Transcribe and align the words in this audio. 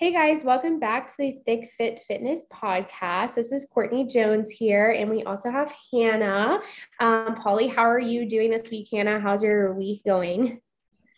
Hey 0.00 0.12
guys, 0.14 0.42
welcome 0.42 0.80
back 0.80 1.08
to 1.08 1.14
the 1.18 1.40
Thick 1.44 1.70
Fit 1.76 2.02
Fitness 2.02 2.46
podcast. 2.50 3.34
This 3.34 3.52
is 3.52 3.66
Courtney 3.70 4.06
Jones 4.06 4.50
here, 4.50 4.92
and 4.92 5.10
we 5.10 5.24
also 5.24 5.50
have 5.50 5.74
Hannah. 5.92 6.62
Um, 7.00 7.34
Polly, 7.34 7.66
how 7.66 7.82
are 7.82 7.98
you 8.00 8.26
doing 8.26 8.50
this 8.50 8.70
week, 8.70 8.88
Hannah? 8.90 9.20
How's 9.20 9.42
your 9.42 9.74
week 9.74 10.02
going? 10.06 10.62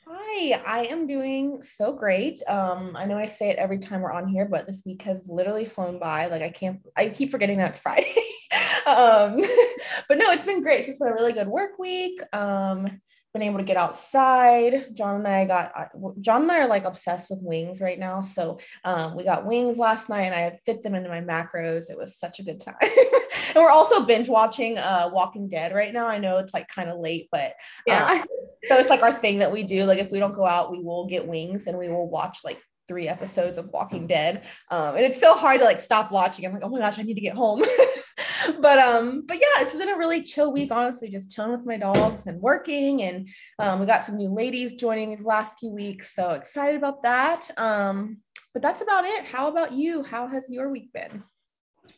Hi, 0.04 0.60
I 0.66 0.86
am 0.86 1.06
doing 1.06 1.62
so 1.62 1.92
great. 1.92 2.42
Um, 2.48 2.96
I 2.96 3.04
know 3.04 3.16
I 3.16 3.26
say 3.26 3.50
it 3.50 3.56
every 3.56 3.78
time 3.78 4.00
we're 4.00 4.10
on 4.10 4.26
here, 4.26 4.46
but 4.46 4.66
this 4.66 4.82
week 4.84 5.02
has 5.02 5.28
literally 5.28 5.64
flown 5.64 6.00
by. 6.00 6.26
Like 6.26 6.42
I 6.42 6.50
can't, 6.50 6.80
I 6.96 7.10
keep 7.10 7.30
forgetting 7.30 7.58
that 7.58 7.70
it's 7.70 7.78
Friday. 7.78 8.16
um, 8.88 9.40
but 10.08 10.18
no, 10.18 10.32
it's 10.32 10.42
been 10.42 10.60
great. 10.60 10.88
It's 10.88 10.98
been 10.98 11.06
a 11.06 11.14
really 11.14 11.34
good 11.34 11.46
work 11.46 11.78
week. 11.78 12.20
Um, 12.32 13.00
been 13.32 13.42
able 13.42 13.58
to 13.58 13.64
get 13.64 13.76
outside. 13.76 14.94
John 14.94 15.16
and 15.16 15.28
I 15.28 15.44
got 15.44 15.90
John 16.20 16.42
and 16.42 16.52
I 16.52 16.60
are 16.60 16.68
like 16.68 16.84
obsessed 16.84 17.30
with 17.30 17.40
wings 17.40 17.80
right 17.80 17.98
now. 17.98 18.20
So 18.20 18.58
um, 18.84 19.16
we 19.16 19.24
got 19.24 19.46
wings 19.46 19.78
last 19.78 20.08
night, 20.08 20.22
and 20.22 20.34
I 20.34 20.56
fit 20.64 20.82
them 20.82 20.94
into 20.94 21.08
my 21.08 21.20
macros. 21.20 21.90
It 21.90 21.96
was 21.96 22.16
such 22.18 22.40
a 22.40 22.42
good 22.42 22.60
time. 22.60 22.76
and 22.82 23.56
we're 23.56 23.70
also 23.70 24.04
binge 24.04 24.28
watching 24.28 24.78
uh, 24.78 25.10
Walking 25.12 25.48
Dead 25.48 25.74
right 25.74 25.92
now. 25.92 26.06
I 26.06 26.18
know 26.18 26.38
it's 26.38 26.54
like 26.54 26.68
kind 26.68 26.90
of 26.90 27.00
late, 27.00 27.28
but 27.32 27.54
yeah. 27.86 28.06
Um, 28.06 28.24
so 28.68 28.78
it's 28.78 28.90
like 28.90 29.02
our 29.02 29.12
thing 29.12 29.38
that 29.40 29.50
we 29.50 29.62
do. 29.62 29.84
Like 29.84 29.98
if 29.98 30.12
we 30.12 30.18
don't 30.18 30.34
go 30.34 30.46
out, 30.46 30.70
we 30.70 30.80
will 30.80 31.06
get 31.06 31.26
wings 31.26 31.66
and 31.66 31.78
we 31.78 31.88
will 31.88 32.08
watch 32.08 32.38
like 32.44 32.60
three 32.88 33.08
episodes 33.08 33.58
of 33.58 33.70
Walking 33.70 34.06
Dead. 34.06 34.44
Um, 34.70 34.96
and 34.96 35.04
it's 35.04 35.20
so 35.20 35.34
hard 35.34 35.60
to 35.60 35.64
like 35.64 35.80
stop 35.80 36.12
watching. 36.12 36.44
I'm 36.44 36.52
like, 36.52 36.62
oh 36.62 36.68
my 36.68 36.78
gosh, 36.78 36.98
I 36.98 37.02
need 37.02 37.14
to 37.14 37.20
get 37.20 37.34
home. 37.34 37.62
but 38.60 38.78
um, 38.78 39.24
but 39.26 39.36
yeah, 39.36 39.62
it's 39.62 39.72
been 39.72 39.88
a 39.88 39.96
really 39.96 40.22
chill 40.22 40.52
week, 40.52 40.70
honestly, 40.70 41.08
just 41.08 41.30
chilling 41.30 41.52
with 41.52 41.66
my 41.66 41.76
dogs 41.76 42.26
and 42.26 42.40
working. 42.40 43.02
And 43.02 43.28
um, 43.58 43.80
we 43.80 43.86
got 43.86 44.02
some 44.02 44.16
new 44.16 44.32
ladies 44.32 44.74
joining 44.74 45.10
these 45.10 45.24
last 45.24 45.58
few 45.58 45.70
weeks. 45.70 46.14
So 46.14 46.30
excited 46.30 46.76
about 46.76 47.02
that. 47.02 47.50
Um, 47.56 48.18
but 48.52 48.62
that's 48.62 48.82
about 48.82 49.04
it. 49.04 49.24
How 49.24 49.48
about 49.48 49.72
you? 49.72 50.02
How 50.02 50.28
has 50.28 50.46
your 50.48 50.70
week 50.70 50.92
been? 50.92 51.22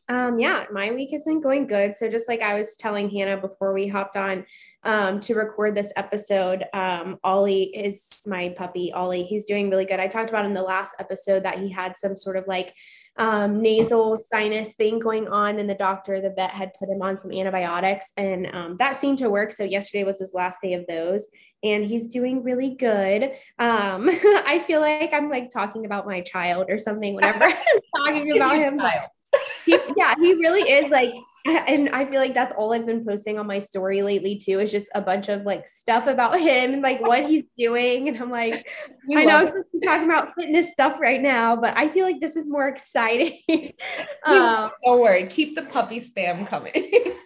Um, 0.09 0.39
yeah, 0.39 0.67
my 0.71 0.93
week 0.93 1.11
has 1.13 1.25
been 1.25 1.41
going 1.41 1.67
good. 1.67 1.97
So 1.97 2.09
just 2.09 2.29
like 2.29 2.43
I 2.43 2.59
was 2.59 2.77
telling 2.77 3.09
Hannah 3.09 3.39
before 3.39 3.73
we 3.73 3.89
hopped 3.89 4.17
on 4.17 4.45
um, 4.83 5.19
to 5.21 5.35
record 5.35 5.75
this 5.75 5.93
episode, 5.97 6.65
um, 6.75 7.19
Ollie 7.25 7.75
is 7.75 8.23
my 8.27 8.51
puppy. 8.51 8.93
Ollie, 8.93 9.25
he's 9.25 9.47
doing 9.47 9.71
really 9.71 9.87
good. 9.87 10.01
I 10.01 10.07
talked 10.07 10.29
about 10.29 10.45
in 10.45 10.53
the 10.53 10.63
last 10.63 10.95
episode 10.99 11.45
that 11.45 11.59
he 11.59 11.71
had 11.71 11.97
some 11.97 12.17
sort 12.17 12.37
of 12.37 12.47
like 12.47 12.75
um, 13.17 13.63
nasal 13.63 14.25
sinus 14.31 14.75
thing 14.75 14.99
going 14.99 15.29
on, 15.29 15.59
and 15.59 15.71
the 15.71 15.75
doctor, 15.75 16.21
the 16.21 16.31
vet, 16.31 16.51
had 16.51 16.75
put 16.75 16.89
him 16.89 17.01
on 17.01 17.17
some 17.17 17.33
antibiotics, 17.33 18.13
and 18.17 18.49
um, 18.53 18.77
that 18.81 18.97
seemed 18.97 19.19
to 19.19 19.31
work. 19.31 19.53
So 19.53 19.65
yesterday 19.65 20.05
was 20.05 20.19
his 20.19 20.35
last 20.35 20.61
day 20.61 20.75
of 20.75 20.85
those, 20.89 21.29
and 21.63 21.85
he's 21.85 22.09
doing 22.09 22.43
really 22.43 22.75
good. 22.75 23.33
Um, 23.59 24.11
I 24.47 24.63
feel 24.67 24.81
like 24.81 25.15
I'm 25.15 25.31
like 25.31 25.49
talking 25.49 25.87
about 25.87 26.07
my 26.07 26.23
child 26.23 26.67
or 26.69 26.77
something 26.77 27.15
whenever 27.15 27.45
I'm 27.45 27.57
talking 27.97 28.37
about 28.37 28.57
him. 28.57 28.77
But 28.77 29.11
he, 29.65 29.79
yeah, 29.97 30.15
he 30.19 30.35
really 30.35 30.63
is 30.63 30.91
like 30.91 31.15
and 31.67 31.91
I 31.91 32.07
feel 32.07 32.21
like 32.21 32.33
that's 32.33 32.55
all 32.57 32.73
I've 32.73 32.87
been 32.87 33.05
posting 33.05 33.39
on 33.39 33.47
my 33.47 33.59
story 33.59 34.01
lately 34.01 34.37
too. 34.37 34.61
Is 34.61 34.71
just 34.71 34.89
a 34.95 35.03
bunch 35.03 35.29
of 35.29 35.43
like 35.43 35.69
stuff 35.69 36.07
about 36.07 36.41
him 36.41 36.73
and 36.73 36.83
like 36.83 37.03
what 37.03 37.27
he's 37.27 37.45
doing. 37.59 38.09
And 38.09 38.17
I'm 38.19 38.31
like, 38.31 38.67
you 39.09 39.19
I 39.19 39.25
know 39.25 39.37
I'm 39.39 39.47
supposed 39.49 39.67
to 39.73 39.79
be 39.79 39.87
talking 39.87 40.09
about 40.09 40.35
fitness 40.35 40.73
stuff 40.73 40.99
right 41.01 41.21
now, 41.21 41.55
but 41.55 41.77
I 41.77 41.89
feel 41.89 42.07
like 42.07 42.21
this 42.21 42.37
is 42.37 42.49
more 42.49 42.69
exciting. 42.69 43.41
um, 44.25 44.71
Don't 44.85 45.01
worry, 45.01 45.27
keep 45.27 45.55
the 45.55 45.63
puppy 45.63 46.01
spam 46.01 46.47
coming. 46.47 46.73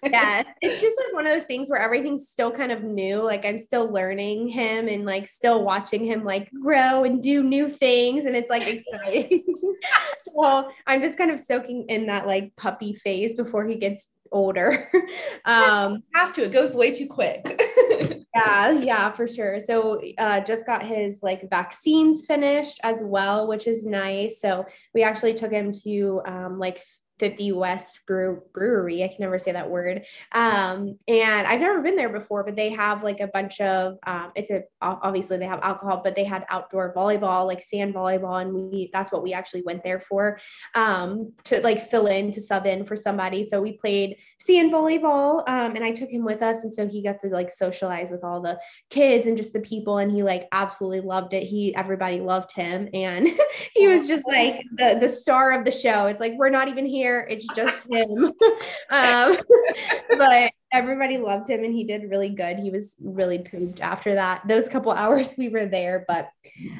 yes, 0.03 0.47
it's 0.63 0.81
just 0.81 0.99
like 0.99 1.15
one 1.15 1.27
of 1.27 1.33
those 1.33 1.45
things 1.45 1.69
where 1.69 1.81
everything's 1.81 2.29
still 2.29 2.51
kind 2.51 2.73
of 2.73 2.83
new. 2.83 3.19
Like 3.19 3.45
I'm 3.45 3.59
still 3.59 3.89
learning 3.89 4.49
him 4.49 4.89
and 4.89 5.07
like 5.07 5.29
still 5.29 5.63
watching 5.63 6.05
him 6.05 6.25
like 6.25 6.51
grow 6.61 7.05
and 7.05 7.23
do 7.23 7.45
new 7.45 7.69
things, 7.69 8.27
and 8.27 8.35
it's 8.35 8.51
like 8.51 8.67
exciting. 8.67 9.45
so 10.21 10.71
I'm 10.87 11.03
just 11.03 11.19
kind 11.19 11.31
of 11.31 11.41
soaking 11.41 11.87
in 11.89 12.07
that 12.07 12.27
like 12.27 12.55
puppy 12.57 12.95
phase 12.95 13.35
before 13.35 13.67
he 13.67 13.77
gets 13.77 14.09
older. 14.33 14.91
um, 15.45 16.03
have 16.15 16.33
to, 16.35 16.45
it 16.45 16.53
goes 16.53 16.75
way 16.75 16.93
too 16.93 17.07
quick. 17.07 17.61
yeah, 18.35 18.71
yeah, 18.71 19.13
for 19.13 19.27
sure. 19.27 19.61
So 19.61 20.01
uh, 20.19 20.41
just 20.41 20.67
got 20.67 20.83
his 20.83 21.21
like 21.23 21.49
vaccines 21.51 22.25
finished 22.27 22.81
as 22.83 23.03
well, 23.03 23.49
which 23.49 23.67
is 23.67 23.87
nice. 23.87 24.41
So 24.41 24.67
we 24.95 25.03
actually 25.03 25.35
took 25.35 25.53
him 25.53 25.73
to 25.85 26.21
um, 26.27 26.59
like 26.59 26.83
50 27.19 27.53
West 27.53 28.01
Brew- 28.07 28.43
Brewery. 28.53 29.03
I 29.03 29.09
can 29.09 29.17
never 29.21 29.39
say 29.39 29.53
that 29.53 29.71
word. 29.71 30.07
Um, 30.33 30.99
and 31.09 31.47
I've 31.47 31.61
never 31.61 31.83
been 31.83 31.97
there 31.97 32.09
before, 32.09 32.45
but 32.45 32.57
they 32.57 32.71
have 32.71 33.03
like 33.03 33.21
a 33.21 33.27
bunch 33.29 33.61
of, 33.61 33.99
um, 34.07 34.33
it's 34.35 34.51
a, 34.51 34.63
obviously 34.81 35.37
they 35.37 35.47
have 35.47 35.61
alcohol, 35.63 36.01
but 36.03 36.15
they 36.15 36.25
had 36.25 36.45
outdoor 36.49 36.95
volleyball, 36.95 37.47
like 37.47 37.63
sand 37.63 37.95
volleyball. 37.95 38.41
And 38.41 38.53
we, 38.53 38.91
that's 38.93 39.11
what 39.11 39.23
we 39.23 39.33
actually 39.33 39.63
went 39.63 39.83
there 39.83 40.01
for, 40.01 40.39
um, 40.75 41.31
to 41.45 41.61
like 41.63 41.91
fill 41.91 42.07
in, 42.07 42.31
to 42.33 42.41
sub 42.41 42.67
in 42.67 42.85
for 42.85 42.97
somebody. 42.97 43.47
So 43.47 43.61
we 43.61 43.73
played 43.73 44.17
sand 44.39 44.73
volleyball, 44.73 45.49
um, 45.49 45.75
and 45.75 45.85
I 45.85 45.93
took 45.93 46.11
him 46.11 46.25
with 46.25 46.43
us. 46.43 46.65
And 46.65 46.73
so 46.73 46.87
he 46.87 47.03
got 47.03 47.19
to 47.21 47.29
like 47.29 47.51
socialize 47.51 48.11
with 48.11 48.23
all 48.25 48.41
the 48.41 48.59
kids 48.91 49.27
and 49.27 49.37
just 49.37 49.53
the 49.53 49.61
people. 49.61 49.99
And 49.99 50.13
he 50.13 50.23
like 50.23 50.49
absolutely 50.53 51.01
loved 51.01 51.35
it. 51.35 51.43
He, 51.43 51.75
everybody 51.75 52.21
loved 52.21 52.53
him. 52.53 52.89
And 52.93 53.29
he 53.75 53.89
was 53.89 54.07
just 54.07 54.27
like 54.27 54.63
the, 54.77 54.99
the 55.01 55.09
star 55.09 55.53
of 55.53 55.65
the 55.65 55.71
show. 55.71 56.07
It's 56.07 56.21
like, 56.21 56.35
we're 56.37 56.51
not 56.51 56.69
even 56.69 56.87
here 56.87 57.08
here. 57.09 57.27
It's 57.29 57.47
just 57.55 57.91
him. 57.91 58.33
um, 58.91 59.39
but 60.19 60.53
everybody 60.73 61.17
loved 61.17 61.49
him 61.49 61.65
and 61.65 61.75
he 61.75 61.85
did 61.85 62.11
really 62.11 62.31
good. 62.31 62.59
He 62.59 62.71
was 62.71 62.97
really 63.03 63.39
pooped 63.39 63.81
after 63.81 64.15
that. 64.15 64.47
Those 64.47 64.69
couple 64.69 64.93
hours 64.93 65.35
we 65.39 65.49
were 65.49 65.67
there, 65.67 66.05
but 66.07 66.31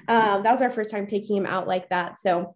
um, 0.09 0.43
that 0.43 0.53
was 0.53 0.63
our 0.63 0.71
first 0.71 0.91
time 0.91 1.07
taking 1.07 1.37
him 1.37 1.47
out 1.47 1.67
like 1.67 1.89
that. 1.89 2.19
So 2.21 2.55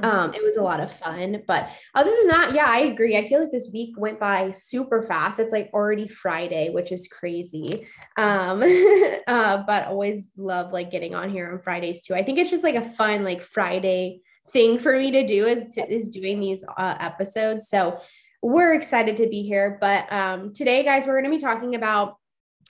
um 0.00 0.32
it 0.32 0.42
was 0.42 0.56
a 0.56 0.62
lot 0.62 0.80
of 0.80 0.90
fun 0.90 1.42
but 1.46 1.68
other 1.94 2.10
than 2.10 2.28
that 2.28 2.54
yeah 2.54 2.64
i 2.66 2.78
agree 2.78 3.18
i 3.18 3.28
feel 3.28 3.38
like 3.38 3.50
this 3.50 3.68
week 3.70 3.94
went 3.98 4.18
by 4.18 4.50
super 4.50 5.02
fast 5.02 5.38
it's 5.38 5.52
like 5.52 5.68
already 5.74 6.08
friday 6.08 6.70
which 6.70 6.90
is 6.90 7.06
crazy 7.06 7.86
um 8.16 8.62
uh 9.26 9.62
but 9.66 9.86
always 9.88 10.30
love 10.38 10.72
like 10.72 10.90
getting 10.90 11.14
on 11.14 11.28
here 11.28 11.52
on 11.52 11.60
fridays 11.60 12.02
too 12.02 12.14
i 12.14 12.22
think 12.22 12.38
it's 12.38 12.48
just 12.48 12.64
like 12.64 12.76
a 12.76 12.90
fun 12.92 13.24
like 13.24 13.42
friday 13.42 14.22
thing 14.48 14.78
for 14.78 14.96
me 14.96 15.10
to 15.12 15.26
do 15.26 15.46
is 15.46 15.64
to, 15.74 15.92
is 15.92 16.10
doing 16.10 16.40
these 16.40 16.64
uh, 16.76 16.94
episodes. 17.00 17.68
So 17.68 18.00
we're 18.42 18.74
excited 18.74 19.16
to 19.18 19.28
be 19.28 19.42
here. 19.42 19.78
But 19.80 20.12
um, 20.12 20.52
today, 20.52 20.84
guys, 20.84 21.06
we're 21.06 21.20
going 21.20 21.30
to 21.30 21.36
be 21.36 21.42
talking 21.42 21.74
about 21.74 22.16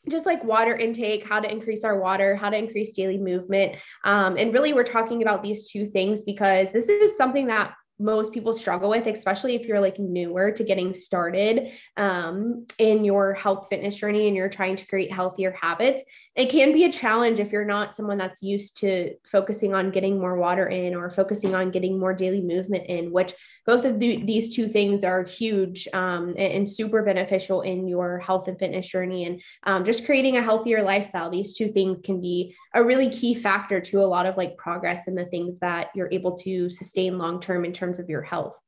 just 0.09 0.27
like 0.27 0.45
water 0.45 0.77
intake, 0.77 1.27
how 1.27 1.41
to 1.41 1.51
increase 1.51 1.83
our 1.83 1.99
water, 1.99 2.37
how 2.37 2.51
to 2.51 2.57
increase 2.57 2.93
daily 2.93 3.19
movement. 3.19 3.77
Um, 4.05 4.37
and 4.39 4.53
really, 4.53 4.73
we're 4.73 4.84
talking 4.84 5.23
about 5.23 5.43
these 5.43 5.71
two 5.71 5.87
things 5.87 6.23
because 6.23 6.71
this 6.73 6.89
is 6.89 7.17
something 7.17 7.47
that 7.49 7.75
most 7.99 8.33
people 8.33 8.53
struggle 8.53 8.91
with, 8.91 9.07
especially 9.07 9.55
if 9.55 9.67
you're 9.67 9.81
like 9.81 9.99
newer 9.99 10.51
to 10.51 10.65
getting 10.65 10.93
started 10.93 11.71
um, 11.97 12.67
in 12.79 13.05
your 13.05 13.34
health 13.34 13.69
fitness 13.71 13.97
journey 13.97 14.27
and 14.27 14.37
you're 14.37 14.49
trying 14.49 14.77
to 14.77 14.87
create 14.87 15.13
healthier 15.13 15.57
habits. 15.61 16.03
It 16.37 16.50
can 16.50 16.72
be 16.72 16.84
a 16.84 16.91
challenge 16.91 17.39
if 17.39 17.53
you're 17.53 17.65
not 17.65 17.95
someone 17.95 18.19
that's 18.19 18.43
used 18.43 18.78
to 18.78 19.15
focusing 19.25 19.72
on 19.72 19.93
getting 19.93 20.19
more 20.19 20.37
water 20.37 20.67
in 20.67 20.97
or 20.97 21.09
focusing 21.09 21.55
on 21.55 21.71
getting 21.71 21.97
more 21.97 22.12
daily 22.12 22.43
movement 22.43 22.87
in, 22.87 23.12
which 23.12 23.33
both 23.67 23.84
of 23.84 24.00
the, 24.00 24.25
these 24.25 24.55
two 24.55 24.67
things 24.67 25.05
are 25.05 25.22
huge 25.22 25.87
um, 25.93 26.31
and, 26.31 26.39
and, 26.39 26.69
super 26.69 27.05
beneficial 27.05 27.61
in 27.62 27.87
your 27.87 28.19
health 28.19 28.49
and 28.49 28.59
fitness 28.59 28.89
journey 28.89 29.27
and 29.27 29.43
um, 29.62 29.84
just 29.84 30.05
creating 30.05 30.37
a 30.37 30.43
healthier 30.43 30.83
lifestyle. 30.83 31.31
These 31.31 31.56
two 31.56 31.71
things 31.71 32.00
can 32.00 32.21
be 32.21 32.56
a 32.75 32.83
really 32.83 33.11
key 33.11 33.34
factor 33.34 33.81
to 33.81 34.01
a 34.01 34.03
lot 34.03 34.27
of 34.27 34.37
like 34.37 34.56
progress 34.56 35.06
and 35.06 35.16
the 35.16 35.27
things 35.27 35.61
that 35.61 35.91
you're 35.95 36.11
able 36.11 36.37
to 36.39 36.69
sustain 36.69 37.16
long 37.16 37.41
term 37.41 37.65
in 37.65 37.72
terms 37.72 38.01
of 38.01 38.09
your 38.09 38.22
health. 38.22 38.59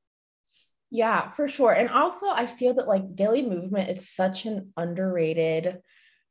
Yeah, 0.91 1.33
for 1.33 1.49
sure. 1.49 1.73
And 1.73 1.91
also 1.91 2.27
I 2.29 2.47
feel 2.47 2.75
that 2.75 2.87
like 2.87 3.17
daily 3.17 3.43
movement 3.43 3.91
is 3.91 4.09
such 4.09 4.47
an 4.47 4.73
underrated 4.77 5.79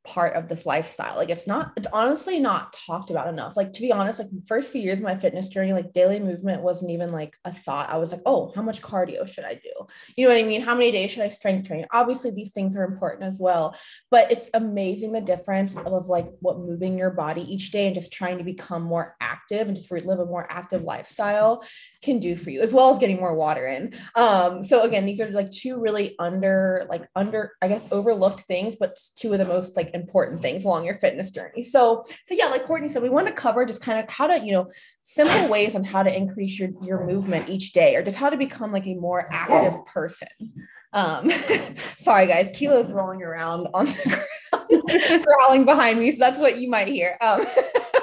part 0.06 0.34
of 0.34 0.48
this 0.48 0.64
lifestyle. 0.64 1.16
Like 1.16 1.30
it's 1.30 1.46
not, 1.46 1.72
it's 1.76 1.88
honestly 1.92 2.38
not 2.38 2.74
talked 2.86 3.10
about 3.10 3.28
enough. 3.28 3.56
Like 3.56 3.72
to 3.72 3.80
be 3.80 3.92
honest, 3.92 4.18
like 4.18 4.28
first 4.46 4.70
few 4.70 4.80
years 4.80 4.98
of 4.98 5.04
my 5.04 5.16
fitness 5.16 5.48
journey, 5.48 5.72
like 5.72 5.92
daily 5.92 6.20
movement 6.20 6.62
wasn't 6.62 6.92
even 6.92 7.10
like 7.12 7.36
a 7.44 7.52
thought. 7.52 7.90
I 7.90 7.98
was 7.98 8.12
like, 8.12 8.22
oh, 8.24 8.52
how 8.54 8.62
much 8.62 8.82
cardio 8.82 9.28
should 9.28 9.44
I 9.44 9.54
do? 9.54 9.86
You 10.16 10.26
know 10.26 10.34
what 10.34 10.42
I 10.42 10.46
mean? 10.46 10.60
How 10.60 10.74
many 10.74 10.92
days 10.92 11.10
should 11.10 11.22
I 11.22 11.28
strength 11.28 11.66
train? 11.66 11.86
Obviously, 11.92 12.30
these 12.30 12.52
things 12.52 12.76
are 12.76 12.84
important 12.84 13.24
as 13.24 13.38
well, 13.40 13.76
but 14.10 14.30
it's 14.30 14.48
amazing 14.54 15.12
the 15.12 15.20
difference 15.20 15.76
of 15.76 16.06
like 16.06 16.28
what 16.40 16.58
moving 16.58 16.96
your 16.96 17.10
body 17.10 17.42
each 17.42 17.70
day 17.70 17.86
and 17.86 17.94
just 17.94 18.12
trying 18.12 18.38
to 18.38 18.44
become 18.44 18.82
more 18.82 19.16
active 19.20 19.66
and 19.66 19.76
just 19.76 19.90
live 19.90 20.20
a 20.20 20.24
more 20.24 20.46
active 20.50 20.82
lifestyle 20.82 21.64
can 22.02 22.20
do 22.20 22.36
for 22.36 22.50
you, 22.50 22.60
as 22.60 22.72
well 22.72 22.92
as 22.92 22.98
getting 22.98 23.16
more 23.16 23.34
water 23.34 23.66
in. 23.66 23.92
Um, 24.14 24.62
so 24.62 24.82
again, 24.84 25.06
these 25.06 25.20
are 25.20 25.30
like 25.30 25.50
two 25.50 25.80
really 25.80 26.14
under, 26.18 26.86
like 26.88 27.08
under, 27.16 27.52
I 27.60 27.68
guess, 27.68 27.88
overlooked 27.90 28.42
things, 28.42 28.76
but 28.78 28.98
two 29.16 29.32
of 29.32 29.38
the 29.38 29.44
most 29.44 29.76
like 29.76 29.90
important 29.96 30.40
things 30.40 30.64
along 30.64 30.84
your 30.84 30.94
fitness 30.94 31.32
journey. 31.32 31.64
So, 31.64 32.04
so 32.24 32.34
yeah, 32.34 32.46
like 32.46 32.64
Courtney 32.64 32.88
said, 32.88 33.02
we 33.02 33.10
want 33.10 33.26
to 33.26 33.32
cover 33.32 33.66
just 33.66 33.82
kind 33.82 33.98
of 33.98 34.08
how 34.08 34.28
to, 34.28 34.38
you 34.38 34.52
know, 34.52 34.70
simple 35.02 35.48
ways 35.48 35.74
on 35.74 35.82
how 35.82 36.04
to 36.04 36.16
increase 36.16 36.58
your 36.58 36.70
your 36.82 37.04
movement 37.04 37.48
each 37.48 37.72
day, 37.72 37.96
or 37.96 38.02
just 38.04 38.16
how 38.16 38.30
to 38.30 38.36
become 38.36 38.72
like 38.72 38.86
a 38.86 38.94
more 38.94 39.28
active 39.32 39.84
person. 39.86 40.28
Um, 40.92 41.30
sorry 41.98 42.26
guys, 42.26 42.50
Kilo's 42.54 42.92
rolling 42.92 43.22
around 43.22 43.66
on 43.74 43.86
the 43.86 44.22
ground, 45.10 45.24
growling 45.24 45.64
behind 45.64 45.98
me, 45.98 46.10
so 46.12 46.18
that's 46.20 46.38
what 46.38 46.58
you 46.58 46.70
might 46.70 46.88
hear. 46.88 47.18
Um, 47.20 47.44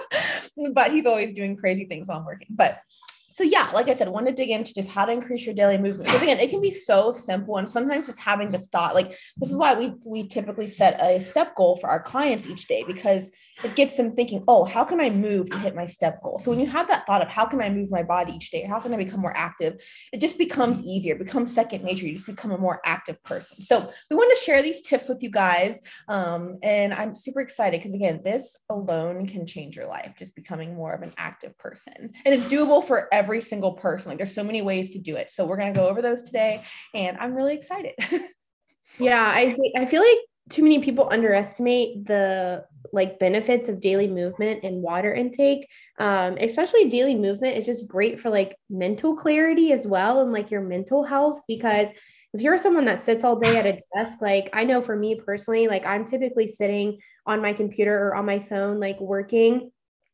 but 0.73 0.91
he's 0.91 1.05
always 1.05 1.33
doing 1.33 1.55
crazy 1.55 1.85
things 1.85 2.07
while 2.07 2.19
I'm 2.19 2.25
working. 2.25 2.47
But 2.49 2.81
so 3.33 3.43
yeah, 3.43 3.71
like 3.73 3.89
I 3.89 3.95
said, 3.95 4.09
want 4.09 4.27
to 4.27 4.31
dig 4.31 4.51
into 4.51 4.75
just 4.75 4.89
how 4.89 5.05
to 5.05 5.11
increase 5.11 5.43
your 5.43 5.55
daily 5.55 5.79
movement. 5.79 6.05
Because 6.05 6.21
again, 6.21 6.39
it 6.39 6.51
can 6.51 6.61
be 6.61 6.69
so 6.69 7.11
simple, 7.11 7.57
and 7.57 7.67
sometimes 7.67 8.05
just 8.05 8.19
having 8.19 8.51
this 8.51 8.67
thought, 8.67 8.93
like 8.93 9.17
this 9.37 9.49
is 9.49 9.57
why 9.57 9.73
we 9.73 9.91
we 10.05 10.27
typically 10.27 10.67
set 10.67 11.01
a 11.01 11.19
step 11.19 11.55
goal 11.55 11.75
for 11.77 11.89
our 11.89 11.99
clients 11.99 12.45
each 12.45 12.67
day 12.67 12.83
because 12.85 13.31
it 13.63 13.75
gets 13.75 13.97
them 13.97 14.15
thinking, 14.15 14.43
oh, 14.47 14.65
how 14.65 14.83
can 14.83 15.01
I 15.01 15.09
move 15.09 15.49
to 15.49 15.57
hit 15.57 15.73
my 15.73 15.87
step 15.87 16.21
goal? 16.21 16.37
So 16.37 16.51
when 16.51 16.59
you 16.59 16.67
have 16.67 16.87
that 16.89 17.07
thought 17.07 17.23
of 17.23 17.27
how 17.27 17.45
can 17.45 17.59
I 17.59 17.71
move 17.71 17.89
my 17.89 18.03
body 18.03 18.33
each 18.33 18.51
day, 18.51 18.61
how 18.65 18.79
can 18.79 18.93
I 18.93 18.97
become 18.97 19.19
more 19.19 19.35
active, 19.35 19.83
it 20.11 20.21
just 20.21 20.37
becomes 20.37 20.79
easier, 20.81 21.15
becomes 21.15 21.55
second 21.55 21.83
nature. 21.83 22.05
You 22.05 22.13
just 22.13 22.27
become 22.27 22.51
a 22.51 22.57
more 22.59 22.81
active 22.85 23.21
person. 23.23 23.63
So 23.63 23.89
we 24.11 24.15
want 24.15 24.31
to 24.37 24.43
share 24.43 24.61
these 24.61 24.83
tips 24.83 25.09
with 25.09 25.23
you 25.23 25.31
guys, 25.31 25.79
um, 26.07 26.59
and 26.61 26.93
I'm 26.93 27.15
super 27.15 27.41
excited 27.41 27.79
because 27.79 27.95
again, 27.95 28.21
this 28.23 28.55
alone 28.69 29.25
can 29.25 29.47
change 29.47 29.75
your 29.75 29.87
life, 29.87 30.13
just 30.19 30.35
becoming 30.35 30.75
more 30.75 30.93
of 30.93 31.01
an 31.01 31.13
active 31.17 31.57
person, 31.57 32.11
and 32.25 32.35
it's 32.35 32.45
doable 32.45 32.83
for 32.83 33.07
everyone 33.11 33.22
every 33.23 33.41
single 33.41 33.73
person. 33.73 34.09
Like 34.09 34.17
there's 34.17 34.35
so 34.35 34.43
many 34.43 34.61
ways 34.61 34.91
to 34.91 34.99
do 34.99 35.15
it. 35.15 35.31
So 35.31 35.45
we're 35.45 35.57
going 35.57 35.73
to 35.73 35.79
go 35.79 35.87
over 35.87 36.01
those 36.01 36.23
today 36.23 36.63
and 36.93 37.17
I'm 37.17 37.33
really 37.33 37.55
excited. 37.55 37.93
yeah, 38.99 39.23
I 39.23 39.55
I 39.77 39.85
feel 39.85 40.01
like 40.01 40.17
too 40.49 40.63
many 40.63 40.79
people 40.79 41.07
underestimate 41.09 42.05
the 42.05 42.65
like 42.91 43.17
benefits 43.17 43.69
of 43.69 43.79
daily 43.79 44.07
movement 44.07 44.59
and 44.63 44.81
water 44.81 45.13
intake 45.13 45.65
um, 45.99 46.37
especially 46.39 46.89
daily 46.89 47.15
movement 47.15 47.57
is 47.57 47.65
just 47.65 47.87
great 47.87 48.19
for 48.19 48.29
like 48.29 48.57
mental 48.69 49.15
clarity 49.15 49.71
as 49.71 49.87
well 49.87 50.19
and 50.19 50.33
like 50.33 50.51
your 50.51 50.61
mental 50.61 51.01
health 51.01 51.41
because 51.47 51.89
if 52.33 52.41
you're 52.41 52.57
someone 52.57 52.85
that 52.85 53.01
sits 53.01 53.23
all 53.23 53.39
day 53.39 53.57
at 53.57 53.65
a 53.65 53.81
desk 53.95 54.21
like 54.21 54.49
i 54.51 54.65
know 54.65 54.81
for 54.81 54.97
me 54.97 55.15
personally 55.15 55.67
like 55.67 55.85
i'm 55.85 56.03
typically 56.03 56.45
sitting 56.45 56.99
on 57.25 57.41
my 57.41 57.53
computer 57.53 57.95
or 57.95 58.15
on 58.15 58.25
my 58.25 58.39
phone 58.39 58.81
like 58.81 58.99
working 58.99 59.71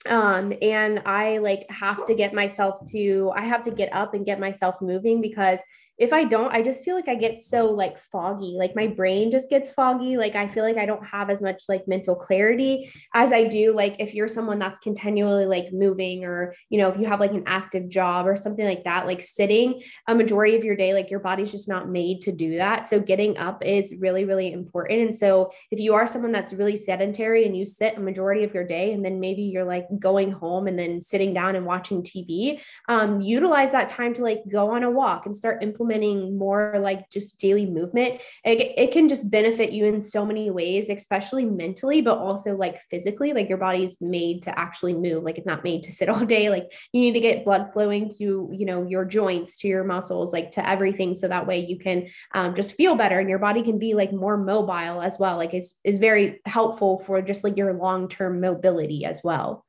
um 0.07 0.53
and 0.61 1.01
i 1.05 1.37
like 1.39 1.69
have 1.69 2.05
to 2.05 2.13
get 2.15 2.33
myself 2.33 2.79
to 2.89 3.31
i 3.35 3.41
have 3.41 3.61
to 3.61 3.71
get 3.71 3.91
up 3.93 4.13
and 4.13 4.25
get 4.25 4.39
myself 4.39 4.81
moving 4.81 5.21
because 5.21 5.59
if 5.99 6.13
I 6.13 6.23
don't, 6.23 6.53
I 6.53 6.61
just 6.61 6.85
feel 6.85 6.95
like 6.95 7.09
I 7.09 7.15
get 7.15 7.43
so 7.43 7.65
like 7.65 7.99
foggy. 7.99 8.55
Like 8.57 8.73
my 8.73 8.87
brain 8.87 9.31
just 9.31 9.49
gets 9.49 9.69
foggy. 9.69 10.15
Like 10.15 10.33
I 10.33 10.47
feel 10.47 10.63
like 10.63 10.77
I 10.77 10.85
don't 10.85 11.05
have 11.05 11.29
as 11.29 11.41
much 11.41 11.63
like 11.67 11.89
mental 11.89 12.15
clarity 12.15 12.89
as 13.13 13.33
I 13.33 13.47
do. 13.47 13.73
Like 13.73 13.97
if 13.99 14.15
you're 14.15 14.29
someone 14.29 14.59
that's 14.59 14.79
continually 14.79 15.45
like 15.45 15.73
moving, 15.73 16.23
or, 16.23 16.55
you 16.69 16.79
know, 16.79 16.87
if 16.87 16.97
you 16.97 17.05
have 17.05 17.19
like 17.19 17.33
an 17.33 17.43
active 17.47 17.89
job 17.89 18.27
or 18.27 18.37
something 18.37 18.65
like 18.65 18.85
that, 18.85 19.07
like 19.07 19.21
sitting 19.21 19.81
a 20.07 20.15
majority 20.15 20.55
of 20.55 20.63
your 20.63 20.77
day, 20.77 20.93
like 20.93 21.11
your 21.11 21.19
body's 21.19 21.51
just 21.51 21.67
not 21.67 21.89
made 21.89 22.21
to 22.21 22.31
do 22.31 22.55
that. 22.55 22.87
So 22.87 23.01
getting 23.01 23.37
up 23.37 23.65
is 23.65 23.93
really, 23.99 24.23
really 24.23 24.53
important. 24.53 25.01
And 25.01 25.15
so 25.15 25.51
if 25.69 25.81
you 25.81 25.95
are 25.95 26.07
someone 26.07 26.31
that's 26.31 26.53
really 26.53 26.77
sedentary 26.77 27.45
and 27.45 27.57
you 27.57 27.65
sit 27.65 27.97
a 27.97 27.99
majority 27.99 28.45
of 28.45 28.53
your 28.53 28.65
day, 28.65 28.93
and 28.93 29.03
then 29.03 29.19
maybe 29.19 29.41
you're 29.41 29.65
like 29.65 29.85
going 29.99 30.31
home 30.31 30.67
and 30.67 30.79
then 30.79 31.01
sitting 31.01 31.33
down 31.33 31.57
and 31.57 31.65
watching 31.65 32.03
TV, 32.03 32.61
um, 32.87 33.19
utilize 33.19 33.73
that 33.73 33.89
time 33.89 34.13
to 34.13 34.21
like 34.21 34.43
go 34.49 34.69
on 34.69 34.83
a 34.83 34.89
walk 34.89 35.25
and 35.25 35.35
start 35.35 35.61
implementing 35.61 35.88
implementing 35.89 36.37
more 36.37 36.77
like 36.79 37.09
just 37.09 37.39
daily 37.39 37.65
movement, 37.65 38.21
it, 38.45 38.73
it 38.77 38.91
can 38.91 39.07
just 39.07 39.31
benefit 39.31 39.71
you 39.71 39.85
in 39.85 40.01
so 40.01 40.25
many 40.25 40.51
ways, 40.51 40.89
especially 40.89 41.45
mentally, 41.45 42.01
but 42.01 42.17
also 42.17 42.55
like 42.55 42.79
physically. 42.89 43.33
Like 43.33 43.49
your 43.49 43.57
body's 43.57 43.99
made 44.01 44.43
to 44.43 44.57
actually 44.57 44.93
move. 44.93 45.23
Like 45.23 45.37
it's 45.37 45.47
not 45.47 45.63
made 45.63 45.83
to 45.83 45.91
sit 45.91 46.09
all 46.09 46.25
day. 46.25 46.49
Like 46.49 46.71
you 46.93 47.01
need 47.01 47.13
to 47.13 47.19
get 47.19 47.45
blood 47.45 47.71
flowing 47.73 48.09
to, 48.17 48.49
you 48.51 48.65
know, 48.65 48.85
your 48.87 49.05
joints, 49.05 49.57
to 49.57 49.67
your 49.67 49.83
muscles, 49.83 50.33
like 50.33 50.51
to 50.51 50.67
everything. 50.67 51.13
So 51.13 51.27
that 51.27 51.47
way 51.47 51.65
you 51.65 51.79
can 51.79 52.07
um, 52.33 52.55
just 52.55 52.75
feel 52.75 52.95
better 52.95 53.19
and 53.19 53.29
your 53.29 53.39
body 53.39 53.63
can 53.63 53.79
be 53.79 53.93
like 53.93 54.11
more 54.11 54.37
mobile 54.37 55.01
as 55.01 55.17
well. 55.19 55.37
Like 55.37 55.53
is 55.53 55.75
is 55.83 55.99
very 55.99 56.39
helpful 56.45 56.99
for 56.99 57.21
just 57.21 57.43
like 57.43 57.57
your 57.57 57.73
long 57.73 58.07
term 58.07 58.41
mobility 58.41 59.05
as 59.05 59.21
well. 59.23 59.65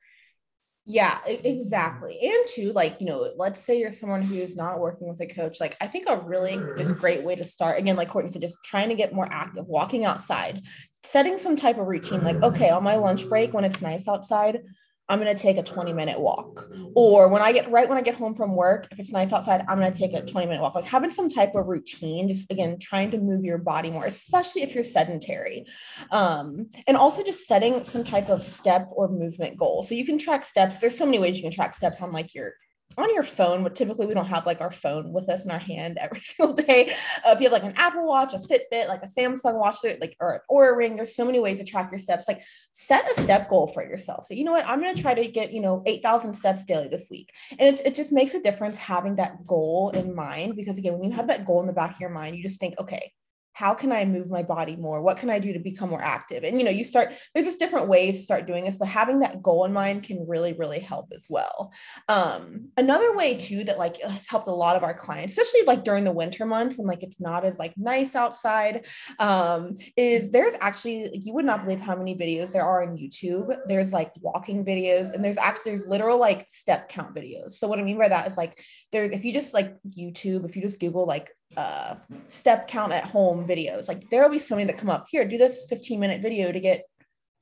Yeah, 0.90 1.20
mm-hmm. 1.20 1.46
exactly. 1.46 2.18
And 2.20 2.44
too, 2.48 2.72
like, 2.72 3.00
you 3.00 3.06
know, 3.06 3.32
let's 3.36 3.60
say 3.60 3.78
you're 3.78 3.92
someone 3.92 4.22
who's 4.22 4.56
not 4.56 4.80
working 4.80 5.08
with 5.08 5.20
a 5.20 5.26
coach. 5.26 5.60
Like, 5.60 5.76
I 5.80 5.86
think 5.86 6.08
a 6.08 6.16
really 6.16 6.56
just 6.56 6.90
mm-hmm. 6.90 6.92
great 6.94 7.22
way 7.22 7.36
to 7.36 7.44
start, 7.44 7.78
again, 7.78 7.94
like 7.94 8.08
Courtney 8.08 8.28
said, 8.32 8.42
just 8.42 8.58
trying 8.64 8.88
to 8.88 8.96
get 8.96 9.14
more 9.14 9.28
active, 9.30 9.68
walking 9.68 10.04
outside, 10.04 10.62
setting 11.04 11.36
some 11.36 11.56
type 11.56 11.78
of 11.78 11.86
routine. 11.86 12.24
Like, 12.24 12.36
mm-hmm. 12.36 12.56
okay, 12.56 12.70
on 12.70 12.82
my 12.82 12.96
lunch 12.96 13.28
break 13.28 13.54
when 13.54 13.62
it's 13.62 13.80
nice 13.80 14.08
outside, 14.08 14.62
I'm 15.10 15.20
going 15.20 15.34
to 15.34 15.40
take 15.40 15.56
a 15.56 15.62
20 15.62 15.92
minute 15.92 16.18
walk. 16.18 16.70
Or 16.94 17.28
when 17.28 17.42
I 17.42 17.52
get 17.52 17.70
right 17.70 17.88
when 17.88 17.98
I 17.98 18.00
get 18.00 18.14
home 18.14 18.34
from 18.34 18.54
work, 18.54 18.86
if 18.92 18.98
it's 19.00 19.10
nice 19.10 19.32
outside, 19.32 19.64
I'm 19.68 19.78
going 19.78 19.92
to 19.92 19.98
take 19.98 20.14
a 20.14 20.24
20 20.24 20.46
minute 20.46 20.62
walk. 20.62 20.76
Like 20.76 20.84
having 20.84 21.10
some 21.10 21.28
type 21.28 21.54
of 21.56 21.66
routine, 21.66 22.28
just 22.28 22.50
again, 22.50 22.78
trying 22.78 23.10
to 23.10 23.18
move 23.18 23.44
your 23.44 23.58
body 23.58 23.90
more, 23.90 24.06
especially 24.06 24.62
if 24.62 24.74
you're 24.74 24.84
sedentary. 24.84 25.66
Um, 26.12 26.70
and 26.86 26.96
also 26.96 27.24
just 27.24 27.46
setting 27.46 27.82
some 27.82 28.04
type 28.04 28.28
of 28.28 28.44
step 28.44 28.88
or 28.92 29.08
movement 29.08 29.58
goal. 29.58 29.82
So 29.82 29.96
you 29.96 30.06
can 30.06 30.16
track 30.16 30.44
steps. 30.44 30.80
There's 30.80 30.96
so 30.96 31.06
many 31.06 31.18
ways 31.18 31.36
you 31.36 31.42
can 31.42 31.52
track 31.52 31.74
steps 31.74 32.00
on 32.00 32.12
like 32.12 32.32
your 32.34 32.54
on 33.00 33.14
your 33.14 33.22
phone, 33.22 33.62
but 33.62 33.74
typically 33.74 34.06
we 34.06 34.14
don't 34.14 34.26
have 34.26 34.46
like 34.46 34.60
our 34.60 34.70
phone 34.70 35.12
with 35.12 35.28
us 35.28 35.44
in 35.44 35.50
our 35.50 35.58
hand 35.58 35.98
every 36.00 36.20
single 36.20 36.54
day. 36.54 36.90
Uh, 37.26 37.32
if 37.32 37.40
you 37.40 37.48
have 37.48 37.52
like 37.52 37.70
an 37.70 37.76
Apple 37.76 38.06
Watch, 38.06 38.34
a 38.34 38.38
Fitbit, 38.38 38.88
like 38.88 39.02
a 39.02 39.06
Samsung 39.06 39.58
watch, 39.58 39.76
like 40.00 40.16
or 40.20 40.34
an 40.34 40.40
Oura 40.50 40.76
ring, 40.76 40.96
there's 40.96 41.14
so 41.14 41.24
many 41.24 41.40
ways 41.40 41.58
to 41.58 41.64
track 41.64 41.90
your 41.90 41.98
steps. 41.98 42.28
Like 42.28 42.42
set 42.72 43.10
a 43.10 43.20
step 43.20 43.48
goal 43.48 43.66
for 43.66 43.82
yourself. 43.82 44.26
So 44.26 44.34
you 44.34 44.44
know 44.44 44.52
what, 44.52 44.66
I'm 44.66 44.80
to 44.82 45.00
try 45.00 45.14
to 45.14 45.28
get 45.28 45.52
you 45.52 45.60
know 45.60 45.82
eight 45.86 46.02
thousand 46.02 46.34
steps 46.34 46.64
daily 46.64 46.88
this 46.88 47.08
week, 47.10 47.30
and 47.58 47.78
it 47.78 47.86
it 47.86 47.94
just 47.94 48.12
makes 48.12 48.34
a 48.34 48.40
difference 48.40 48.78
having 48.78 49.16
that 49.16 49.46
goal 49.46 49.90
in 49.90 50.14
mind 50.14 50.56
because 50.56 50.78
again, 50.78 50.98
when 50.98 51.10
you 51.10 51.16
have 51.16 51.28
that 51.28 51.46
goal 51.46 51.60
in 51.60 51.66
the 51.66 51.72
back 51.72 51.94
of 51.94 52.00
your 52.00 52.10
mind, 52.10 52.36
you 52.36 52.42
just 52.42 52.60
think, 52.60 52.74
okay, 52.78 53.12
how 53.52 53.74
can 53.74 53.92
I 53.92 54.04
move 54.04 54.30
my 54.30 54.42
body 54.42 54.76
more? 54.76 55.02
What 55.02 55.18
can 55.18 55.30
I 55.30 55.38
do 55.38 55.52
to 55.52 55.58
become 55.58 55.90
more 55.90 56.02
active? 56.02 56.44
And 56.44 56.58
you 56.58 56.64
know, 56.64 56.70
you 56.70 56.84
start 56.84 57.12
there's 57.34 57.46
just 57.46 57.58
different 57.58 57.88
ways 57.88 58.16
to 58.16 58.22
start 58.22 58.46
doing 58.46 58.64
this, 58.64 58.76
but 58.76 58.88
having 58.88 59.20
that 59.20 59.42
goal 59.42 59.64
in 59.64 59.72
mind 59.72 60.04
can 60.04 60.26
really, 60.26 60.52
really 60.52 60.80
help 60.80 61.12
as 61.14 61.26
well. 61.28 61.72
Um, 62.08 62.68
another 62.76 63.16
way 63.16 63.36
too 63.36 63.64
that 63.64 63.78
like 63.78 64.00
has 64.02 64.28
helped 64.28 64.48
a 64.48 64.52
lot 64.52 64.76
of 64.76 64.82
our 64.82 64.94
clients, 64.94 65.34
especially 65.34 65.66
like 65.66 65.84
during 65.84 66.04
the 66.04 66.12
winter 66.12 66.46
months 66.46 66.78
and 66.78 66.86
like 66.86 67.02
it's 67.02 67.20
not 67.20 67.44
as 67.44 67.58
like 67.58 67.74
nice 67.76 68.14
outside, 68.14 68.86
um, 69.18 69.74
is 69.96 70.30
there's 70.30 70.54
actually 70.60 71.04
like, 71.04 71.26
you 71.26 71.34
would 71.34 71.44
not 71.44 71.64
believe 71.64 71.80
how 71.80 71.96
many 71.96 72.14
videos 72.14 72.52
there 72.52 72.64
are 72.64 72.82
on 72.82 72.96
YouTube. 72.96 73.54
There's 73.66 73.92
like 73.92 74.12
walking 74.20 74.64
videos, 74.64 75.12
and 75.12 75.24
there's 75.24 75.38
actually 75.38 75.72
there's 75.72 75.86
literal 75.86 76.18
like 76.18 76.46
step 76.48 76.88
count 76.88 77.14
videos. 77.14 77.52
So 77.52 77.68
what 77.68 77.78
I 77.78 77.82
mean 77.82 77.98
by 77.98 78.08
that 78.08 78.26
is 78.26 78.36
like 78.36 78.62
there's 78.92 79.10
if 79.10 79.24
you 79.24 79.32
just 79.32 79.54
like 79.54 79.76
YouTube, 79.88 80.44
if 80.44 80.56
you 80.56 80.62
just 80.62 80.80
Google 80.80 81.06
like 81.06 81.30
uh, 81.56 81.96
step 82.28 82.68
count 82.68 82.92
at 82.92 83.04
home 83.04 83.46
videos. 83.46 83.88
Like 83.88 84.08
there 84.10 84.22
will 84.22 84.30
be 84.30 84.38
so 84.38 84.56
many 84.56 84.66
that 84.66 84.78
come 84.78 84.90
up 84.90 85.06
here, 85.10 85.26
do 85.26 85.38
this 85.38 85.64
15 85.68 85.98
minute 85.98 86.22
video 86.22 86.52
to 86.52 86.60
get 86.60 86.84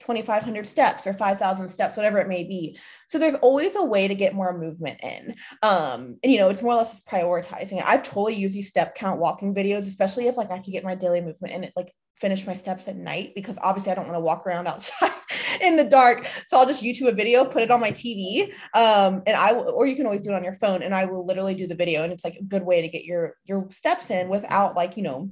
2,500 0.01 0.67
steps 0.67 1.07
or 1.07 1.13
5,000 1.13 1.69
steps, 1.69 1.97
whatever 1.97 2.19
it 2.19 2.29
may 2.29 2.45
be. 2.45 2.79
So 3.09 3.19
there's 3.19 3.35
always 3.37 3.75
a 3.77 3.85
way 3.85 4.07
to 4.07 4.15
get 4.15 4.35
more 4.35 4.57
movement 4.57 5.01
in. 5.03 5.35
Um, 5.63 6.19
and 6.23 6.33
you 6.33 6.39
know, 6.39 6.51
it's 6.51 6.63
more 6.63 6.75
or 6.75 6.77
less 6.77 7.01
prioritizing 7.01 7.79
it. 7.79 7.85
I've 7.85 8.05
totally 8.05 8.35
used 8.35 8.55
these 8.55 8.69
step 8.69 8.95
count 8.95 9.19
walking 9.19 9.55
videos, 9.55 9.81
especially 9.81 10.29
if 10.29 10.37
like 10.37 10.51
I 10.51 10.55
have 10.55 10.65
to 10.65 10.71
get 10.71 10.85
my 10.85 10.95
daily 10.95 11.21
movement 11.21 11.55
in 11.55 11.65
it, 11.65 11.73
like 11.77 11.93
finish 12.21 12.47
my 12.47 12.55
steps 12.55 12.89
at 12.89 12.97
night 12.97 13.33
because 13.35 13.59
obviously 13.63 13.93
I 13.93 13.95
don't 13.95 14.07
want 14.07 14.17
to 14.17 14.21
walk 14.21 14.47
around 14.47 14.67
outside 14.67 15.13
in 15.61 15.77
the 15.77 15.85
dark. 15.85 16.27
So 16.47 16.59
I'll 16.59 16.67
just 16.67 16.83
YouTube 16.83 17.09
a 17.09 17.13
video, 17.13 17.45
put 17.45 17.63
it 17.63 17.71
on 17.71 17.81
my 17.81 17.93
TV, 17.93 18.53
um, 18.75 19.23
and 19.27 19.37
I 19.37 19.53
or 19.53 19.87
you 19.87 19.97
can 19.97 20.07
always 20.07 20.23
do 20.23 20.31
it 20.31 20.35
on 20.35 20.45
your 20.45 20.55
phone, 20.55 20.83
and 20.83 20.95
I 20.95 21.05
will 21.05 21.27
literally 21.27 21.55
do 21.55 21.67
the 21.67 21.75
video, 21.75 22.03
and 22.03 22.13
it's 22.13 22.25
like 22.25 22.37
a 22.37 22.43
good 22.43 22.63
way 22.63 22.83
to 22.83 22.89
get 22.89 23.05
your 23.05 23.35
your 23.45 23.69
steps 23.71 24.11
in 24.11 24.29
without 24.29 24.77
like 24.77 24.97
you 24.97 25.03
know 25.03 25.31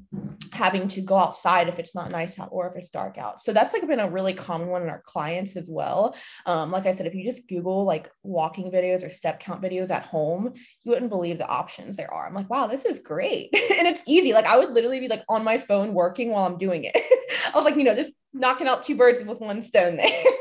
having 0.53 0.89
to 0.89 1.01
go 1.01 1.17
outside 1.17 1.69
if 1.69 1.79
it's 1.79 1.95
not 1.95 2.11
nice 2.11 2.39
out 2.39 2.49
or 2.53 2.69
if 2.69 2.77
it's 2.77 2.89
dark 2.89 3.19
out. 3.19 3.41
So 3.41 3.53
that's 3.53 3.73
like 3.73 3.87
been 3.87 4.01
a 4.01 4.11
really 4.11 4.35
common 4.35 4.69
one 4.69 4.83
in 4.83 4.89
our 4.89 5.03
clients 5.05 5.57
as 5.57 5.69
well. 5.69 6.17
Um, 6.45 6.71
like 6.71 6.87
I 6.87 6.93
said, 6.93 7.07
if 7.07 7.15
you 7.15 7.25
just 7.25 7.49
Google 7.49 7.85
like 7.85 8.11
walking 8.23 8.71
videos 8.71 9.05
or 9.05 9.09
step 9.09 9.41
count 9.41 9.63
videos 9.63 9.91
at 9.91 10.05
home, 10.05 10.55
you 10.83 10.93
wouldn't 10.93 11.11
believe 11.11 11.39
the 11.39 11.49
options 11.49 11.97
there 11.97 12.13
are. 12.13 12.27
I'm 12.27 12.35
like, 12.35 12.51
wow, 12.51 12.67
this 12.67 12.85
is 12.85 12.99
great, 13.01 13.51
and 13.55 13.87
it's 13.87 14.03
easy. 14.07 14.33
Like 14.33 14.47
I 14.47 14.59
would 14.59 14.73
literally 14.73 15.01
be 15.01 15.09
like 15.09 15.25
on 15.29 15.45
my 15.45 15.59
phone 15.59 15.95
working 15.95 16.31
while 16.31 16.47
I'm 16.47 16.59
doing 16.59 16.85
it. 16.85 16.97
I 17.55 17.57
was 17.57 17.65
like, 17.65 17.77
you 17.77 17.85
know, 17.85 17.95
just 17.95 18.15
knocking 18.33 18.69
out 18.69 18.83
two 18.83 18.97
birds 18.97 19.23
with 19.23 19.41
one 19.41 19.63
stone 19.63 19.97
there. 19.97 20.25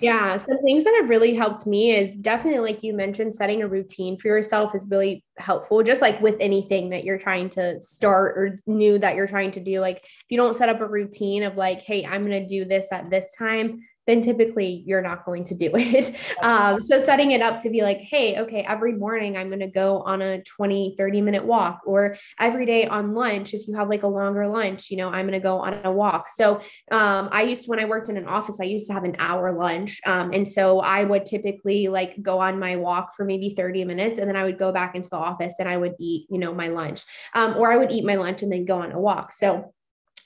yeah. 0.00 0.36
Some 0.36 0.62
things 0.62 0.84
that 0.84 0.94
have 1.00 1.08
really 1.08 1.34
helped 1.34 1.66
me 1.66 1.96
is 1.96 2.16
definitely, 2.16 2.60
like 2.60 2.82
you 2.82 2.92
mentioned, 2.92 3.34
setting 3.34 3.62
a 3.62 3.68
routine 3.68 4.18
for 4.18 4.28
yourself 4.28 4.74
is 4.74 4.86
really 4.88 5.24
helpful. 5.38 5.82
Just 5.82 6.02
like 6.02 6.20
with 6.20 6.36
anything 6.40 6.90
that 6.90 7.04
you're 7.04 7.18
trying 7.18 7.48
to 7.50 7.78
start 7.80 8.36
or 8.36 8.60
new 8.66 8.98
that 8.98 9.16
you're 9.16 9.26
trying 9.26 9.50
to 9.52 9.60
do. 9.60 9.80
Like 9.80 9.98
if 10.04 10.24
you 10.28 10.36
don't 10.36 10.56
set 10.56 10.68
up 10.68 10.80
a 10.80 10.86
routine 10.86 11.42
of 11.42 11.56
like, 11.56 11.82
hey, 11.82 12.04
I'm 12.04 12.26
going 12.26 12.46
to 12.46 12.46
do 12.46 12.64
this 12.64 12.92
at 12.92 13.10
this 13.10 13.34
time, 13.36 13.80
then 14.06 14.22
typically 14.22 14.82
you're 14.86 15.02
not 15.02 15.24
going 15.24 15.44
to 15.44 15.54
do 15.54 15.70
it. 15.74 16.16
Um, 16.42 16.80
so 16.80 16.98
setting 16.98 17.32
it 17.32 17.42
up 17.42 17.60
to 17.60 17.70
be 17.70 17.82
like, 17.82 17.98
hey, 17.98 18.38
okay, 18.40 18.60
every 18.62 18.92
morning 18.92 19.36
I'm 19.36 19.48
going 19.48 19.60
to 19.60 19.66
go 19.66 20.02
on 20.02 20.22
a 20.22 20.42
20, 20.42 20.94
30 20.96 21.20
minute 21.20 21.44
walk, 21.44 21.80
or 21.86 22.16
every 22.38 22.66
day 22.66 22.86
on 22.86 23.14
lunch, 23.14 23.54
if 23.54 23.66
you 23.66 23.74
have 23.74 23.88
like 23.88 24.02
a 24.02 24.08
longer 24.08 24.46
lunch, 24.46 24.90
you 24.90 24.96
know, 24.96 25.08
I'm 25.08 25.26
going 25.26 25.32
to 25.32 25.40
go 25.40 25.58
on 25.58 25.80
a 25.84 25.92
walk. 25.92 26.28
So 26.28 26.56
um, 26.90 27.28
I 27.32 27.42
used 27.42 27.64
to, 27.64 27.70
when 27.70 27.80
I 27.80 27.84
worked 27.84 28.08
in 28.08 28.16
an 28.16 28.26
office, 28.26 28.60
I 28.60 28.64
used 28.64 28.86
to 28.88 28.92
have 28.92 29.04
an 29.04 29.16
hour 29.18 29.52
lunch. 29.56 30.00
Um, 30.06 30.32
and 30.32 30.46
so 30.46 30.80
I 30.80 31.04
would 31.04 31.24
typically 31.24 31.88
like 31.88 32.22
go 32.22 32.38
on 32.38 32.58
my 32.58 32.76
walk 32.76 33.14
for 33.16 33.24
maybe 33.24 33.50
30 33.50 33.84
minutes 33.84 34.18
and 34.18 34.28
then 34.28 34.36
I 34.36 34.44
would 34.44 34.58
go 34.58 34.72
back 34.72 34.94
into 34.94 35.10
the 35.10 35.16
office 35.16 35.56
and 35.58 35.68
I 35.68 35.76
would 35.76 35.94
eat, 35.98 36.26
you 36.30 36.38
know, 36.38 36.54
my 36.54 36.68
lunch 36.68 37.02
um, 37.34 37.56
or 37.56 37.72
I 37.72 37.76
would 37.76 37.92
eat 37.92 38.04
my 38.04 38.16
lunch 38.16 38.42
and 38.42 38.52
then 38.52 38.64
go 38.64 38.78
on 38.78 38.92
a 38.92 39.00
walk. 39.00 39.32
So 39.32 39.72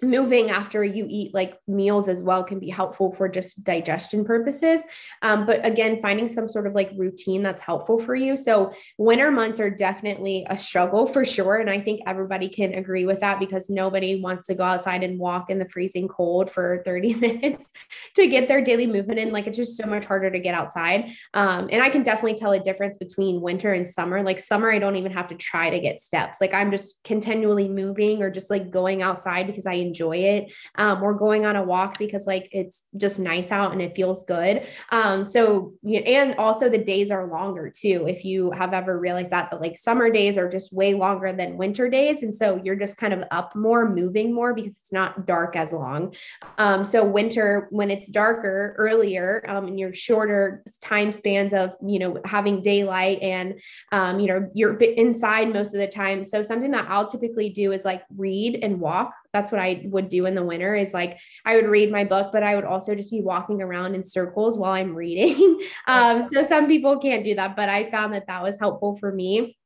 moving 0.02 0.50
after 0.50 0.82
you 0.84 1.06
eat 1.08 1.34
like 1.34 1.58
meals 1.66 2.08
as 2.08 2.22
well 2.22 2.44
can 2.44 2.58
be 2.58 2.70
helpful 2.70 3.12
for 3.12 3.28
just 3.28 3.64
digestion 3.64 4.24
purposes. 4.24 4.84
Um, 5.22 5.46
but 5.46 5.64
again 5.64 6.00
finding 6.00 6.28
some 6.28 6.48
sort 6.48 6.66
of 6.66 6.74
like 6.74 6.90
routine 6.96 7.42
that's 7.42 7.62
helpful 7.62 7.98
for 7.98 8.14
you. 8.14 8.36
So 8.36 8.72
winter 8.98 9.30
months 9.30 9.60
are 9.60 9.70
definitely 9.70 10.46
a 10.48 10.56
struggle 10.56 11.06
for 11.06 11.24
sure 11.24 11.56
and 11.56 11.70
i 11.70 11.80
think 11.80 12.00
everybody 12.06 12.48
can 12.48 12.74
agree 12.74 13.04
with 13.04 13.20
that 13.20 13.38
because 13.38 13.70
nobody 13.70 14.20
wants 14.20 14.46
to 14.48 14.54
go 14.54 14.62
outside 14.62 15.02
and 15.02 15.18
walk 15.18 15.50
in 15.50 15.58
the 15.58 15.68
freezing 15.68 16.08
cold 16.08 16.50
for 16.50 16.82
30 16.84 17.14
minutes 17.14 17.68
to 18.16 18.26
get 18.26 18.48
their 18.48 18.62
daily 18.62 18.86
movement 18.86 19.18
in. 19.18 19.32
Like 19.32 19.46
it's 19.46 19.56
just 19.56 19.76
so 19.76 19.86
much 19.86 20.06
harder 20.06 20.30
to 20.30 20.38
get 20.38 20.54
outside. 20.54 21.10
Um, 21.34 21.68
and 21.70 21.82
i 21.82 21.90
can 21.90 22.02
definitely 22.02 22.38
tell 22.38 22.52
a 22.52 22.60
difference 22.60 22.98
between 22.98 23.40
winter 23.40 23.72
and 23.72 23.86
summer. 23.86 24.22
Like 24.22 24.38
summer 24.38 24.70
i 24.70 24.78
don't 24.78 24.96
even 24.96 25.12
have 25.12 25.28
to 25.28 25.34
try 25.34 25.70
to 25.70 25.80
get 25.80 26.00
steps. 26.00 26.40
Like 26.40 26.54
i'm 26.54 26.70
just 26.70 27.02
continually 27.04 27.68
moving 27.68 28.22
or 28.22 28.30
just 28.30 28.50
like 28.50 28.70
going 28.70 29.02
outside 29.02 29.46
because 29.46 29.66
i 29.66 29.74
enjoy 29.90 30.16
it. 30.16 30.54
Um, 30.76 31.00
we're 31.00 31.14
going 31.14 31.44
on 31.44 31.56
a 31.56 31.62
walk 31.62 31.98
because 31.98 32.26
like 32.26 32.48
it's 32.52 32.84
just 32.96 33.18
nice 33.18 33.50
out 33.50 33.72
and 33.72 33.82
it 33.82 33.96
feels 33.96 34.24
good. 34.24 34.62
Um, 34.90 35.24
so 35.24 35.74
and 35.84 36.34
also 36.36 36.68
the 36.68 36.78
days 36.78 37.10
are 37.10 37.26
longer 37.26 37.72
too. 37.74 38.06
If 38.08 38.24
you 38.24 38.52
have 38.52 38.72
ever 38.72 38.98
realized 38.98 39.32
that, 39.32 39.50
but 39.50 39.60
like 39.60 39.76
summer 39.76 40.10
days 40.10 40.38
are 40.38 40.48
just 40.48 40.72
way 40.72 40.94
longer 40.94 41.32
than 41.32 41.56
winter 41.56 41.90
days, 41.90 42.22
and 42.22 42.34
so 42.34 42.60
you're 42.62 42.76
just 42.76 42.96
kind 42.96 43.12
of 43.12 43.24
up 43.30 43.54
more, 43.56 43.88
moving 43.88 44.32
more 44.32 44.54
because 44.54 44.78
it's 44.80 44.92
not 44.92 45.26
dark 45.26 45.56
as 45.56 45.72
long. 45.72 46.14
Um, 46.58 46.84
so 46.84 47.04
winter 47.04 47.66
when 47.70 47.90
it's 47.90 48.08
darker 48.08 48.74
earlier 48.78 49.44
um, 49.48 49.66
and 49.66 49.78
you're 49.78 49.94
shorter 49.94 50.62
time 50.80 51.10
spans 51.12 51.52
of 51.52 51.74
you 51.84 51.98
know 51.98 52.20
having 52.24 52.62
daylight 52.62 53.20
and 53.22 53.60
um, 53.92 54.20
you 54.20 54.28
know 54.28 54.48
you're 54.54 54.76
inside 54.76 55.52
most 55.52 55.74
of 55.74 55.80
the 55.80 55.88
time. 55.88 56.22
So 56.24 56.42
something 56.42 56.70
that 56.70 56.88
I'll 56.88 57.06
typically 57.06 57.50
do 57.50 57.72
is 57.72 57.84
like 57.84 58.02
read 58.16 58.60
and 58.62 58.80
walk 58.80 59.12
that's 59.32 59.52
what 59.52 59.60
I 59.60 59.82
would 59.84 60.08
do 60.08 60.26
in 60.26 60.34
the 60.34 60.42
winter 60.42 60.74
is 60.74 60.92
like 60.92 61.18
I 61.44 61.56
would 61.56 61.66
read 61.66 61.92
my 61.92 62.04
book, 62.04 62.30
but 62.32 62.42
I 62.42 62.54
would 62.54 62.64
also 62.64 62.94
just 62.94 63.10
be 63.10 63.20
walking 63.20 63.62
around 63.62 63.94
in 63.94 64.04
circles 64.04 64.58
while 64.58 64.72
I'm 64.72 64.94
reading. 64.94 65.60
um, 65.86 66.22
so 66.22 66.42
some 66.42 66.66
people 66.66 66.98
can't 66.98 67.24
do 67.24 67.34
that, 67.36 67.56
but 67.56 67.68
I 67.68 67.88
found 67.90 68.14
that 68.14 68.26
that 68.26 68.42
was 68.42 68.58
helpful 68.58 68.96
for 68.96 69.12
me. 69.12 69.56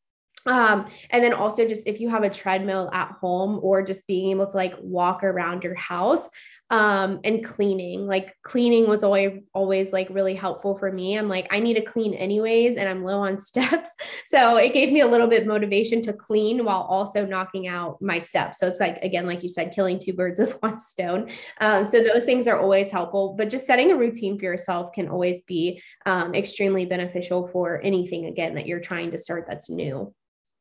Um, 0.47 0.88
and 1.11 1.25
then 1.25 1.33
also 1.33 1.66
just 1.66 1.87
if 1.87 2.00
you 2.00 2.11
have 2.11 2.23
a 2.23 2.28
treadmill 2.28 2.90
at 2.92 3.12
home 3.12 3.59
or 3.62 3.83
just 3.83 4.06
being 4.06 4.30
able 4.30 4.47
to 4.47 4.56
like 4.56 4.75
walk 4.80 5.25
around 5.25 5.64
your 5.64 5.75
house, 5.75 6.28
um, 6.75 7.21
and 7.23 7.45
cleaning. 7.45 8.04
Like 8.04 8.35
cleaning 8.43 8.88
was 8.88 9.04
always 9.04 9.40
always 9.52 9.93
like 9.93 10.09
really 10.11 10.35
helpful 10.35 10.76
for 10.76 10.90
me. 10.90 11.16
I'm 11.16 11.28
like, 11.28 11.47
I 11.52 11.61
need 11.61 11.75
to 11.75 11.83
clean 11.83 12.14
anyways, 12.14 12.76
and 12.76 12.88
I'm 12.88 13.04
low 13.04 13.21
on 13.21 13.38
steps. 13.50 13.95
So 14.26 14.57
it 14.57 14.73
gave 14.73 14.90
me 14.93 15.00
a 15.00 15.07
little 15.07 15.28
bit 15.28 15.43
of 15.43 15.47
motivation 15.47 16.02
to 16.02 16.12
clean 16.12 16.64
while 16.64 16.81
also 16.81 17.25
knocking 17.25 17.69
out 17.69 18.02
my 18.02 18.19
steps. 18.19 18.59
So 18.59 18.66
it's 18.66 18.81
like 18.81 18.99
again, 19.04 19.25
like 19.25 19.45
you 19.45 19.49
said, 19.49 19.73
killing 19.73 20.00
two 20.00 20.14
birds 20.14 20.40
with 20.45 20.61
one 20.62 20.81
stone. 20.81 21.31
Um, 21.61 21.85
so 21.85 22.02
those 22.02 22.25
things 22.25 22.49
are 22.49 22.59
always 22.59 22.90
helpful, 22.90 23.37
but 23.38 23.50
just 23.50 23.69
setting 23.69 23.93
a 23.93 23.97
routine 23.97 24.37
for 24.37 24.47
yourself 24.47 24.90
can 24.93 25.09
always 25.09 25.43
be 25.43 25.81
um, 26.07 26.35
extremely 26.35 26.87
beneficial 26.87 27.47
for 27.47 27.81
anything 27.85 28.26
again 28.26 28.57
that 28.57 28.66
you're 28.66 28.81
trying 28.81 29.12
to 29.12 29.19
start 29.19 29.47
that's 29.49 29.71
new. 29.71 30.12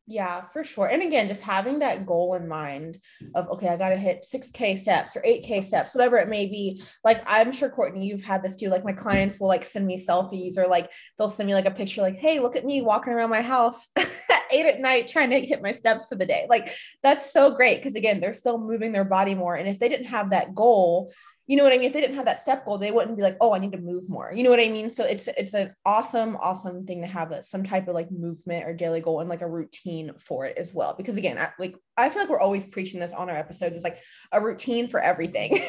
Yeah, 0.05 0.41
for 0.51 0.65
sure. 0.65 0.87
And 0.87 1.01
again, 1.01 1.29
just 1.29 1.41
having 1.41 1.79
that 1.79 2.05
goal 2.05 2.33
in 2.35 2.45
mind 2.47 2.99
of, 3.35 3.47
okay, 3.51 3.69
I 3.69 3.77
got 3.77 3.89
to 3.89 3.95
hit 3.95 4.25
6K 4.25 4.77
steps 4.77 5.15
or 5.15 5.21
8K 5.21 5.63
steps, 5.63 5.95
whatever 5.95 6.17
it 6.17 6.27
may 6.27 6.45
be. 6.45 6.83
Like, 7.05 7.23
I'm 7.25 7.53
sure, 7.53 7.69
Courtney, 7.69 8.05
you've 8.05 8.23
had 8.23 8.43
this 8.43 8.57
too. 8.57 8.67
Like, 8.67 8.83
my 8.83 8.91
clients 8.91 9.39
will 9.39 9.47
like 9.47 9.63
send 9.63 9.85
me 9.87 9.97
selfies 9.97 10.57
or 10.57 10.67
like 10.67 10.91
they'll 11.17 11.29
send 11.29 11.47
me 11.47 11.53
like 11.53 11.67
a 11.67 11.71
picture, 11.71 12.01
like, 12.01 12.17
hey, 12.19 12.41
look 12.41 12.57
at 12.57 12.65
me 12.65 12.81
walking 12.81 13.13
around 13.13 13.29
my 13.29 13.41
house 13.41 13.87
at 13.95 14.09
eight 14.51 14.65
at 14.65 14.81
night 14.81 15.07
trying 15.07 15.29
to 15.29 15.39
hit 15.39 15.61
my 15.61 15.71
steps 15.71 16.07
for 16.09 16.15
the 16.15 16.25
day. 16.25 16.47
Like, 16.49 16.75
that's 17.01 17.31
so 17.31 17.51
great. 17.51 17.81
Cause 17.81 17.95
again, 17.95 18.19
they're 18.19 18.33
still 18.33 18.57
moving 18.57 18.91
their 18.91 19.05
body 19.05 19.35
more. 19.35 19.55
And 19.55 19.69
if 19.69 19.79
they 19.79 19.87
didn't 19.87 20.07
have 20.07 20.31
that 20.31 20.53
goal, 20.53 21.13
you 21.45 21.57
know 21.57 21.63
what 21.63 21.73
I 21.73 21.77
mean? 21.77 21.87
If 21.87 21.93
they 21.93 21.99
didn't 21.99 22.15
have 22.15 22.25
that 22.25 22.39
step 22.39 22.63
goal, 22.63 22.77
they 22.77 22.91
wouldn't 22.91 23.17
be 23.17 23.23
like, 23.23 23.35
oh, 23.41 23.53
I 23.53 23.59
need 23.59 23.73
to 23.73 23.77
move 23.77 24.09
more. 24.09 24.31
You 24.33 24.43
know 24.43 24.49
what 24.49 24.61
I 24.61 24.69
mean? 24.69 24.89
So 24.89 25.03
it's 25.03 25.27
it's 25.27 25.53
an 25.53 25.75
awesome, 25.85 26.37
awesome 26.37 26.85
thing 26.85 27.01
to 27.01 27.07
have 27.07 27.31
that 27.31 27.45
some 27.45 27.63
type 27.63 27.87
of 27.89 27.95
like 27.95 28.11
movement 28.11 28.65
or 28.65 28.73
daily 28.73 29.01
goal 29.01 29.19
and 29.19 29.29
like 29.29 29.41
a 29.41 29.49
routine 29.49 30.13
for 30.17 30.45
it 30.45 30.57
as 30.57 30.73
well. 30.73 30.95
Because 30.97 31.17
again, 31.17 31.37
I, 31.37 31.49
like 31.59 31.75
I 31.97 32.09
feel 32.09 32.21
like 32.21 32.29
we're 32.29 32.39
always 32.39 32.65
preaching 32.65 33.01
this 33.01 33.11
on 33.11 33.29
our 33.29 33.35
episodes 33.35 33.75
is 33.75 33.83
like 33.83 33.97
a 34.31 34.39
routine 34.39 34.87
for 34.87 35.01
everything 35.01 35.51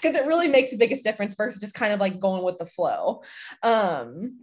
because 0.00 0.14
it 0.14 0.26
really 0.26 0.48
makes 0.48 0.70
the 0.70 0.76
biggest 0.76 1.02
difference 1.02 1.34
versus 1.34 1.60
just 1.60 1.74
kind 1.74 1.92
of 1.92 1.98
like 1.98 2.20
going 2.20 2.44
with 2.44 2.58
the 2.58 2.66
flow. 2.66 3.22
Um, 3.62 4.38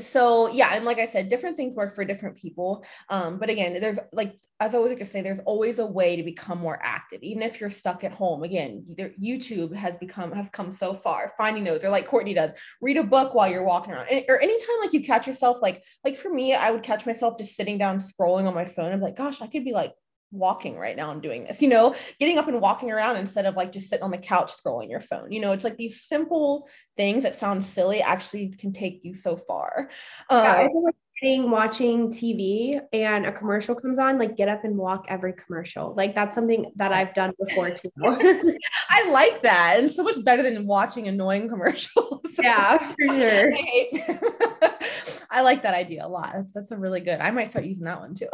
so 0.00 0.48
yeah 0.50 0.70
and 0.74 0.84
like 0.84 0.98
i 0.98 1.04
said 1.04 1.28
different 1.28 1.56
things 1.56 1.74
work 1.76 1.94
for 1.94 2.04
different 2.04 2.36
people 2.36 2.84
um, 3.10 3.38
but 3.38 3.50
again 3.50 3.78
there's 3.80 3.98
like 4.12 4.34
as 4.60 4.74
i 4.74 4.78
always 4.78 4.90
like 4.90 4.98
to 4.98 5.04
say 5.04 5.20
there's 5.20 5.40
always 5.40 5.78
a 5.78 5.86
way 5.86 6.16
to 6.16 6.22
become 6.22 6.58
more 6.58 6.78
active 6.82 7.22
even 7.22 7.42
if 7.42 7.60
you're 7.60 7.70
stuck 7.70 8.02
at 8.02 8.12
home. 8.12 8.42
Again 8.42 8.84
youtube 9.22 9.74
has 9.74 9.96
become 9.96 10.32
has 10.32 10.48
come 10.50 10.72
so 10.72 10.94
far 10.94 11.32
finding 11.36 11.64
those 11.64 11.84
or 11.84 11.90
like 11.90 12.06
courtney 12.06 12.34
does 12.34 12.52
read 12.80 12.96
a 12.96 13.02
book 13.02 13.34
while 13.34 13.50
you're 13.50 13.64
walking 13.64 13.92
around 13.92 14.08
and, 14.10 14.24
or 14.28 14.40
anytime 14.40 14.76
like 14.80 14.92
you 14.92 15.02
catch 15.02 15.26
yourself 15.26 15.58
like 15.60 15.82
like 16.04 16.16
for 16.16 16.30
me 16.30 16.54
i 16.54 16.70
would 16.70 16.82
catch 16.82 17.04
myself 17.04 17.36
just 17.38 17.54
sitting 17.54 17.78
down 17.78 17.98
scrolling 17.98 18.46
on 18.46 18.54
my 18.54 18.64
phone 18.64 18.92
and 18.92 19.02
like 19.02 19.16
gosh 19.16 19.40
i 19.42 19.46
could 19.46 19.64
be 19.64 19.72
like 19.72 19.92
walking 20.34 20.76
right 20.76 20.96
now 20.96 21.10
I'm 21.10 21.20
doing 21.20 21.44
this, 21.44 21.62
you 21.62 21.68
know, 21.68 21.94
getting 22.18 22.38
up 22.38 22.48
and 22.48 22.60
walking 22.60 22.90
around 22.90 23.16
instead 23.16 23.46
of 23.46 23.56
like 23.56 23.72
just 23.72 23.88
sitting 23.88 24.02
on 24.02 24.10
the 24.10 24.18
couch 24.18 24.52
scrolling 24.52 24.90
your 24.90 25.00
phone. 25.00 25.32
You 25.32 25.40
know, 25.40 25.52
it's 25.52 25.64
like 25.64 25.76
these 25.76 26.02
simple 26.02 26.68
things 26.96 27.22
that 27.22 27.34
sound 27.34 27.62
silly 27.62 28.02
actually 28.02 28.48
can 28.48 28.72
take 28.72 29.00
you 29.04 29.14
so 29.14 29.36
far. 29.36 29.90
Yeah, 30.30 30.68
um, 30.70 30.92
um, 31.22 31.50
watching 31.50 32.08
TV 32.08 32.80
and 32.92 33.26
a 33.26 33.32
commercial 33.32 33.74
comes 33.74 33.98
on, 33.98 34.18
like 34.18 34.36
get 34.36 34.48
up 34.48 34.64
and 34.64 34.76
walk 34.76 35.06
every 35.08 35.32
commercial. 35.32 35.94
Like 35.94 36.14
that's 36.14 36.34
something 36.34 36.72
that 36.76 36.92
I've 36.92 37.14
done 37.14 37.32
before 37.38 37.70
too. 37.70 37.90
I 38.90 39.10
like 39.10 39.42
that. 39.42 39.76
And 39.78 39.90
so 39.90 40.02
much 40.02 40.22
better 40.24 40.42
than 40.42 40.66
watching 40.66 41.08
annoying 41.08 41.48
commercials. 41.48 42.22
yeah, 42.38 42.88
for 42.88 43.08
sure. 43.08 43.50
I 45.30 45.40
like 45.40 45.62
that 45.62 45.74
idea 45.74 46.04
a 46.04 46.08
lot. 46.08 46.32
That's, 46.34 46.54
that's 46.54 46.70
a 46.72 46.78
really 46.78 47.00
good. 47.00 47.20
I 47.20 47.30
might 47.30 47.50
start 47.50 47.64
using 47.64 47.84
that 47.84 48.00
one 48.00 48.14
too. 48.14 48.28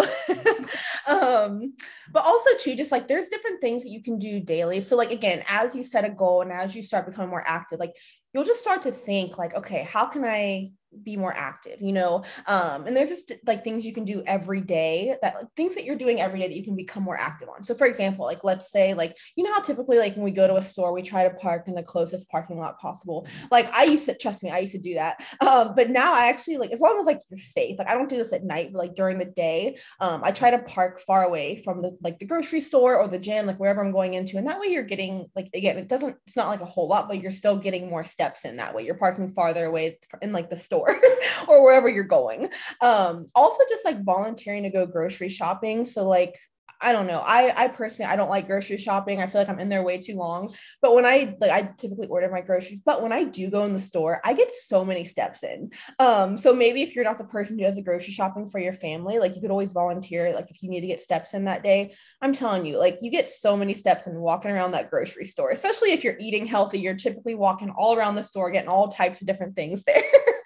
um, 1.07 1.75
but 2.13 2.25
also 2.25 2.51
too, 2.59 2.77
just 2.77 2.93
like 2.93 3.09
there's 3.09 3.29
different 3.29 3.61
things 3.61 3.83
that 3.83 3.91
you 3.91 4.03
can 4.03 4.19
do 4.19 4.41
daily. 4.41 4.81
So 4.81 4.97
like 4.97 5.13
again, 5.13 5.43
as 5.49 5.75
you 5.75 5.83
set 5.83 6.05
a 6.05 6.11
goal 6.11 6.43
and 6.43 6.53
as 6.53 6.75
you 6.75 6.83
start 6.83 7.07
becoming 7.07 7.31
more 7.31 7.45
active, 7.47 7.79
like 7.79 7.95
you'll 8.35 8.45
just 8.45 8.61
start 8.61 8.83
to 8.83 8.93
think 8.93 9.39
like, 9.39 9.55
okay, 9.55 9.85
how 9.85 10.07
can 10.07 10.25
I 10.25 10.71
be 11.03 11.17
more 11.17 11.35
active 11.35 11.81
you 11.81 11.93
know? 11.93 12.25
Um 12.47 12.87
and 12.87 12.97
there's 12.97 13.09
just 13.09 13.33
like 13.47 13.65
things 13.65 13.85
you 13.87 13.93
can 13.93 14.05
do 14.05 14.23
every 14.27 14.61
day 14.61 15.17
that 15.23 15.35
like, 15.35 15.47
things 15.57 15.75
that 15.75 15.85
you're 15.85 15.97
doing 15.97 16.21
every 16.21 16.41
day 16.41 16.49
that 16.49 16.57
you 16.57 16.65
can 16.65 16.77
become 16.77 17.03
more 17.03 17.19
active 17.19 17.49
on. 17.49 17.65
So 17.65 17.75
for 17.75 17.87
example 17.87 18.25
like 18.25 18.45
let's 18.45 18.71
say 18.71 18.95
like 18.95 19.17
you 19.37 19.45
know 19.45 19.53
how 19.53 19.61
typically 19.61 19.99
like 19.99 20.15
when 20.15 20.25
we 20.25 20.31
go 20.31 20.47
to 20.47 20.57
a 20.57 20.63
store 20.63 20.93
we 20.93 21.03
try 21.03 21.25
to 21.25 21.35
park 21.35 21.69
in 21.69 21.75
the 21.75 21.83
closest 21.83 22.29
parking 22.29 22.59
lot 22.59 22.79
possible? 22.79 23.27
Like 23.51 23.73
i 23.75 23.85
used 23.85 24.07
to 24.07 24.17
trust 24.17 24.43
me 24.43 24.51
i 24.51 24.59
used 24.59 24.75
to 24.75 24.79
do 24.79 24.95
that. 24.95 25.25
Um 25.41 25.75
but 25.75 25.91
now 25.91 26.15
i 26.15 26.29
actually 26.29 26.57
like 26.57 26.73
as 26.73 26.81
long 26.81 26.99
as 26.99 27.07
like 27.07 27.21
you're 27.31 27.39
safe 27.39 27.79
like 27.79 27.89
i 27.89 27.95
don't 27.95 28.09
do 28.09 28.17
this 28.17 28.33
at 28.33 28.45
night 28.45 28.71
but 28.73 28.79
like 28.79 28.95
during 28.95 29.19
the 29.19 29.25
day 29.25 29.79
um 30.01 30.23
i 30.25 30.31
try 30.31 30.51
to 30.51 30.59
park 30.61 31.01
far 31.01 31.25
away 31.25 31.63
from 31.63 31.83
the 31.83 31.97
like 32.03 32.19
the 32.19 32.25
grocery 32.25 32.61
store 32.61 32.97
or 32.97 33.09
the 33.09 33.19
gym 33.19 33.47
like 33.47 33.59
wherever 33.59 33.83
i'm 33.83 33.93
going 33.93 34.15
into 34.15 34.37
and 34.37 34.47
that 34.47 34.59
way 34.59 34.69
you're 34.69 34.83
getting 34.83 35.27
like 35.37 35.49
again 35.55 35.77
it 35.79 35.89
doesn't 35.89 36.17
it's 36.27 36.37
not 36.37 36.49
like 36.49 36.61
a 36.61 36.65
whole 36.65 36.89
lot 36.89 37.09
but 37.09 37.21
you're 37.21 37.31
still 37.31 37.57
getting 37.57 37.89
more 37.89 38.05
steps 38.05 38.45
in 38.45 38.57
that 38.57 38.75
way. 38.75 38.85
You're 38.85 38.95
parking 38.95 39.33
farther 39.33 39.65
away 39.65 39.99
in 40.23 40.33
like 40.33 40.51
the 40.51 40.57
store 40.57 40.80
store 40.81 41.01
or 41.49 41.63
wherever 41.63 41.89
you're 41.89 42.05
going. 42.05 42.51
Um, 42.81 43.29
also 43.35 43.63
just 43.69 43.85
like 43.85 44.05
volunteering 44.05 44.65
to 44.65 44.71
go 44.71 44.87
grocery 44.87 45.29
shopping. 45.29 45.85
So 45.85 46.09
like 46.09 46.37
I 46.83 46.93
don't 46.93 47.07
know. 47.07 47.23
I 47.25 47.53
I 47.65 47.69
personally 47.69 48.11
I 48.11 48.17
don't 48.17 48.31
like 48.31 48.47
grocery 48.47 48.79
shopping. 48.79 49.21
I 49.21 49.27
feel 49.27 49.41
like 49.41 49.51
I'm 49.51 49.59
in 49.59 49.69
there 49.69 49.83
way 49.83 49.99
too 49.99 50.17
long. 50.17 50.55
But 50.81 50.95
when 50.95 51.05
I 51.05 51.37
like 51.41 51.51
I 51.51 51.63
typically 51.77 52.07
order 52.07 52.31
my 52.31 52.41
groceries, 52.41 52.81
but 52.81 53.03
when 53.03 53.13
I 53.13 53.25
do 53.25 53.51
go 53.51 53.65
in 53.65 53.75
the 53.75 53.79
store, 53.79 54.21
I 54.25 54.33
get 54.33 54.51
so 54.51 54.85
many 54.85 55.05
steps 55.05 55.43
in. 55.43 55.71
Um 55.99 56.39
so 56.39 56.55
maybe 56.55 56.83
if 56.83 56.95
you're 56.95 57.05
not 57.05 57.19
the 57.19 57.25
person 57.25 57.59
who 57.59 57.65
does 57.65 57.77
the 57.77 57.83
grocery 57.83 58.13
shopping 58.13 58.49
for 58.49 58.59
your 58.59 58.73
family, 58.73 59.19
like 59.19 59.35
you 59.35 59.43
could 59.43 59.51
always 59.51 59.73
volunteer 59.73 60.33
like 60.35 60.51
if 60.51 60.63
you 60.63 60.71
need 60.71 60.81
to 60.81 60.87
get 60.87 61.01
steps 61.01 61.35
in 61.35 61.45
that 61.45 61.63
day. 61.63 61.95
I'm 62.23 62.33
telling 62.33 62.65
you, 62.65 62.79
like 62.79 62.99
you 63.03 63.11
get 63.11 63.29
so 63.29 63.57
many 63.57 63.75
steps 63.75 64.07
in 64.07 64.19
walking 64.19 64.51
around 64.51 64.73
that 64.73 64.91
grocery 64.91 65.27
store, 65.27 65.51
especially 65.51 65.93
if 65.93 66.03
you're 66.03 66.17
eating 66.19 66.47
healthy, 66.47 66.79
you're 66.79 66.95
typically 66.95 67.35
walking 67.35 67.71
all 67.77 67.95
around 67.95 68.15
the 68.15 68.23
store 68.23 68.51
getting 68.51 68.71
all 68.71 68.89
types 68.89 69.21
of 69.21 69.27
different 69.27 69.55
things 69.55 69.85
there 69.85 70.03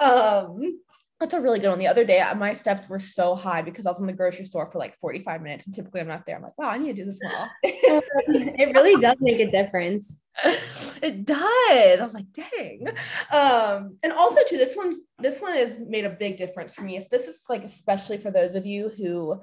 um, 0.00 0.80
that's 1.20 1.34
a 1.34 1.40
really 1.40 1.58
good 1.58 1.68
one. 1.68 1.78
The 1.78 1.86
other 1.86 2.04
day, 2.04 2.24
my 2.36 2.52
steps 2.52 2.88
were 2.88 2.98
so 2.98 3.34
high 3.34 3.62
because 3.62 3.86
I 3.86 3.90
was 3.90 4.00
in 4.00 4.06
the 4.06 4.12
grocery 4.12 4.44
store 4.44 4.68
for 4.70 4.78
like 4.78 4.98
45 4.98 5.42
minutes, 5.42 5.66
and 5.66 5.74
typically 5.74 6.00
I'm 6.00 6.08
not 6.08 6.26
there. 6.26 6.36
I'm 6.36 6.42
like, 6.42 6.58
wow, 6.58 6.68
I 6.68 6.78
need 6.78 6.96
to 6.96 7.04
do 7.04 7.04
this 7.04 7.20
more 7.22 7.48
it 7.62 8.74
really 8.74 9.00
does 9.00 9.16
make 9.20 9.40
a 9.40 9.50
difference. 9.50 10.20
It 11.02 11.26
does. 11.26 12.00
I 12.00 12.02
was 12.02 12.14
like, 12.14 12.32
dang. 12.32 12.88
Um, 13.30 13.98
and 14.02 14.10
also 14.12 14.38
too, 14.48 14.56
this 14.56 14.74
one's 14.74 15.00
this 15.18 15.38
one 15.38 15.52
has 15.52 15.78
made 15.78 16.06
a 16.06 16.10
big 16.10 16.38
difference 16.38 16.72
for 16.72 16.80
me. 16.80 16.96
Is 16.96 17.08
this 17.08 17.26
is 17.26 17.42
like 17.48 17.62
especially 17.62 18.16
for 18.16 18.30
those 18.30 18.54
of 18.54 18.64
you 18.64 18.88
who 18.88 19.42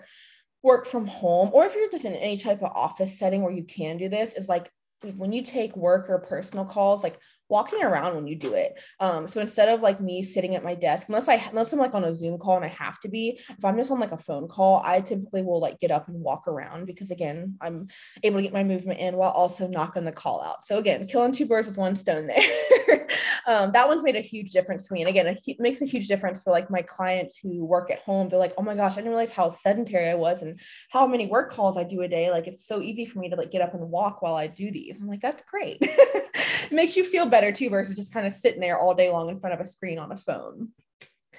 work 0.63 0.87
from 0.87 1.05
home, 1.05 1.51
or 1.53 1.65
if 1.65 1.75
you're 1.75 1.91
just 1.91 2.05
in 2.05 2.15
any 2.15 2.35
type 2.35 2.63
of 2.63 2.71
office 2.73 3.19
setting 3.19 3.43
where 3.43 3.53
you 3.53 3.63
can 3.63 3.97
do 3.97 4.09
this, 4.09 4.33
is 4.33 4.49
like 4.49 4.71
when 5.15 5.31
you 5.31 5.43
take 5.43 5.75
work 5.75 6.09
or 6.09 6.19
personal 6.19 6.65
calls, 6.65 7.03
like 7.03 7.19
walking 7.51 7.83
around 7.83 8.15
when 8.15 8.25
you 8.25 8.35
do 8.35 8.53
it. 8.53 8.79
Um, 9.01 9.27
so 9.27 9.41
instead 9.41 9.67
of 9.69 9.81
like 9.81 9.99
me 9.99 10.23
sitting 10.23 10.55
at 10.55 10.63
my 10.63 10.73
desk, 10.73 11.09
unless 11.09 11.27
I 11.27 11.35
unless 11.35 11.73
I'm 11.73 11.79
like 11.79 11.93
on 11.93 12.05
a 12.05 12.15
Zoom 12.15 12.39
call 12.39 12.55
and 12.55 12.65
I 12.65 12.69
have 12.69 12.99
to 13.01 13.09
be, 13.09 13.39
if 13.49 13.65
I'm 13.65 13.77
just 13.77 13.91
on 13.91 13.99
like 13.99 14.13
a 14.13 14.17
phone 14.17 14.47
call, 14.47 14.81
I 14.85 15.01
typically 15.01 15.43
will 15.43 15.59
like 15.59 15.79
get 15.79 15.91
up 15.91 16.07
and 16.07 16.21
walk 16.21 16.47
around 16.47 16.85
because 16.85 17.11
again, 17.11 17.57
I'm 17.61 17.89
able 18.23 18.37
to 18.37 18.43
get 18.43 18.53
my 18.53 18.63
movement 18.63 18.99
in 18.99 19.17
while 19.17 19.31
also 19.31 19.67
knocking 19.67 20.05
the 20.05 20.11
call 20.13 20.41
out. 20.41 20.63
So 20.63 20.77
again, 20.77 21.05
killing 21.07 21.33
two 21.33 21.45
birds 21.45 21.67
with 21.67 21.77
one 21.77 21.95
stone 21.95 22.27
there. 22.27 23.07
um, 23.47 23.71
that 23.73 23.87
one's 23.87 24.03
made 24.03 24.15
a 24.15 24.21
huge 24.21 24.51
difference 24.51 24.87
to 24.87 24.93
me. 24.93 25.01
And 25.01 25.09
again, 25.09 25.27
it 25.27 25.59
makes 25.59 25.81
a 25.81 25.85
huge 25.85 26.07
difference 26.07 26.41
for 26.41 26.51
like 26.51 26.69
my 26.69 26.81
clients 26.81 27.37
who 27.37 27.65
work 27.65 27.91
at 27.91 27.99
home. 27.99 28.29
They're 28.29 28.39
like, 28.39 28.53
oh 28.57 28.63
my 28.63 28.75
gosh, 28.75 28.93
I 28.93 28.95
didn't 28.95 29.09
realize 29.09 29.33
how 29.33 29.49
sedentary 29.49 30.09
I 30.09 30.15
was 30.15 30.41
and 30.41 30.59
how 30.89 31.05
many 31.05 31.27
work 31.27 31.51
calls 31.51 31.77
I 31.77 31.83
do 31.83 32.01
a 32.01 32.07
day. 32.07 32.31
Like 32.31 32.47
it's 32.47 32.65
so 32.65 32.81
easy 32.81 33.05
for 33.05 33.19
me 33.19 33.29
to 33.29 33.35
like 33.35 33.51
get 33.51 33.61
up 33.61 33.73
and 33.73 33.89
walk 33.89 34.21
while 34.21 34.35
I 34.35 34.47
do 34.47 34.71
these. 34.71 35.01
I'm 35.01 35.07
like, 35.07 35.21
that's 35.21 35.43
great. 35.43 35.77
it 35.81 36.71
makes 36.71 36.95
you 36.95 37.03
feel 37.03 37.25
better 37.25 37.40
too 37.49 37.69
versus 37.69 37.95
just 37.95 38.13
kind 38.13 38.27
of 38.27 38.33
sitting 38.33 38.59
there 38.59 38.77
all 38.77 38.93
day 38.93 39.09
long 39.09 39.29
in 39.29 39.39
front 39.39 39.53
of 39.53 39.61
a 39.61 39.69
screen 39.69 39.97
on 39.97 40.11
a 40.11 40.17
phone. 40.17 40.69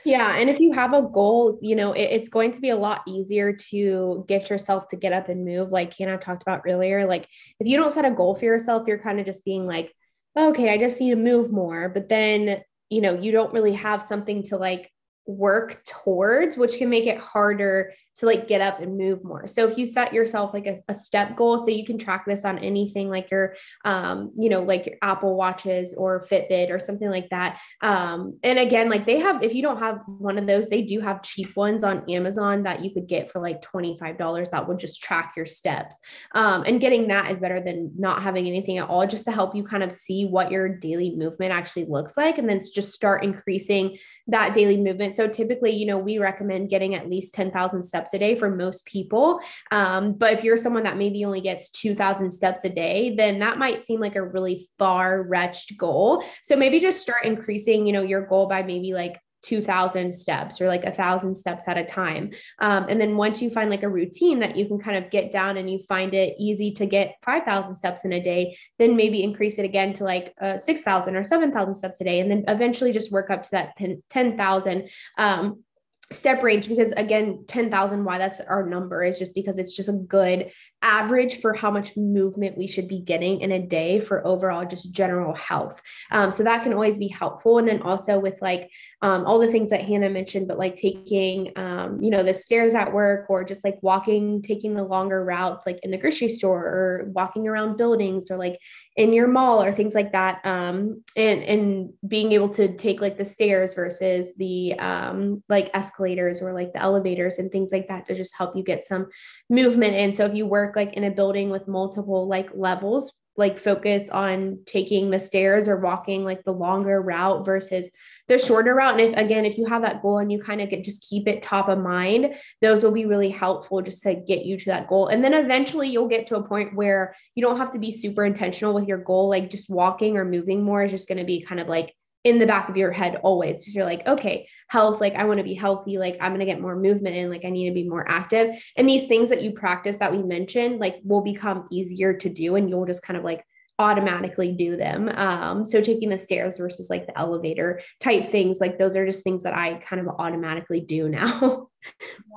Yeah. 0.05 0.37
And 0.37 0.51
if 0.51 0.59
you 0.59 0.73
have 0.73 0.95
a 0.95 1.03
goal, 1.03 1.59
you 1.63 1.77
know, 1.77 1.93
it, 1.93 2.05
it's 2.05 2.29
going 2.29 2.53
to 2.53 2.61
be 2.61 2.71
a 2.71 2.77
lot 2.77 3.03
easier 3.07 3.53
to 3.71 4.25
get 4.27 4.51
yourself 4.51 4.89
to 4.89 4.97
get 4.97 5.13
up 5.13 5.29
and 5.29 5.45
move, 5.45 5.71
like 5.71 5.97
Hannah 5.97 6.19
talked 6.19 6.43
about 6.43 6.63
earlier. 6.67 7.07
Like, 7.07 7.29
if 7.61 7.67
you 7.67 7.77
don't 7.77 7.93
set 7.93 8.05
a 8.05 8.11
goal 8.11 8.35
for 8.35 8.45
yourself, 8.45 8.89
you're 8.89 8.99
kind 8.99 9.21
of 9.21 9.27
just 9.27 9.45
being 9.45 9.67
like, 9.67 9.93
okay, 10.37 10.73
I 10.73 10.79
just 10.79 11.01
need 11.01 11.11
to 11.11 11.17
move 11.17 11.53
more. 11.53 11.89
But 11.89 12.09
then, 12.09 12.63
you 12.91 13.01
know, 13.01 13.15
you 13.15 13.33
don't 13.33 13.53
really 13.53 13.75
have 13.75 14.03
something 14.03 14.43
to 14.45 14.57
like 14.57 14.91
work 15.27 15.85
towards, 15.85 16.57
which 16.57 16.79
can 16.79 16.91
make 16.91 17.07
it 17.07 17.19
harder 17.19 17.93
to 18.17 18.27
like 18.27 18.47
get 18.47 18.61
up 18.61 18.81
and 18.81 18.99
move 18.99 19.25
more. 19.25 19.47
So 19.47 19.67
if 19.67 19.79
you 19.79 19.87
set 19.87 20.13
yourself 20.13 20.53
like 20.53 20.67
a, 20.67 20.81
a, 20.89 20.95
step 20.95 21.37
goal, 21.37 21.59
so 21.59 21.71
you 21.71 21.85
can 21.85 21.99
track 21.99 22.25
this 22.27 22.45
on 22.45 22.59
anything 22.59 23.09
like 23.09 23.31
your, 23.31 23.55
um, 23.85 24.33
you 24.37 24.49
know, 24.49 24.63
like 24.63 24.87
your 24.87 24.97
Apple 25.03 25.35
watches 25.35 25.95
or 25.95 26.21
Fitbit 26.21 26.71
or 26.71 26.79
something 26.79 27.11
like 27.11 27.31
that. 27.31 27.61
Um, 27.81 28.39
and 28.43 28.59
again, 28.59 28.91
like 28.91 29.07
they 29.07 29.19
have, 29.19 29.43
if 29.43 29.55
you 29.55 29.63
don't 29.63 29.79
have 29.79 30.01
one 30.07 30.39
of 30.39 30.47
those, 30.47 30.69
they 30.69 30.83
do 30.83 31.01
have 31.01 31.23
cheap 31.23 31.57
ones 31.57 31.83
on 31.83 32.09
Amazon 32.11 32.65
that 32.65 32.85
you 32.85 32.93
could 32.93 33.07
get 33.07 33.31
for 33.31 33.41
like 33.41 33.63
$25 33.63 34.51
that 34.51 34.69
would 34.69 34.79
just 34.79 35.03
track 35.03 35.33
your 35.37 35.47
steps. 35.47 35.97
Um, 36.33 36.65
and 36.67 36.81
getting 36.81 37.09
that 37.09 37.31
is 37.31 37.39
better 37.39 37.61
than 37.61 37.93
not 37.99 38.23
having 38.23 38.47
anything 38.47 38.79
at 38.79 38.89
all, 38.89 39.07
just 39.07 39.25
to 39.25 39.33
help 39.33 39.57
you 39.57 39.65
kind 39.65 39.83
of 39.83 39.91
see 39.91 40.27
what 40.27 40.51
your 40.51 40.69
daily 40.69 41.17
movement 41.17 41.53
actually 41.53 41.87
looks 41.87 42.17
like. 42.17 42.39
And 42.39 42.49
then 42.49 42.61
just 42.75 42.93
start 42.93 43.25
increasing 43.25 43.99
that 44.29 44.55
daily 44.55 44.77
movement. 44.77 45.15
So 45.15 45.29
typically, 45.29 45.71
you 45.71 45.87
know, 45.87 45.99
we 45.99 46.19
recommend 46.19 46.71
getting 46.71 46.95
at 46.95 47.09
least 47.09 47.35
10,000 47.35 47.83
steps 47.83 48.02
steps 48.03 48.15
a 48.15 48.19
day 48.19 48.39
for 48.39 48.51
most 48.51 48.85
people. 48.85 49.41
Um, 49.71 50.15
but 50.15 50.33
if 50.33 50.45
you're 50.45 50.57
someone 50.57 50.85
that 50.85 50.97
maybe 50.97 51.25
only 51.25 51.41
gets 51.41 51.71
2,000 51.71 52.31
steps 52.31 52.65
a 52.65 52.69
day, 52.69 53.15
then 53.17 53.39
that 53.39 53.59
might 53.59 53.81
seem 53.81 54.01
like 54.01 54.17
a 54.17 54.25
really 54.25 54.69
far 54.79 55.23
retched 55.23 55.77
goal. 55.77 56.25
So 56.43 56.57
maybe 56.57 56.81
just 56.81 57.01
start 57.01 57.25
increasing, 57.25 57.87
you 57.87 57.93
know, 57.93 58.03
your 58.03 58.27
goal 58.27 58.47
by 58.47 58.63
maybe 58.63 58.93
like 58.93 59.19
2000 59.43 60.15
steps 60.15 60.61
or 60.61 60.69
like 60.69 60.85
a 60.85 60.93
thousand 60.93 61.35
steps 61.35 61.67
at 61.67 61.77
a 61.77 61.85
time. 61.85 62.31
Um, 62.61 62.87
and 62.89 63.01
then 63.01 63.17
once 63.17 63.43
you 63.43 63.51
find 63.51 63.71
like 63.71 63.83
a 63.83 63.89
routine 63.89 64.39
that 64.39 64.57
you 64.57 64.67
can 64.67 64.79
kind 64.79 64.97
of 64.97 65.11
get 65.11 65.33
down 65.33 65.57
and 65.57 65.69
you 65.69 65.81
find 65.81 66.15
it 66.15 66.35
easy 66.39 66.71
to 66.73 66.87
get 66.87 67.17
5,000 67.23 67.75
steps 67.75 68.05
in 68.05 68.13
a 68.13 68.23
day, 68.23 68.57
then 68.79 68.95
maybe 68.95 69.23
increase 69.23 69.59
it 69.59 69.65
again 69.65 69.93
to 69.95 70.05
like 70.05 70.33
uh, 70.41 70.57
6,000 70.57 71.17
or 71.17 71.25
7,000 71.25 71.75
steps 71.75 72.01
a 72.01 72.05
day. 72.05 72.21
And 72.21 72.31
then 72.31 72.45
eventually 72.47 72.93
just 72.93 73.11
work 73.11 73.31
up 73.31 73.43
to 73.43 73.51
that 73.53 73.77
10,000. 74.11 74.89
Um, 75.19 75.65
step 76.13 76.43
range 76.43 76.69
because 76.69 76.93
again 76.93 77.45
10,000 77.47 78.05
why 78.05 78.19
that's 78.19 78.41
our 78.41 78.67
number 78.67 79.03
is 79.05 79.19
just 79.19 79.35
because 79.35 79.59
it's 79.59 79.75
just 79.75 79.89
a 79.89 79.93
good 79.93 80.51
average 80.83 81.41
for 81.41 81.55
how 81.55 81.71
much 81.71 81.97
movement 81.97 82.59
we 82.59 82.67
should 82.67 82.89
be 82.89 83.01
getting 83.01 83.41
in 83.41 83.53
a 83.53 83.59
day 83.59 84.01
for 84.01 84.27
overall 84.27 84.65
just 84.65 84.93
general 84.93 85.35
health. 85.35 85.81
Um, 86.11 86.33
so 86.33 86.43
that 86.43 86.63
can 86.63 86.73
always 86.73 86.99
be 86.99 87.09
helpful. 87.09 87.59
And 87.59 87.67
then 87.67 87.83
also 87.83 88.19
with 88.19 88.41
like 88.43 88.71
um, 89.01 89.25
all 89.25 89.39
the 89.39 89.51
things 89.51 89.71
that 89.71 89.85
Hannah 89.85 90.11
mentioned, 90.11 90.49
but 90.49 90.59
like 90.59 90.77
taking, 90.77 91.53
um, 91.57 92.01
you 92.01 92.11
know, 92.11 92.23
the 92.23 92.35
stairs 92.35 92.75
at 92.75 92.93
work 92.93 93.27
or 93.29 93.45
just 93.45 93.65
like 93.65 93.79
walking, 93.83 94.43
taking 94.43 94.75
the 94.75 94.85
longer 94.85 95.25
routes, 95.25 95.67
like 95.67 95.79
in 95.83 95.91
the 95.91 95.99
grocery 95.99 96.29
store 96.29 96.65
or 96.65 97.11
walking 97.13 97.49
around 97.49 97.77
buildings 97.77 98.31
or 98.31 98.37
like 98.37 98.59
in 98.97 99.13
your 99.13 99.27
mall 99.29 99.63
or 99.63 99.73
things 99.73 99.95
like 99.95 100.13
that. 100.13 100.41
Um, 100.45 101.03
and, 101.17 101.43
and 101.43 101.91
being 102.07 102.33
able 102.33 102.49
to 102.51 102.77
take 102.77 103.01
like 103.01 103.19
the 103.19 103.25
stairs 103.25 103.75
versus 103.75 104.33
the 104.37 104.75
um, 104.79 105.43
like 105.49 105.71
escalators 105.75 106.43
or 106.43 106.53
like 106.53 106.73
the 106.73 106.81
elevators 106.81 107.39
and 107.39 107.51
things 107.51 107.73
like 107.73 107.89
that 107.89 108.07
to 108.07 108.15
just 108.15 108.37
help 108.37 108.57
you 108.57 108.63
get 108.63 108.85
some 108.85 109.09
movement 109.49 109.95
in. 109.95 110.13
So 110.13 110.27
if 110.27 110.35
you 110.35 110.47
work 110.47 110.72
work 110.73 110.77
like 110.77 110.97
in 110.97 111.05
a 111.05 111.11
building 111.11 111.51
with 111.51 111.69
multiple 111.69 112.27
like 112.27 112.51
levels 112.55 113.13
like 113.35 113.59
focus 113.59 114.11
on 114.11 114.59
taking 114.67 115.11
the 115.11 115.19
stairs 115.19 115.67
or 115.67 115.79
walking 115.79 116.23
like 116.23 116.45
the 116.45 116.53
longer 116.53 117.01
route 117.01 117.47
versus 117.47 117.89
the 118.29 118.39
shorter 118.39 118.75
route. 118.75 119.01
And 119.01 119.11
if 119.11 119.17
again, 119.17 119.47
if 119.47 119.57
you 119.57 119.65
have 119.65 119.81
that 119.83 120.03
goal 120.03 120.19
and 120.19 120.31
you 120.31 120.39
kind 120.39 120.61
of 120.61 120.69
get 120.69 120.85
just 120.85 121.09
keep 121.09 121.27
it 121.27 121.43
top 121.43 121.71
of 121.71 121.79
mind, 121.79 122.35
those 122.61 122.85
will 122.85 122.93
be 122.93 123.07
really 123.07 123.31
helpful 123.31 123.81
just 123.81 124.03
to 124.03 124.15
get 124.15 124.45
you 124.45 124.59
to 124.59 124.67
that 124.67 124.87
goal. 124.87 125.07
And 125.07 125.25
then 125.25 125.33
eventually 125.33 125.89
you'll 125.89 126.09
get 126.09 126.27
to 126.27 126.37
a 126.37 126.47
point 126.47 126.77
where 126.77 127.17
you 127.35 127.43
don't 127.43 127.57
have 127.57 127.71
to 127.71 127.79
be 127.79 127.91
super 127.91 128.23
intentional 128.23 128.75
with 128.75 128.87
your 128.87 128.99
goal. 128.99 129.31
Like 129.31 129.51
just 129.51 129.71
walking 129.71 130.19
or 130.19 130.27
moving 130.27 130.63
more 130.63 130.85
is 130.85 130.91
just 130.91 131.09
going 131.09 131.19
to 131.19 131.25
be 131.25 131.41
kind 131.41 131.61
of 131.61 131.69
like 131.69 131.95
in 132.25 132.39
the 132.39 132.47
back 132.47 132.69
of 132.69 132.77
your 132.77 132.93
head 132.93 133.17
always 133.23 133.59
because 133.59 133.75
you're 133.75 133.85
like 133.85 134.07
okay 134.07 134.47
health 134.69 135.01
like 135.01 135.15
i 135.15 135.25
want 135.25 135.39
to 135.39 135.45
be 135.45 135.55
healthy 135.55 135.99
like 135.99 136.17
i'm 136.21 136.31
going 136.31 136.41
to 136.41 136.47
get 136.47 136.61
more 136.61 136.77
movement 136.77 137.17
in 137.17 137.29
like 137.29 137.45
i 137.45 137.51
need 137.51 137.69
to 137.69 137.75
be 137.75 137.89
more 137.89 138.09
active. 138.09 138.63
And 138.77 138.89
these 138.89 139.07
things 139.07 139.29
that 139.29 139.43
you 139.43 139.53
practice 139.53 139.97
that 139.97 140.13
we 140.13 140.23
mentioned 140.23 140.79
like 140.79 140.97
will 141.05 141.23
become 141.23 141.67
easier 141.71 142.15
to 142.15 142.29
do 142.29 142.57
and 142.57 142.69
you'll 142.69 142.87
just 142.87 143.03
kind 143.03 143.17
of 143.17 143.25
like 143.25 143.45
automatically 143.79 144.53
do 144.53 144.77
them. 144.77 145.11
Um 145.13 145.65
so 145.65 145.81
taking 145.81 146.11
the 146.11 146.19
stairs 146.19 146.59
versus 146.59 146.89
like 146.91 147.07
the 147.07 147.19
elevator 147.19 147.81
type 148.01 148.31
things 148.31 148.61
like 148.61 148.79
those 148.79 148.95
are 148.97 149.07
just 149.07 149.25
things 149.25 149.43
that 149.43 149.55
i 149.55 149.75
kind 149.75 150.01
of 150.01 150.15
automatically 150.19 150.81
do 150.81 151.09
now. 151.09 151.69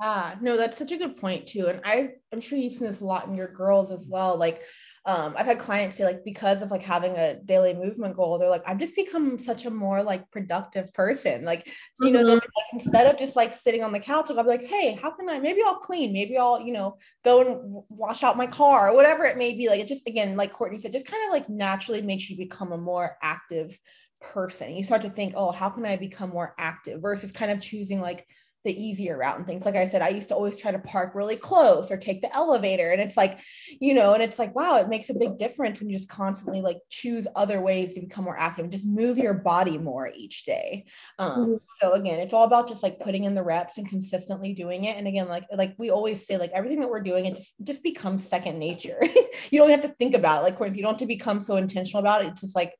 Yeah 0.02 0.34
no 0.40 0.56
that's 0.56 0.76
such 0.76 0.90
a 0.90 0.96
good 0.96 1.18
point 1.18 1.46
too 1.46 1.68
and 1.68 1.80
i 1.84 2.08
i'm 2.32 2.40
sure 2.40 2.58
you've 2.58 2.72
seen 2.72 2.88
this 2.88 3.00
a 3.00 3.04
lot 3.04 3.28
in 3.28 3.36
your 3.36 3.46
girls 3.46 3.92
as 3.92 4.08
well 4.10 4.36
like 4.36 4.60
um, 5.06 5.34
I've 5.38 5.46
had 5.46 5.60
clients 5.60 5.94
say 5.94 6.04
like 6.04 6.24
because 6.24 6.62
of 6.62 6.72
like 6.72 6.82
having 6.82 7.14
a 7.16 7.36
daily 7.44 7.72
movement 7.72 8.16
goal, 8.16 8.38
they're 8.38 8.50
like, 8.50 8.64
I've 8.66 8.78
just 8.78 8.96
become 8.96 9.38
such 9.38 9.64
a 9.64 9.70
more 9.70 10.02
like 10.02 10.28
productive 10.32 10.92
person. 10.94 11.44
Like, 11.44 11.68
you 12.00 12.10
mm-hmm. 12.10 12.14
know, 12.14 12.34
like, 12.34 12.42
instead 12.72 13.06
of 13.06 13.16
just 13.16 13.36
like 13.36 13.54
sitting 13.54 13.84
on 13.84 13.92
the 13.92 14.00
couch, 14.00 14.30
I'll 14.30 14.42
be 14.42 14.48
like, 14.48 14.64
hey, 14.64 14.98
how 15.00 15.12
can 15.12 15.28
I 15.28 15.38
maybe 15.38 15.60
I'll 15.64 15.78
clean, 15.78 16.12
maybe 16.12 16.36
I'll, 16.36 16.60
you 16.60 16.72
know, 16.72 16.98
go 17.24 17.40
and 17.40 17.84
wash 17.88 18.24
out 18.24 18.36
my 18.36 18.48
car 18.48 18.90
or 18.90 18.96
whatever 18.96 19.24
it 19.24 19.38
may 19.38 19.54
be. 19.54 19.68
Like 19.68 19.80
it 19.80 19.86
just 19.86 20.08
again, 20.08 20.36
like 20.36 20.52
Courtney 20.52 20.78
said, 20.78 20.92
just 20.92 21.06
kind 21.06 21.24
of 21.24 21.32
like 21.32 21.48
naturally 21.48 22.02
makes 22.02 22.28
you 22.28 22.36
become 22.36 22.72
a 22.72 22.78
more 22.78 23.16
active 23.22 23.78
person. 24.20 24.74
You 24.74 24.82
start 24.82 25.02
to 25.02 25.10
think, 25.10 25.34
oh, 25.36 25.52
how 25.52 25.68
can 25.68 25.86
I 25.86 25.96
become 25.96 26.30
more 26.30 26.52
active 26.58 27.00
versus 27.00 27.30
kind 27.30 27.52
of 27.52 27.60
choosing 27.60 28.00
like 28.00 28.26
the 28.66 28.84
easier 28.84 29.16
route 29.16 29.38
and 29.38 29.46
things. 29.46 29.64
Like 29.64 29.76
I 29.76 29.86
said, 29.86 30.02
I 30.02 30.08
used 30.08 30.28
to 30.28 30.34
always 30.34 30.58
try 30.58 30.72
to 30.72 30.78
park 30.80 31.14
really 31.14 31.36
close 31.36 31.90
or 31.90 31.96
take 31.96 32.20
the 32.20 32.34
elevator. 32.36 32.90
And 32.90 33.00
it's 33.00 33.16
like, 33.16 33.40
you 33.80 33.94
know, 33.94 34.12
and 34.12 34.22
it's 34.22 34.38
like, 34.38 34.54
wow, 34.54 34.76
it 34.76 34.88
makes 34.88 35.08
a 35.08 35.14
big 35.14 35.38
difference 35.38 35.80
when 35.80 35.88
you 35.88 35.96
just 35.96 36.08
constantly 36.08 36.60
like 36.60 36.78
choose 36.90 37.26
other 37.36 37.60
ways 37.60 37.94
to 37.94 38.00
become 38.00 38.24
more 38.24 38.38
active 38.38 38.64
and 38.64 38.72
just 38.72 38.84
move 38.84 39.16
your 39.16 39.34
body 39.34 39.78
more 39.78 40.10
each 40.14 40.44
day. 40.44 40.84
Um, 41.18 41.38
mm-hmm. 41.38 41.54
So 41.80 41.92
again, 41.92 42.18
it's 42.18 42.34
all 42.34 42.44
about 42.44 42.68
just 42.68 42.82
like 42.82 43.00
putting 43.00 43.24
in 43.24 43.34
the 43.34 43.42
reps 43.42 43.78
and 43.78 43.88
consistently 43.88 44.52
doing 44.52 44.84
it. 44.84 44.96
And 44.96 45.06
again, 45.06 45.28
like 45.28 45.44
like 45.52 45.74
we 45.78 45.90
always 45.90 46.26
say, 46.26 46.36
like 46.36 46.50
everything 46.52 46.80
that 46.80 46.90
we're 46.90 47.00
doing, 47.00 47.26
it 47.26 47.36
just 47.36 47.54
just 47.62 47.82
becomes 47.82 48.28
second 48.28 48.58
nature. 48.58 49.00
you 49.50 49.60
don't 49.60 49.70
have 49.70 49.82
to 49.82 49.88
think 49.88 50.14
about 50.14 50.40
it. 50.40 50.42
Like, 50.42 50.52
of 50.54 50.58
course, 50.58 50.74
you 50.74 50.82
don't 50.82 50.92
have 50.92 50.98
to 50.98 51.06
become 51.06 51.40
so 51.40 51.56
intentional 51.56 52.00
about 52.00 52.24
it. 52.24 52.28
It's 52.28 52.40
just 52.40 52.56
like 52.56 52.72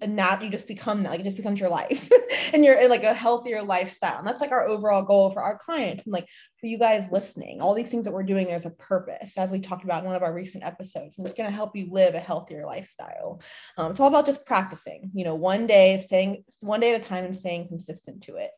and 0.00 0.16
now 0.16 0.40
you 0.40 0.50
just 0.50 0.66
become 0.66 1.02
that 1.02 1.10
like 1.10 1.20
it 1.20 1.24
just 1.24 1.36
becomes 1.36 1.60
your 1.60 1.70
life 1.70 2.10
and 2.52 2.64
you're 2.64 2.78
in 2.78 2.90
like 2.90 3.04
a 3.04 3.14
healthier 3.14 3.62
lifestyle. 3.62 4.18
And 4.18 4.26
that's 4.26 4.40
like 4.40 4.50
our 4.50 4.66
overall 4.66 5.02
goal 5.02 5.30
for 5.30 5.42
our 5.42 5.56
clients 5.56 6.04
and 6.04 6.12
like 6.12 6.28
for 6.60 6.66
you 6.66 6.78
guys 6.78 7.10
listening 7.10 7.60
all 7.60 7.74
these 7.74 7.90
things 7.90 8.04
that 8.04 8.12
we're 8.12 8.22
doing 8.22 8.46
there's 8.46 8.66
a 8.66 8.70
purpose 8.70 9.38
as 9.38 9.50
we 9.50 9.60
talked 9.60 9.84
about 9.84 10.00
in 10.00 10.06
one 10.06 10.16
of 10.16 10.22
our 10.22 10.34
recent 10.34 10.64
episodes 10.64 11.16
and 11.16 11.26
it's 11.26 11.36
going 11.36 11.48
to 11.48 11.54
help 11.54 11.76
you 11.76 11.88
live 11.90 12.14
a 12.14 12.20
healthier 12.20 12.66
lifestyle. 12.66 13.40
Um, 13.78 13.92
it's 13.92 14.00
all 14.00 14.08
about 14.08 14.26
just 14.26 14.44
practicing 14.44 15.10
you 15.14 15.24
know 15.24 15.34
one 15.34 15.66
day 15.66 15.98
staying 15.98 16.44
one 16.60 16.80
day 16.80 16.94
at 16.94 17.00
a 17.00 17.08
time 17.08 17.24
and 17.24 17.36
staying 17.36 17.68
consistent 17.68 18.22
to 18.24 18.36
it. 18.36 18.50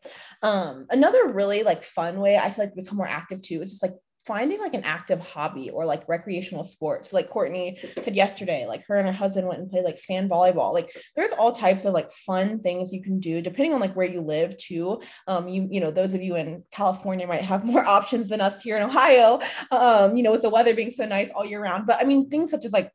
Um, 0.42 0.86
another 0.90 1.28
really 1.28 1.62
like 1.62 1.82
fun 1.82 2.20
way 2.20 2.36
i 2.36 2.50
feel 2.50 2.64
like 2.64 2.74
become 2.74 2.96
more 2.96 3.06
active 3.06 3.42
too 3.42 3.62
is 3.62 3.70
just 3.70 3.82
like 3.82 3.94
finding 4.26 4.58
like 4.58 4.74
an 4.74 4.82
active 4.84 5.20
hobby 5.20 5.70
or 5.70 5.84
like 5.84 6.08
recreational 6.08 6.64
sports. 6.64 7.12
Like 7.12 7.30
courtney 7.30 7.78
said 8.02 8.16
yesterday 8.16 8.66
like 8.66 8.84
her 8.86 8.96
and 8.96 9.06
her 9.06 9.12
husband 9.12 9.46
went 9.46 9.60
and 9.60 9.70
played 9.70 9.84
like 9.84 9.98
sand 9.98 10.30
volleyball. 10.30 10.72
Like 10.74 10.94
there's 11.14 11.32
all 11.32 11.52
types 11.52 11.84
of 11.84 11.94
like 11.94 12.10
fun 12.10 12.60
things 12.60 12.92
you 12.92 13.02
can 13.02 13.20
do 13.20 13.40
depending 13.40 13.72
on 13.72 13.80
like 13.80 13.94
where 13.94 14.08
you 14.08 14.20
live 14.20 14.56
too. 14.56 15.00
Um 15.26 15.48
you 15.48 15.68
you 15.70 15.80
know 15.80 15.90
those 15.90 16.14
of 16.14 16.22
you 16.22 16.36
in 16.36 16.64
california 16.70 17.26
might 17.26 17.42
have 17.42 17.64
more 17.64 17.86
options 17.96 18.28
than 18.28 18.40
us 18.40 18.62
here 18.62 18.76
in 18.76 18.82
ohio 18.82 19.40
um 19.70 20.16
you 20.16 20.22
know 20.22 20.32
with 20.32 20.42
the 20.42 20.50
weather 20.50 20.74
being 20.74 20.90
so 20.90 21.06
nice 21.06 21.30
all 21.30 21.44
year 21.44 21.62
round. 21.62 21.86
But 21.86 22.00
i 22.00 22.04
mean 22.04 22.28
things 22.28 22.50
such 22.50 22.64
as 22.64 22.72
like 22.72 22.90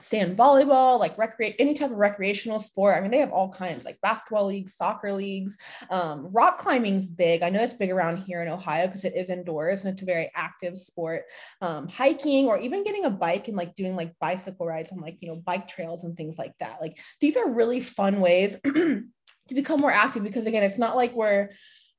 sand 0.00 0.36
volleyball, 0.36 0.98
like 0.98 1.16
recreate 1.18 1.56
any 1.58 1.74
type 1.74 1.90
of 1.90 1.96
recreational 1.96 2.58
sport. 2.58 2.96
I 2.96 3.00
mean, 3.00 3.10
they 3.10 3.18
have 3.18 3.32
all 3.32 3.50
kinds 3.50 3.84
like 3.84 4.00
basketball 4.00 4.46
leagues, 4.46 4.74
soccer 4.74 5.12
leagues. 5.12 5.56
Um, 5.90 6.28
rock 6.32 6.58
climbing's 6.58 7.06
big. 7.06 7.42
I 7.42 7.50
know 7.50 7.62
it's 7.62 7.74
big 7.74 7.90
around 7.90 8.18
here 8.18 8.42
in 8.42 8.48
Ohio 8.48 8.86
because 8.86 9.04
it 9.04 9.16
is 9.16 9.30
indoors 9.30 9.80
and 9.80 9.92
it's 9.92 10.02
a 10.02 10.06
very 10.06 10.30
active 10.34 10.78
sport. 10.78 11.24
Um, 11.60 11.88
hiking 11.88 12.46
or 12.46 12.58
even 12.58 12.84
getting 12.84 13.04
a 13.04 13.10
bike 13.10 13.48
and 13.48 13.56
like 13.56 13.74
doing 13.74 13.96
like 13.96 14.18
bicycle 14.20 14.66
rides 14.66 14.92
on 14.92 15.00
like 15.00 15.18
you 15.20 15.28
know 15.28 15.36
bike 15.36 15.68
trails 15.68 16.04
and 16.04 16.16
things 16.16 16.38
like 16.38 16.52
that. 16.60 16.80
Like 16.80 16.98
these 17.20 17.36
are 17.36 17.50
really 17.50 17.80
fun 17.80 18.20
ways 18.20 18.56
to 18.64 19.54
become 19.54 19.80
more 19.80 19.90
active 19.90 20.22
because 20.22 20.46
again, 20.46 20.62
it's 20.62 20.78
not 20.78 20.96
like 20.96 21.12
we're 21.14 21.50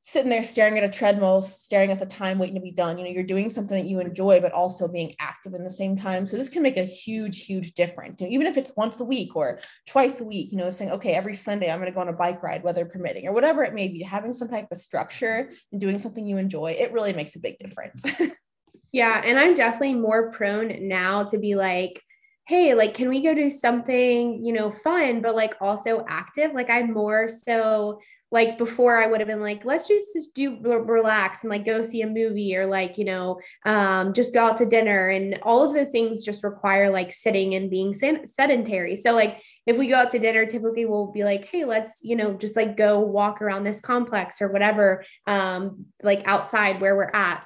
sitting 0.03 0.31
there 0.31 0.43
staring 0.43 0.77
at 0.77 0.83
a 0.83 0.89
treadmill, 0.89 1.41
staring 1.41 1.91
at 1.91 1.99
the 1.99 2.05
time 2.05 2.39
waiting 2.39 2.55
to 2.55 2.61
be 2.61 2.71
done. 2.71 2.97
You 2.97 3.05
know, 3.05 3.11
you're 3.11 3.23
doing 3.23 3.51
something 3.51 3.77
that 3.77 3.89
you 3.89 3.99
enjoy, 3.99 4.39
but 4.39 4.51
also 4.51 4.87
being 4.87 5.13
active 5.19 5.53
in 5.53 5.63
the 5.63 5.69
same 5.69 5.95
time. 5.95 6.25
So 6.25 6.37
this 6.37 6.49
can 6.49 6.63
make 6.63 6.77
a 6.77 6.83
huge, 6.83 7.45
huge 7.45 7.73
difference. 7.73 8.19
You 8.19 8.27
know, 8.27 8.33
even 8.33 8.47
if 8.47 8.57
it's 8.57 8.73
once 8.75 8.99
a 8.99 9.05
week 9.05 9.35
or 9.35 9.59
twice 9.87 10.19
a 10.19 10.23
week, 10.23 10.51
you 10.51 10.57
know, 10.57 10.71
saying, 10.71 10.91
okay, 10.91 11.13
every 11.13 11.35
Sunday 11.35 11.71
I'm 11.71 11.79
going 11.79 11.91
to 11.91 11.93
go 11.93 12.01
on 12.01 12.09
a 12.09 12.13
bike 12.13 12.41
ride, 12.41 12.63
weather 12.63 12.85
permitting, 12.85 13.27
or 13.27 13.33
whatever 13.33 13.63
it 13.63 13.75
may 13.75 13.87
be, 13.89 14.01
having 14.01 14.33
some 14.33 14.49
type 14.49 14.67
of 14.71 14.79
structure 14.79 15.51
and 15.71 15.79
doing 15.79 15.99
something 15.99 16.25
you 16.25 16.37
enjoy, 16.37 16.71
it 16.71 16.93
really 16.93 17.13
makes 17.13 17.35
a 17.35 17.39
big 17.39 17.59
difference. 17.59 18.03
yeah. 18.91 19.21
And 19.23 19.37
I'm 19.37 19.53
definitely 19.53 19.93
more 19.93 20.31
prone 20.31 20.87
now 20.87 21.23
to 21.25 21.37
be 21.37 21.55
like, 21.55 22.01
hey 22.47 22.73
like 22.73 22.93
can 22.93 23.09
we 23.09 23.21
go 23.21 23.33
do 23.33 23.49
something 23.49 24.43
you 24.43 24.53
know 24.53 24.71
fun 24.71 25.21
but 25.21 25.35
like 25.35 25.55
also 25.61 26.03
active 26.07 26.53
like 26.53 26.69
i'm 26.69 26.91
more 26.93 27.27
so 27.27 27.99
like 28.31 28.57
before 28.57 28.97
I 28.97 29.07
would 29.07 29.19
have 29.19 29.27
been 29.27 29.41
like, 29.41 29.65
let's 29.65 29.89
just, 29.89 30.13
just 30.13 30.33
do 30.33 30.57
relax 30.61 31.43
and 31.43 31.49
like 31.49 31.65
go 31.65 31.83
see 31.83 32.01
a 32.01 32.07
movie 32.07 32.55
or 32.55 32.65
like, 32.65 32.97
you 32.97 33.03
know, 33.03 33.41
um, 33.65 34.13
just 34.13 34.33
go 34.33 34.45
out 34.45 34.57
to 34.57 34.65
dinner. 34.65 35.09
And 35.09 35.37
all 35.43 35.63
of 35.63 35.73
those 35.73 35.91
things 35.91 36.23
just 36.23 36.43
require 36.43 36.89
like 36.89 37.11
sitting 37.11 37.55
and 37.55 37.69
being 37.69 37.93
sedentary. 37.93 38.95
So 38.95 39.13
like 39.13 39.41
if 39.65 39.77
we 39.77 39.87
go 39.87 39.95
out 39.95 40.11
to 40.11 40.19
dinner, 40.19 40.45
typically 40.45 40.85
we'll 40.85 41.11
be 41.11 41.25
like, 41.25 41.45
hey, 41.45 41.65
let's, 41.65 42.01
you 42.03 42.15
know, 42.15 42.33
just 42.33 42.55
like 42.55 42.77
go 42.77 43.01
walk 43.01 43.41
around 43.41 43.65
this 43.65 43.81
complex 43.81 44.41
or 44.41 44.49
whatever, 44.49 45.03
um, 45.27 45.87
like 46.01 46.25
outside 46.25 46.79
where 46.79 46.95
we're 46.95 47.11
at 47.13 47.43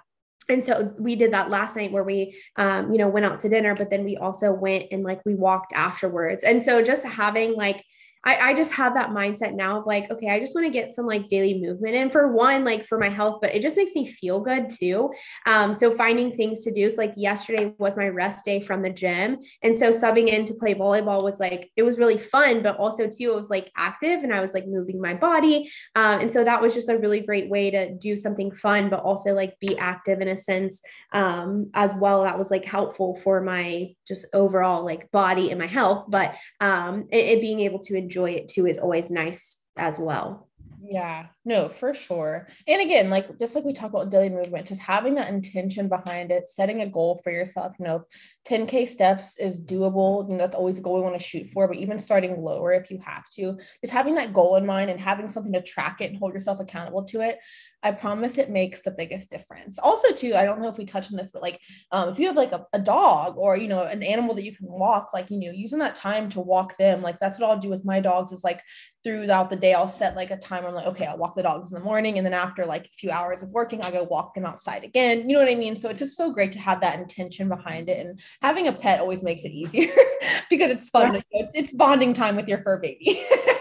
and 0.49 0.63
so 0.63 0.93
we 0.99 1.15
did 1.15 1.33
that 1.33 1.49
last 1.49 1.75
night 1.75 1.91
where 1.91 2.03
we 2.03 2.35
um, 2.55 2.91
you 2.91 2.97
know 2.97 3.07
went 3.07 3.25
out 3.25 3.39
to 3.41 3.49
dinner 3.49 3.75
but 3.75 3.89
then 3.89 4.03
we 4.03 4.17
also 4.17 4.51
went 4.51 4.85
and 4.91 5.03
like 5.03 5.25
we 5.25 5.35
walked 5.35 5.73
afterwards. 5.73 6.43
And 6.43 6.61
so 6.61 6.83
just 6.83 7.05
having 7.05 7.55
like 7.55 7.83
I, 8.25 8.49
I 8.49 8.53
just 8.53 8.73
have 8.73 8.95
that 8.95 9.11
mindset 9.11 9.53
now 9.53 9.79
of 9.79 9.85
like, 9.85 10.11
okay, 10.11 10.29
I 10.29 10.39
just 10.39 10.55
want 10.55 10.65
to 10.65 10.73
get 10.73 10.91
some 10.91 11.05
like 11.05 11.29
daily 11.29 11.61
movement 11.61 11.95
in 11.95 12.09
for 12.09 12.33
one, 12.33 12.65
like 12.65 12.83
for 12.85 12.97
my 12.97 13.09
health, 13.09 13.39
but 13.41 13.53
it 13.53 13.61
just 13.61 13.77
makes 13.77 13.93
me 13.93 14.05
feel 14.05 14.39
good 14.39 14.67
too. 14.69 15.11
Um, 15.45 15.73
so 15.73 15.91
finding 15.91 16.31
things 16.31 16.63
to 16.63 16.71
do. 16.71 16.89
So 16.89 16.97
like 16.97 17.13
yesterday 17.15 17.73
was 17.77 17.95
my 17.95 18.07
rest 18.07 18.43
day 18.43 18.61
from 18.61 18.81
the 18.81 18.89
gym. 18.89 19.37
And 19.61 19.77
so 19.77 19.91
subbing 19.91 20.27
in 20.27 20.45
to 20.45 20.55
play 20.55 20.73
volleyball 20.73 21.23
was 21.23 21.39
like, 21.39 21.71
it 21.75 21.83
was 21.83 21.99
really 21.99 22.17
fun, 22.17 22.63
but 22.63 22.77
also 22.77 23.03
too, 23.07 23.31
it 23.31 23.35
was 23.35 23.49
like 23.49 23.71
active 23.77 24.23
and 24.23 24.33
I 24.33 24.41
was 24.41 24.53
like 24.53 24.67
moving 24.67 24.99
my 24.99 25.13
body. 25.13 25.69
Um, 25.95 26.21
and 26.21 26.33
so 26.33 26.43
that 26.43 26.61
was 26.61 26.73
just 26.73 26.89
a 26.89 26.97
really 26.97 27.21
great 27.21 27.49
way 27.49 27.69
to 27.69 27.93
do 27.93 28.15
something 28.15 28.51
fun, 28.51 28.89
but 28.89 29.01
also 29.01 29.33
like 29.33 29.59
be 29.59 29.77
active 29.77 30.19
in 30.21 30.27
a 30.27 30.37
sense 30.37 30.81
um, 31.13 31.69
as 31.75 31.93
well. 31.93 32.23
That 32.23 32.39
was 32.39 32.49
like 32.49 32.65
helpful 32.65 33.19
for 33.23 33.41
my 33.41 33.93
just 34.07 34.25
overall 34.33 34.83
like 34.83 35.11
body 35.11 35.51
and 35.51 35.59
my 35.59 35.67
health, 35.67 36.05
but 36.09 36.35
um, 36.59 37.07
it, 37.11 37.25
it 37.25 37.41
being 37.41 37.59
able 37.59 37.79
to 37.79 37.95
enjoy 37.95 38.14
enjoy 38.15 38.31
it 38.31 38.47
too 38.47 38.65
is 38.65 38.79
always 38.79 39.11
nice 39.11 39.61
as 39.77 39.99
well. 39.99 40.47
Yeah, 40.81 41.27
no, 41.47 41.69
for 41.69 41.93
sure. 41.93 42.47
And 42.67 42.81
again, 42.81 43.11
like 43.11 43.37
just 43.37 43.53
like 43.53 43.63
we 43.63 43.71
talk 43.71 43.91
about 43.91 44.09
daily 44.09 44.29
movement, 44.29 44.65
just 44.65 44.81
having 44.81 45.13
that 45.15 45.29
intention 45.29 45.87
behind 45.87 46.31
it, 46.31 46.49
setting 46.49 46.81
a 46.81 46.87
goal 46.87 47.21
for 47.23 47.31
yourself. 47.31 47.73
You 47.77 47.85
know, 47.85 48.03
10K 48.47 48.87
steps 48.87 49.37
is 49.37 49.61
doable. 49.61 50.27
Know, 50.27 50.37
that's 50.37 50.55
always 50.55 50.79
a 50.79 50.81
goal 50.81 50.95
we 50.95 51.01
want 51.01 51.13
to 51.13 51.23
shoot 51.23 51.45
for, 51.47 51.67
but 51.67 51.77
even 51.77 51.99
starting 51.99 52.41
lower 52.41 52.71
if 52.71 52.89
you 52.89 52.99
have 53.05 53.29
to, 53.35 53.59
just 53.79 53.93
having 53.93 54.15
that 54.15 54.33
goal 54.33 54.55
in 54.55 54.65
mind 54.65 54.89
and 54.89 54.99
having 54.99 55.29
something 55.29 55.53
to 55.53 55.61
track 55.61 56.01
it 56.01 56.09
and 56.09 56.17
hold 56.17 56.33
yourself 56.33 56.59
accountable 56.59 57.03
to 57.03 57.21
it. 57.21 57.37
I 57.85 57.91
promise 57.91 58.39
it 58.39 58.49
makes 58.49 58.81
the 58.81 58.89
biggest 58.89 59.29
difference. 59.29 59.77
Also, 59.77 60.11
too, 60.11 60.33
I 60.35 60.43
don't 60.43 60.59
know 60.59 60.69
if 60.69 60.77
we 60.79 60.85
touched 60.85 61.11
on 61.11 61.17
this, 61.17 61.29
but 61.29 61.43
like 61.43 61.61
um, 61.91 62.09
if 62.09 62.17
you 62.17 62.25
have 62.25 62.35
like 62.35 62.51
a, 62.51 62.65
a 62.73 62.79
dog 62.79 63.37
or 63.37 63.55
you 63.55 63.67
know 63.67 63.83
an 63.83 64.01
animal 64.01 64.33
that 64.33 64.43
you 64.43 64.55
can 64.55 64.65
walk, 64.65 65.11
like 65.13 65.29
you 65.29 65.39
know, 65.39 65.51
using 65.51 65.77
that 65.79 65.95
time 65.95 66.27
to 66.31 66.39
walk 66.39 66.75
them, 66.77 67.03
like 67.03 67.19
that's 67.19 67.39
what 67.39 67.47
I'll 67.47 67.59
do 67.59 67.69
with 67.69 67.85
my 67.85 67.99
dogs. 67.99 68.31
Is 68.31 68.43
like 68.43 68.63
throughout 69.03 69.51
the 69.51 69.55
day, 69.55 69.75
I'll 69.75 69.87
set 69.87 70.15
like 70.15 70.31
a 70.31 70.37
time. 70.37 70.65
I'm 70.65 70.73
like, 70.73 70.87
okay, 70.87 71.05
I'll 71.05 71.19
walk 71.19 71.34
the 71.35 71.43
dogs 71.43 71.71
in 71.71 71.77
the 71.77 71.83
morning, 71.83 72.17
and 72.17 72.25
then 72.25 72.33
after 72.33 72.65
like 72.65 72.85
a 72.85 72.95
few 72.95 73.11
hours 73.11 73.43
of 73.43 73.49
working, 73.49 73.81
I 73.81 73.91
go 73.91 74.03
walk 74.03 74.33
them 74.33 74.45
outside 74.45 74.83
again. 74.83 75.29
You 75.29 75.35
know 75.35 75.43
what 75.43 75.51
I 75.51 75.55
mean? 75.55 75.75
So 75.75 75.89
it's 75.89 75.99
just 75.99 76.17
so 76.17 76.31
great 76.31 76.51
to 76.53 76.59
have 76.59 76.81
that 76.81 76.99
intention 76.99 77.49
behind 77.49 77.89
it, 77.89 78.05
and 78.05 78.19
having 78.41 78.67
a 78.67 78.73
pet 78.73 78.99
always 78.99 79.23
makes 79.23 79.43
it 79.43 79.51
easier 79.51 79.93
because 80.49 80.71
it's 80.71 80.89
fun. 80.89 81.15
Yeah. 81.15 81.21
It's, 81.31 81.51
it's 81.53 81.73
bonding 81.73 82.13
time 82.13 82.35
with 82.35 82.47
your 82.47 82.59
fur 82.59 82.79
baby. 82.79 83.21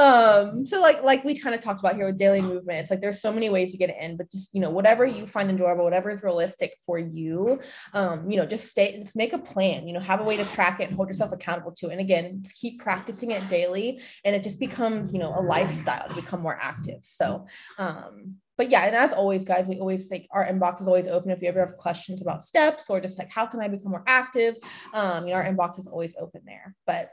um 0.00 0.64
so 0.64 0.80
like 0.80 1.02
like 1.02 1.22
we 1.24 1.38
kind 1.38 1.54
of 1.54 1.60
talked 1.60 1.80
about 1.80 1.94
here 1.94 2.06
with 2.06 2.16
daily 2.16 2.40
movement 2.40 2.78
it's 2.78 2.90
like 2.90 3.02
there's 3.02 3.20
so 3.20 3.30
many 3.30 3.50
ways 3.50 3.70
to 3.70 3.76
get 3.76 3.90
it 3.90 3.96
in 4.00 4.16
but 4.16 4.30
just 4.30 4.48
you 4.54 4.60
know 4.60 4.70
whatever 4.70 5.04
you 5.04 5.26
find 5.26 5.50
enjoyable 5.50 5.84
whatever 5.84 6.10
is 6.10 6.22
realistic 6.22 6.72
for 6.86 6.98
you 6.98 7.60
um 7.92 8.30
you 8.30 8.38
know 8.38 8.46
just 8.46 8.70
stay 8.70 8.98
just 8.98 9.14
make 9.14 9.34
a 9.34 9.38
plan 9.38 9.86
you 9.86 9.92
know 9.92 10.00
have 10.00 10.20
a 10.20 10.24
way 10.24 10.38
to 10.38 10.44
track 10.46 10.80
it 10.80 10.88
and 10.88 10.96
hold 10.96 11.06
yourself 11.06 11.32
accountable 11.32 11.70
to 11.70 11.88
it 11.88 11.92
and 11.92 12.00
again 12.00 12.42
keep 12.58 12.80
practicing 12.80 13.30
it 13.30 13.46
daily 13.50 14.00
and 14.24 14.34
it 14.34 14.42
just 14.42 14.58
becomes 14.58 15.12
you 15.12 15.18
know 15.18 15.38
a 15.38 15.42
lifestyle 15.42 16.08
to 16.08 16.14
become 16.14 16.40
more 16.40 16.58
active 16.58 17.00
so 17.02 17.46
um 17.78 18.36
but 18.56 18.70
yeah, 18.70 18.84
and 18.84 18.94
as 18.94 19.14
always, 19.14 19.42
guys, 19.42 19.66
we 19.66 19.80
always 19.80 20.06
think 20.06 20.26
our 20.32 20.46
inbox 20.46 20.82
is 20.82 20.86
always 20.86 21.06
open 21.06 21.30
if 21.30 21.40
you 21.40 21.48
ever 21.48 21.60
have 21.60 21.78
questions 21.78 22.20
about 22.20 22.44
steps 22.44 22.90
or 22.90 23.00
just 23.00 23.18
like 23.18 23.30
how 23.30 23.46
can 23.46 23.58
I 23.58 23.68
become 23.68 23.92
more 23.92 24.04
active. 24.06 24.58
Um, 24.92 25.26
you 25.26 25.32
know, 25.32 25.40
our 25.40 25.46
inbox 25.46 25.78
is 25.78 25.86
always 25.86 26.14
open 26.20 26.42
there. 26.44 26.74
But 26.86 27.10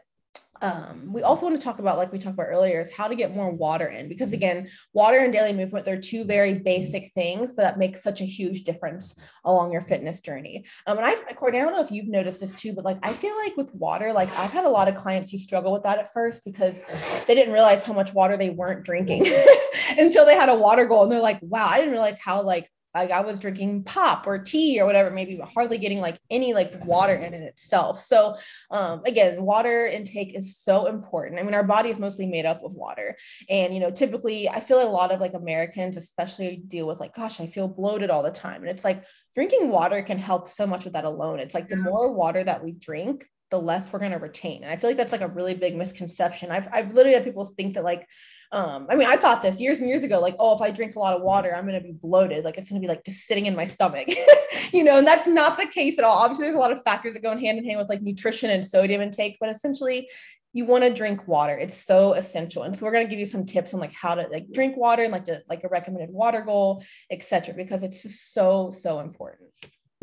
um, 0.61 1.11
we 1.11 1.21
also 1.21 1.45
want 1.45 1.59
to 1.59 1.63
talk 1.63 1.79
about, 1.79 1.97
like 1.97 2.11
we 2.11 2.19
talked 2.19 2.33
about 2.33 2.47
earlier, 2.47 2.79
is 2.79 2.91
how 2.91 3.07
to 3.07 3.15
get 3.15 3.35
more 3.35 3.51
water 3.51 3.87
in. 3.87 4.09
Because 4.09 4.33
again, 4.33 4.69
water 4.93 5.19
and 5.19 5.33
daily 5.33 5.53
movement, 5.53 5.85
they're 5.85 5.99
two 5.99 6.23
very 6.23 6.53
basic 6.55 7.11
things, 7.13 7.51
but 7.51 7.63
that 7.63 7.77
makes 7.77 8.03
such 8.03 8.21
a 8.21 8.25
huge 8.25 8.63
difference 8.63 9.15
along 9.45 9.71
your 9.71 9.81
fitness 9.81 10.21
journey. 10.21 10.65
Um, 10.85 10.97
and 10.97 11.05
I, 11.05 11.15
Courtney, 11.33 11.59
I 11.59 11.63
don't 11.63 11.73
know 11.73 11.83
if 11.83 11.91
you've 11.91 12.07
noticed 12.07 12.39
this 12.41 12.53
too, 12.53 12.73
but 12.73 12.85
like 12.85 12.99
I 13.03 13.13
feel 13.13 13.35
like 13.37 13.55
with 13.57 13.73
water, 13.73 14.13
like 14.13 14.29
I've 14.37 14.51
had 14.51 14.65
a 14.65 14.69
lot 14.69 14.87
of 14.87 14.95
clients 14.95 15.31
who 15.31 15.37
struggle 15.37 15.73
with 15.73 15.83
that 15.83 15.99
at 15.99 16.13
first 16.13 16.43
because 16.45 16.81
they 17.27 17.35
didn't 17.35 17.53
realize 17.53 17.85
how 17.85 17.93
much 17.93 18.13
water 18.13 18.37
they 18.37 18.49
weren't 18.49 18.83
drinking 18.83 19.25
until 19.97 20.25
they 20.25 20.35
had 20.35 20.49
a 20.49 20.55
water 20.55 20.85
goal. 20.85 21.03
And 21.03 21.11
they're 21.11 21.21
like, 21.21 21.39
wow, 21.41 21.67
I 21.67 21.77
didn't 21.77 21.91
realize 21.93 22.19
how 22.19 22.41
like 22.41 22.69
like 22.95 23.11
I 23.11 23.21
was 23.21 23.39
drinking 23.39 23.83
pop 23.83 24.25
or 24.25 24.39
tea 24.39 24.79
or 24.81 24.85
whatever, 24.85 25.11
maybe 25.11 25.39
hardly 25.53 25.77
getting 25.77 25.99
like 25.99 26.19
any 26.31 26.53
like 26.53 26.83
water 26.85 27.13
in 27.13 27.33
it 27.33 27.43
itself. 27.43 27.99
So 28.01 28.35
um, 28.71 29.01
again, 29.05 29.43
water 29.43 29.85
intake 29.85 30.35
is 30.35 30.57
so 30.57 30.87
important. 30.87 31.39
I 31.39 31.43
mean, 31.43 31.53
our 31.53 31.63
body 31.63 31.89
is 31.89 31.99
mostly 31.99 32.25
made 32.25 32.45
up 32.45 32.63
of 32.63 32.73
water. 32.73 33.15
And, 33.49 33.73
you 33.73 33.79
know, 33.79 33.91
typically 33.91 34.49
I 34.49 34.59
feel 34.59 34.77
like 34.77 34.87
a 34.87 34.91
lot 34.91 35.11
of 35.11 35.19
like 35.19 35.33
Americans, 35.33 35.95
especially 35.97 36.57
deal 36.67 36.87
with 36.87 36.99
like, 36.99 37.15
gosh, 37.15 37.39
I 37.39 37.47
feel 37.47 37.67
bloated 37.67 38.09
all 38.09 38.23
the 38.23 38.31
time. 38.31 38.61
And 38.61 38.69
it's 38.69 38.83
like 38.83 39.03
drinking 39.35 39.69
water 39.69 40.01
can 40.01 40.17
help 40.17 40.49
so 40.49 40.65
much 40.65 40.83
with 40.83 40.93
that 40.93 41.05
alone. 41.05 41.39
It's 41.39 41.53
like 41.53 41.69
the 41.69 41.75
more 41.75 42.11
water 42.11 42.43
that 42.43 42.63
we 42.63 42.71
drink, 42.71 43.25
the 43.51 43.59
less 43.59 43.93
we're 43.93 43.99
going 43.99 44.11
to 44.11 44.17
retain. 44.17 44.63
And 44.63 44.71
I 44.71 44.75
feel 44.75 44.89
like 44.89 44.97
that's 44.97 45.11
like 45.11 45.21
a 45.21 45.27
really 45.27 45.53
big 45.53 45.75
misconception. 45.75 46.51
I've, 46.51 46.67
I've 46.71 46.93
literally 46.93 47.13
had 47.13 47.23
people 47.23 47.45
think 47.45 47.75
that 47.75 47.83
like, 47.83 48.07
um, 48.51 48.87
I 48.89 48.95
mean, 48.95 49.07
I 49.07 49.17
thought 49.17 49.41
this 49.41 49.59
years 49.59 49.79
and 49.79 49.89
years 49.89 50.03
ago, 50.03 50.19
like, 50.19 50.35
oh, 50.39 50.55
if 50.55 50.61
I 50.61 50.71
drink 50.71 50.95
a 50.95 50.99
lot 50.99 51.13
of 51.13 51.21
water, 51.21 51.53
I'm 51.53 51.67
going 51.67 51.81
to 51.81 51.85
be 51.85 51.91
bloated. 51.93 52.45
Like 52.45 52.57
it's 52.57 52.69
going 52.69 52.81
to 52.81 52.85
be 52.85 52.89
like 52.89 53.03
just 53.03 53.27
sitting 53.27 53.45
in 53.45 53.55
my 53.55 53.65
stomach, 53.65 54.07
you 54.73 54.83
know, 54.83 54.97
and 54.97 55.07
that's 55.07 55.27
not 55.27 55.57
the 55.57 55.67
case 55.67 55.97
at 55.97 56.05
all. 56.05 56.17
Obviously 56.17 56.45
there's 56.45 56.55
a 56.55 56.59
lot 56.59 56.71
of 56.71 56.81
factors 56.83 57.13
that 57.13 57.23
go 57.23 57.31
in 57.31 57.39
hand 57.39 57.57
in 57.57 57.65
hand 57.65 57.77
with 57.77 57.89
like 57.89 58.01
nutrition 58.01 58.49
and 58.49 58.65
sodium 58.65 59.01
intake, 59.01 59.37
but 59.39 59.49
essentially 59.49 60.09
you 60.53 60.65
want 60.65 60.83
to 60.83 60.93
drink 60.93 61.27
water. 61.27 61.57
It's 61.57 61.75
so 61.75 62.13
essential. 62.13 62.63
And 62.63 62.75
so 62.75 62.85
we're 62.85 62.91
going 62.93 63.05
to 63.05 63.09
give 63.09 63.19
you 63.19 63.25
some 63.25 63.45
tips 63.45 63.73
on 63.73 63.79
like 63.79 63.93
how 63.93 64.15
to 64.15 64.27
like 64.31 64.51
drink 64.51 64.77
water 64.77 65.03
and 65.03 65.11
like 65.11 65.25
the, 65.25 65.43
like 65.49 65.63
a 65.63 65.67
recommended 65.67 66.09
water 66.09 66.41
goal, 66.41 66.83
etc. 67.11 67.53
because 67.53 67.83
it's 67.83 68.01
just 68.01 68.33
so, 68.33 68.71
so 68.71 68.99
important. 68.99 69.49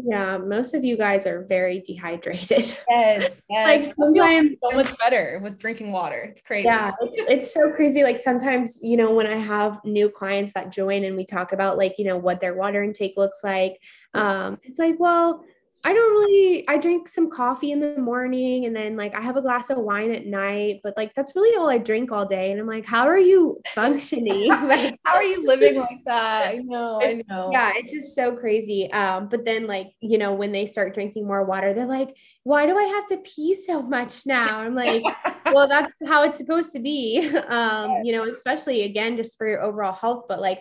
Yeah, 0.07 0.37
most 0.37 0.75
of 0.75 0.85
you 0.85 0.99
guys 0.99 1.27
are 1.27 1.45
very 1.45 1.81
dehydrated. 1.81 2.77
Yes, 2.89 3.43
yes. 3.49 3.87
like 3.87 3.97
sometimes 3.97 4.57
so 4.63 4.71
much 4.73 4.99
better 4.99 5.41
with 5.43 5.59
drinking 5.59 5.93
water. 5.93 6.31
It's 6.33 6.43
crazy. 6.43 6.67
Yeah, 6.67 6.93
it's, 7.01 7.31
it's 7.31 7.55
so 7.55 7.73
crazy. 7.73 8.03
Like 8.03 8.19
sometimes, 8.19 8.79
you 8.83 8.97
know, 8.97 9.13
when 9.13 9.27
I 9.27 9.37
have 9.37 9.81
new 9.85 10.11
clients 10.11 10.53
that 10.53 10.71
join 10.71 11.05
and 11.05 11.17
we 11.17 11.25
talk 11.25 11.53
about 11.53 11.79
like, 11.79 11.95
you 11.99 12.05
know, 12.05 12.17
what 12.17 12.41
their 12.41 12.55
water 12.55 12.83
intake 12.83 13.15
looks 13.17 13.43
like, 13.43 13.81
um, 14.13 14.59
it's 14.63 14.79
like, 14.79 14.97
well, 14.99 15.45
I 15.87 15.93
don't 15.93 16.11
really 16.13 16.67
I 16.67 16.79
drink 16.79 17.09
some 17.09 17.29
coffee 17.29 17.71
in 17.71 17.79
the 17.79 17.99
morning 17.99 18.65
and 18.65 18.75
then 18.75 18.97
like 18.97 19.15
I 19.15 19.21
have 19.21 19.37
a 19.37 19.43
glass 19.43 19.69
of 19.69 19.77
wine 19.77 20.13
at 20.13 20.25
night, 20.25 20.81
but 20.83 20.97
like 20.97 21.15
that's 21.15 21.37
really 21.37 21.55
all 21.59 21.69
I 21.69 21.77
drink 21.77 22.11
all 22.11 22.25
day. 22.25 22.51
And 22.51 22.61
I'm 22.61 22.67
like, 22.67 22.87
how 22.87 23.07
are 23.07 23.19
you 23.19 23.61
functioning? 23.75 24.49
like 24.49 24.99
how 25.05 25.15
are 25.15 25.23
you 25.23 25.47
living 25.47 25.79
like 25.79 26.03
that? 26.07 26.55
I 26.55 26.59
know, 26.63 27.03
I 27.03 27.23
know. 27.29 27.51
Yeah, 27.53 27.73
it's 27.75 27.93
just 27.93 28.15
so 28.15 28.35
crazy. 28.35 28.91
Um, 28.93 29.29
but 29.29 29.45
then 29.45 29.67
like, 29.67 29.89
you 30.01 30.17
know, 30.17 30.33
when 30.33 30.53
they 30.53 30.65
start 30.65 30.95
drinking 30.95 31.27
more 31.27 31.45
water, 31.45 31.75
they're 31.75 31.85
like, 31.85 32.17
why 32.45 32.65
do 32.65 32.79
I 32.79 32.85
have 32.85 33.07
to 33.09 33.19
pee 33.19 33.55
so 33.55 33.83
much 33.83 34.25
now? 34.25 34.61
I'm 34.61 34.75
like, 34.75 35.03
well, 35.53 35.69
that's 35.69 35.93
how 36.07 36.23
it's 36.25 36.39
supposed 36.39 36.73
to 36.73 36.81
be. 36.81 37.31
Um, 37.55 38.03
you 38.05 38.13
know, 38.13 38.25
especially 38.25 38.83
again, 38.83 39.17
just 39.17 39.37
for 39.37 39.47
your 39.47 39.63
overall 39.63 39.93
health, 39.93 40.25
but 40.29 40.41
like 40.41 40.61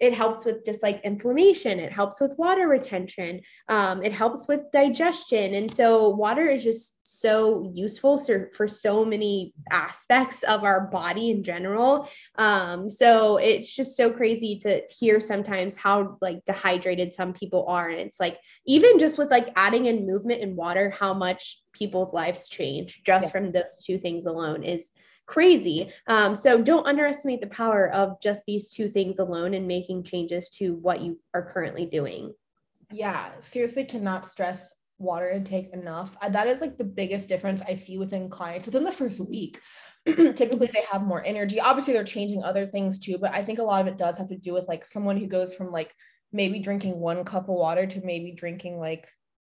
it 0.00 0.14
helps 0.14 0.46
with 0.46 0.64
just 0.64 0.82
like 0.82 1.00
inflammation. 1.04 1.78
It 1.78 1.92
helps 1.92 2.20
with 2.20 2.32
water 2.38 2.66
retention. 2.68 3.42
Um, 3.68 4.02
it 4.02 4.12
helps 4.12 4.48
with 4.48 4.62
digestion. 4.72 5.54
And 5.54 5.70
so 5.72 6.08
water 6.08 6.48
is 6.48 6.64
just 6.64 6.96
so 7.02 7.70
useful 7.74 8.16
for, 8.16 8.50
for 8.54 8.66
so 8.66 9.04
many 9.04 9.52
aspects 9.70 10.42
of 10.44 10.64
our 10.64 10.86
body 10.86 11.30
in 11.30 11.42
general. 11.42 12.08
Um, 12.36 12.88
so 12.88 13.36
it's 13.36 13.74
just 13.74 13.94
so 13.94 14.10
crazy 14.10 14.56
to 14.62 14.82
hear 14.98 15.20
sometimes 15.20 15.76
how 15.76 16.16
like 16.22 16.46
dehydrated 16.46 17.12
some 17.12 17.34
people 17.34 17.66
are. 17.66 17.90
And 17.90 18.00
it's 18.00 18.18
like 18.18 18.38
even 18.66 18.98
just 18.98 19.18
with 19.18 19.30
like 19.30 19.50
adding 19.54 19.84
in 19.84 20.06
movement 20.06 20.42
and 20.42 20.56
water 20.56 20.88
how 20.88 21.12
much 21.12 21.60
people's 21.72 22.14
lives 22.14 22.48
change 22.48 23.02
just 23.04 23.26
yeah. 23.26 23.30
from 23.30 23.52
those 23.52 23.84
two 23.84 23.98
things 23.98 24.26
alone 24.26 24.62
is 24.64 24.92
crazy. 25.30 25.92
Um, 26.08 26.34
so 26.34 26.60
don't 26.60 26.88
underestimate 26.88 27.40
the 27.40 27.46
power 27.46 27.88
of 27.90 28.20
just 28.20 28.44
these 28.46 28.68
two 28.68 28.88
things 28.88 29.20
alone 29.20 29.54
and 29.54 29.68
making 29.68 30.02
changes 30.02 30.48
to 30.56 30.74
what 30.74 31.00
you 31.00 31.20
are 31.32 31.52
currently 31.52 31.86
doing. 31.86 32.34
Yeah, 32.90 33.30
seriously, 33.38 33.84
cannot 33.84 34.26
stress 34.26 34.74
water 34.98 35.30
intake 35.30 35.72
enough. 35.72 36.16
Uh, 36.20 36.30
that 36.30 36.48
is 36.48 36.60
like 36.60 36.76
the 36.76 36.84
biggest 36.84 37.28
difference 37.28 37.62
I 37.62 37.74
see 37.74 37.96
within 37.96 38.28
clients 38.28 38.66
within 38.66 38.82
the 38.82 38.90
first 38.90 39.20
week. 39.20 39.60
Typically, 40.06 40.68
they 40.74 40.84
have 40.90 41.02
more 41.06 41.24
energy. 41.24 41.60
Obviously, 41.60 41.94
they're 41.94 42.02
changing 42.02 42.42
other 42.42 42.66
things 42.66 42.98
too, 42.98 43.16
but 43.16 43.32
I 43.32 43.44
think 43.44 43.60
a 43.60 43.62
lot 43.62 43.82
of 43.82 43.86
it 43.86 43.98
does 43.98 44.18
have 44.18 44.28
to 44.30 44.36
do 44.36 44.52
with 44.52 44.66
like 44.66 44.84
someone 44.84 45.16
who 45.16 45.28
goes 45.28 45.54
from 45.54 45.68
like 45.68 45.94
maybe 46.32 46.58
drinking 46.58 46.98
one 46.98 47.24
cup 47.24 47.44
of 47.44 47.54
water 47.54 47.86
to 47.86 48.00
maybe 48.04 48.32
drinking 48.32 48.80
like, 48.80 49.06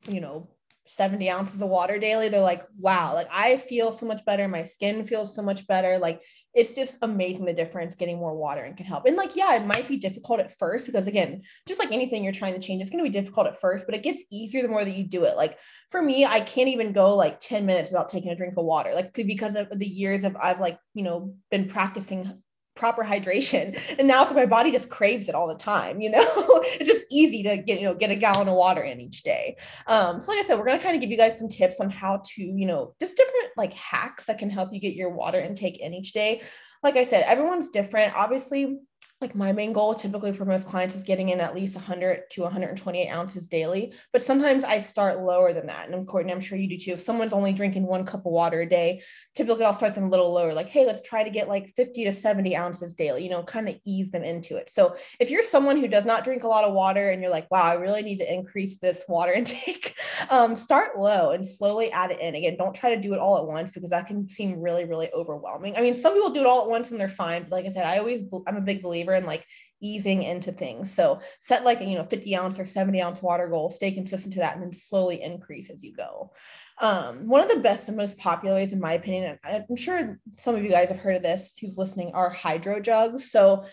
you 0.05 0.19
know, 0.19 0.49
70 0.87 1.29
ounces 1.29 1.61
of 1.61 1.69
water 1.69 1.99
daily, 1.99 2.27
they're 2.27 2.41
like, 2.41 2.65
wow, 2.77 3.13
like 3.13 3.27
I 3.31 3.57
feel 3.57 3.91
so 3.91 4.05
much 4.05 4.25
better. 4.25 4.47
My 4.47 4.63
skin 4.63 5.05
feels 5.05 5.35
so 5.35 5.41
much 5.41 5.67
better. 5.67 5.99
Like 5.99 6.21
it's 6.53 6.73
just 6.73 6.97
amazing 7.01 7.45
the 7.45 7.53
difference 7.53 7.95
getting 7.95 8.17
more 8.17 8.35
water 8.35 8.61
and 8.61 8.75
can 8.75 8.85
help. 8.85 9.05
And 9.05 9.15
like, 9.15 9.35
yeah, 9.35 9.55
it 9.55 9.65
might 9.65 9.87
be 9.87 9.97
difficult 9.97 10.39
at 10.39 10.57
first 10.57 10.85
because 10.85 11.07
again, 11.07 11.43
just 11.67 11.79
like 11.79 11.91
anything 11.91 12.23
you're 12.23 12.33
trying 12.33 12.53
to 12.53 12.59
change, 12.59 12.81
it's 12.81 12.89
going 12.89 13.03
to 13.03 13.09
be 13.09 13.13
difficult 13.13 13.47
at 13.47 13.59
first, 13.59 13.85
but 13.85 13.95
it 13.95 14.03
gets 14.03 14.23
easier 14.31 14.61
the 14.61 14.67
more 14.67 14.83
that 14.83 14.95
you 14.95 15.03
do 15.03 15.23
it. 15.23 15.37
Like 15.37 15.57
for 15.91 16.01
me, 16.01 16.25
I 16.25 16.41
can't 16.41 16.69
even 16.69 16.93
go 16.93 17.15
like 17.15 17.39
10 17.39 17.65
minutes 17.65 17.91
without 17.91 18.09
taking 18.09 18.31
a 18.31 18.35
drink 18.35 18.55
of 18.57 18.65
water. 18.65 18.93
Like 18.93 19.13
because 19.13 19.55
of 19.55 19.67
the 19.77 19.87
years 19.87 20.23
of 20.23 20.35
I've 20.35 20.59
like, 20.59 20.79
you 20.93 21.03
know, 21.03 21.35
been 21.49 21.67
practicing 21.67 22.41
proper 22.81 23.03
hydration. 23.03 23.79
And 23.99 24.07
now 24.07 24.23
so 24.25 24.33
my 24.33 24.47
body 24.47 24.71
just 24.71 24.89
craves 24.89 25.29
it 25.29 25.35
all 25.35 25.47
the 25.47 25.55
time 25.55 26.01
you 26.01 26.09
know? 26.09 26.27
It's 26.79 26.89
just 26.89 27.05
easy 27.11 27.43
to 27.43 27.57
get 27.57 27.79
you 27.79 27.85
know 27.85 27.93
get 27.93 28.09
a 28.09 28.15
gallon 28.15 28.47
of 28.47 28.55
water 28.55 28.81
in 28.81 28.99
each 28.99 29.21
day. 29.21 29.57
Um 29.85 30.19
so 30.19 30.31
like 30.31 30.39
i 30.39 30.41
said 30.41 30.57
we're 30.57 30.65
going 30.65 30.79
to 30.79 30.83
kind 30.83 30.95
of 30.95 31.01
give 31.01 31.11
you 31.11 31.17
guys 31.17 31.37
some 31.37 31.47
tips 31.47 31.79
on 31.79 31.91
how 31.91 32.23
to 32.33 32.41
you 32.41 32.65
know 32.65 32.95
just 32.99 33.15
different 33.15 33.49
like 33.55 33.73
hacks 33.73 34.25
that 34.25 34.39
can 34.39 34.49
help 34.49 34.73
you 34.73 34.79
get 34.79 34.95
your 34.95 35.11
water 35.11 35.39
intake 35.39 35.79
in 35.79 35.93
each 35.93 36.11
day. 36.13 36.41
Like 36.81 36.97
i 36.97 37.03
said 37.03 37.23
everyone's 37.27 37.69
different. 37.69 38.15
Obviously 38.15 38.79
like 39.21 39.35
my 39.35 39.51
main 39.51 39.71
goal 39.71 39.93
typically 39.93 40.33
for 40.33 40.45
most 40.45 40.67
clients 40.67 40.95
is 40.95 41.03
getting 41.03 41.29
in 41.29 41.39
at 41.39 41.53
least 41.53 41.75
100 41.75 42.29
to 42.31 42.41
128 42.41 43.07
ounces 43.07 43.45
daily 43.45 43.93
but 44.11 44.23
sometimes 44.23 44.63
i 44.63 44.79
start 44.79 45.19
lower 45.19 45.53
than 45.53 45.67
that. 45.67 45.85
And 45.85 45.93
i'm 45.93 46.05
courtney 46.05 46.31
i'm 46.31 46.41
sure 46.41 46.57
you 46.57 46.67
do 46.67 46.77
too. 46.77 46.93
If 46.93 47.01
someone's 47.01 47.33
only 47.33 47.53
drinking 47.53 47.83
one 47.83 48.03
cup 48.03 48.25
of 48.25 48.31
water 48.31 48.61
a 48.61 48.69
day 48.69 49.01
typically 49.35 49.63
i'll 49.63 49.73
start 49.73 49.93
them 49.93 50.05
a 50.05 50.09
little 50.09 50.33
lower 50.33 50.53
like 50.53 50.67
hey 50.67 50.85
let's 50.85 51.07
try 51.07 51.23
to 51.23 51.29
get 51.29 51.47
like 51.47 51.71
50 51.75 52.05
to 52.05 52.11
70 52.11 52.55
ounces 52.55 52.95
daily 52.95 53.23
you 53.23 53.29
know 53.29 53.43
kind 53.43 53.69
of 53.69 53.79
ease 53.85 54.11
them 54.11 54.23
into 54.23 54.57
it. 54.57 54.71
So 54.71 54.95
if 55.19 55.29
you're 55.29 55.43
someone 55.43 55.77
who 55.77 55.87
does 55.87 56.05
not 56.05 56.23
drink 56.23 56.43
a 56.43 56.47
lot 56.47 56.63
of 56.63 56.73
water 56.73 57.09
and 57.09 57.21
you're 57.21 57.31
like 57.31 57.49
wow 57.51 57.63
i 57.63 57.75
really 57.75 58.01
need 58.01 58.17
to 58.17 58.33
increase 58.33 58.79
this 58.79 59.05
water 59.07 59.31
intake 59.31 59.95
um, 60.29 60.55
start 60.55 60.97
low 60.97 61.31
and 61.31 61.47
slowly 61.47 61.91
add 61.91 62.11
it 62.11 62.19
in. 62.19 62.35
Again 62.35 62.57
don't 62.57 62.73
try 62.73 62.95
to 62.95 63.01
do 63.01 63.13
it 63.13 63.19
all 63.19 63.37
at 63.37 63.45
once 63.45 63.71
because 63.71 63.91
that 63.91 64.07
can 64.07 64.27
seem 64.27 64.59
really 64.59 64.85
really 64.85 65.11
overwhelming. 65.13 65.77
I 65.77 65.81
mean 65.81 65.93
some 65.93 66.13
people 66.13 66.31
do 66.31 66.41
it 66.41 66.47
all 66.47 66.63
at 66.63 66.69
once 66.69 66.89
and 66.89 66.99
they're 66.99 67.07
fine 67.07 67.43
but 67.43 67.51
like 67.51 67.65
i 67.65 67.69
said 67.69 67.85
i 67.85 67.97
always 67.99 68.23
i'm 68.47 68.57
a 68.57 68.61
big 68.61 68.81
believer 68.81 69.10
and 69.13 69.25
like 69.25 69.45
easing 69.81 70.23
into 70.23 70.51
things. 70.51 70.93
So 70.93 71.21
set 71.39 71.65
like 71.65 71.81
you 71.81 71.97
know, 71.97 72.05
50 72.05 72.35
ounce 72.35 72.59
or 72.59 72.65
70 72.65 73.01
ounce 73.01 73.21
water 73.21 73.47
goal, 73.47 73.69
stay 73.69 73.91
consistent 73.91 74.33
to 74.35 74.39
that, 74.39 74.55
and 74.55 74.63
then 74.63 74.73
slowly 74.73 75.21
increase 75.21 75.69
as 75.69 75.83
you 75.83 75.93
go. 75.93 76.31
Um, 76.79 77.27
one 77.27 77.41
of 77.41 77.49
the 77.49 77.59
best 77.59 77.87
and 77.87 77.97
most 77.97 78.17
popular 78.17 78.55
ways, 78.55 78.73
in 78.73 78.79
my 78.79 78.93
opinion, 78.93 79.37
and 79.43 79.65
I'm 79.69 79.75
sure 79.75 80.19
some 80.37 80.55
of 80.55 80.63
you 80.63 80.69
guys 80.69 80.89
have 80.89 80.99
heard 80.99 81.15
of 81.15 81.23
this 81.23 81.53
who's 81.59 81.77
listening, 81.77 82.11
are 82.13 82.29
hydro 82.29 82.79
jugs. 82.79 83.31
So 83.31 83.65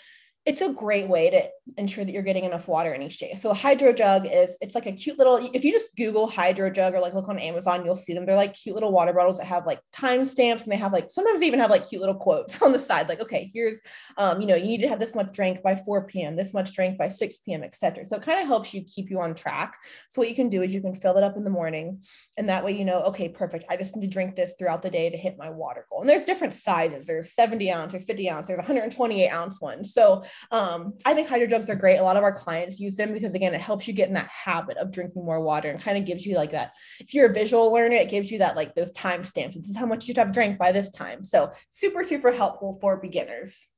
it's 0.48 0.62
a 0.62 0.70
great 0.70 1.06
way 1.06 1.28
to 1.28 1.46
ensure 1.76 2.06
that 2.06 2.12
you're 2.12 2.22
getting 2.22 2.44
enough 2.44 2.68
water 2.68 2.94
in 2.94 3.02
each 3.02 3.18
day. 3.18 3.34
So 3.34 3.50
a 3.50 3.54
hydro 3.54 3.92
jug 3.92 4.26
is 4.26 4.56
it's 4.62 4.74
like 4.74 4.86
a 4.86 4.92
cute 4.92 5.18
little 5.18 5.36
if 5.52 5.62
you 5.62 5.70
just 5.70 5.94
google 5.94 6.26
hydro 6.26 6.70
jug 6.70 6.94
or 6.94 7.00
like 7.00 7.12
look 7.12 7.28
on 7.28 7.38
Amazon 7.38 7.84
you'll 7.84 7.94
see 7.94 8.14
them 8.14 8.24
they're 8.24 8.34
like 8.34 8.54
cute 8.54 8.74
little 8.74 8.90
water 8.90 9.12
bottles 9.12 9.36
that 9.38 9.44
have 9.44 9.66
like 9.66 9.80
timestamps 9.92 10.62
and 10.62 10.72
they 10.72 10.76
have 10.76 10.94
like 10.94 11.10
sometimes 11.10 11.40
they 11.40 11.46
even 11.46 11.60
have 11.60 11.70
like 11.70 11.86
cute 11.86 12.00
little 12.00 12.14
quotes 12.14 12.62
on 12.62 12.72
the 12.72 12.78
side 12.78 13.10
like 13.10 13.20
okay 13.20 13.50
here's 13.52 13.78
um 14.16 14.40
you 14.40 14.46
know 14.46 14.54
you 14.54 14.64
need 14.64 14.80
to 14.80 14.88
have 14.88 14.98
this 14.98 15.14
much 15.14 15.30
drink 15.32 15.62
by 15.62 15.74
4 15.74 16.06
p.m. 16.06 16.34
this 16.34 16.54
much 16.54 16.72
drink 16.74 16.96
by 16.96 17.08
6 17.08 17.36
p.m. 17.38 17.62
etc. 17.62 18.06
So 18.06 18.16
it 18.16 18.22
kind 18.22 18.40
of 18.40 18.46
helps 18.46 18.72
you 18.72 18.82
keep 18.84 19.10
you 19.10 19.20
on 19.20 19.34
track. 19.34 19.76
So 20.08 20.22
what 20.22 20.30
you 20.30 20.34
can 20.34 20.48
do 20.48 20.62
is 20.62 20.72
you 20.72 20.80
can 20.80 20.94
fill 20.94 21.18
it 21.18 21.24
up 21.24 21.36
in 21.36 21.44
the 21.44 21.50
morning 21.50 22.02
and 22.38 22.48
that 22.48 22.64
way 22.64 22.72
you 22.72 22.86
know 22.86 23.02
okay 23.02 23.28
perfect 23.28 23.66
I 23.68 23.76
just 23.76 23.94
need 23.94 24.06
to 24.06 24.10
drink 24.10 24.34
this 24.34 24.54
throughout 24.58 24.80
the 24.80 24.90
day 24.90 25.10
to 25.10 25.16
hit 25.18 25.36
my 25.36 25.50
water 25.50 25.84
goal. 25.90 26.00
And 26.00 26.08
there's 26.08 26.24
different 26.24 26.54
sizes 26.54 27.06
there's 27.06 27.34
70 27.34 27.70
ounce 27.70 27.92
there's 27.92 28.04
50 28.04 28.30
ounce 28.30 28.46
there's 28.46 28.58
128 28.58 29.28
ounce 29.28 29.60
ones. 29.60 29.92
So 29.92 30.24
um, 30.50 30.94
I 31.04 31.14
think 31.14 31.28
hydro 31.28 31.46
jugs 31.46 31.70
are 31.70 31.74
great. 31.74 31.98
A 31.98 32.02
lot 32.02 32.16
of 32.16 32.22
our 32.22 32.32
clients 32.32 32.80
use 32.80 32.96
them 32.96 33.12
because 33.12 33.34
again, 33.34 33.54
it 33.54 33.60
helps 33.60 33.86
you 33.86 33.94
get 33.94 34.08
in 34.08 34.14
that 34.14 34.28
habit 34.28 34.76
of 34.76 34.90
drinking 34.90 35.24
more 35.24 35.40
water 35.40 35.70
and 35.70 35.80
kind 35.80 35.98
of 35.98 36.04
gives 36.04 36.26
you 36.26 36.36
like 36.36 36.50
that. 36.50 36.72
If 37.00 37.14
you're 37.14 37.30
a 37.30 37.34
visual 37.34 37.72
learner, 37.72 37.96
it 37.96 38.10
gives 38.10 38.30
you 38.30 38.38
that 38.38 38.56
like 38.56 38.74
those 38.74 38.92
time 38.92 39.24
stamps. 39.24 39.56
This 39.56 39.68
is 39.68 39.76
how 39.76 39.86
much 39.86 40.06
you 40.06 40.14
have 40.16 40.32
drank 40.32 40.58
by 40.58 40.72
this 40.72 40.90
time. 40.90 41.24
So 41.24 41.52
super, 41.70 42.04
super 42.04 42.32
helpful 42.32 42.78
for 42.80 42.96
beginners. 42.96 43.68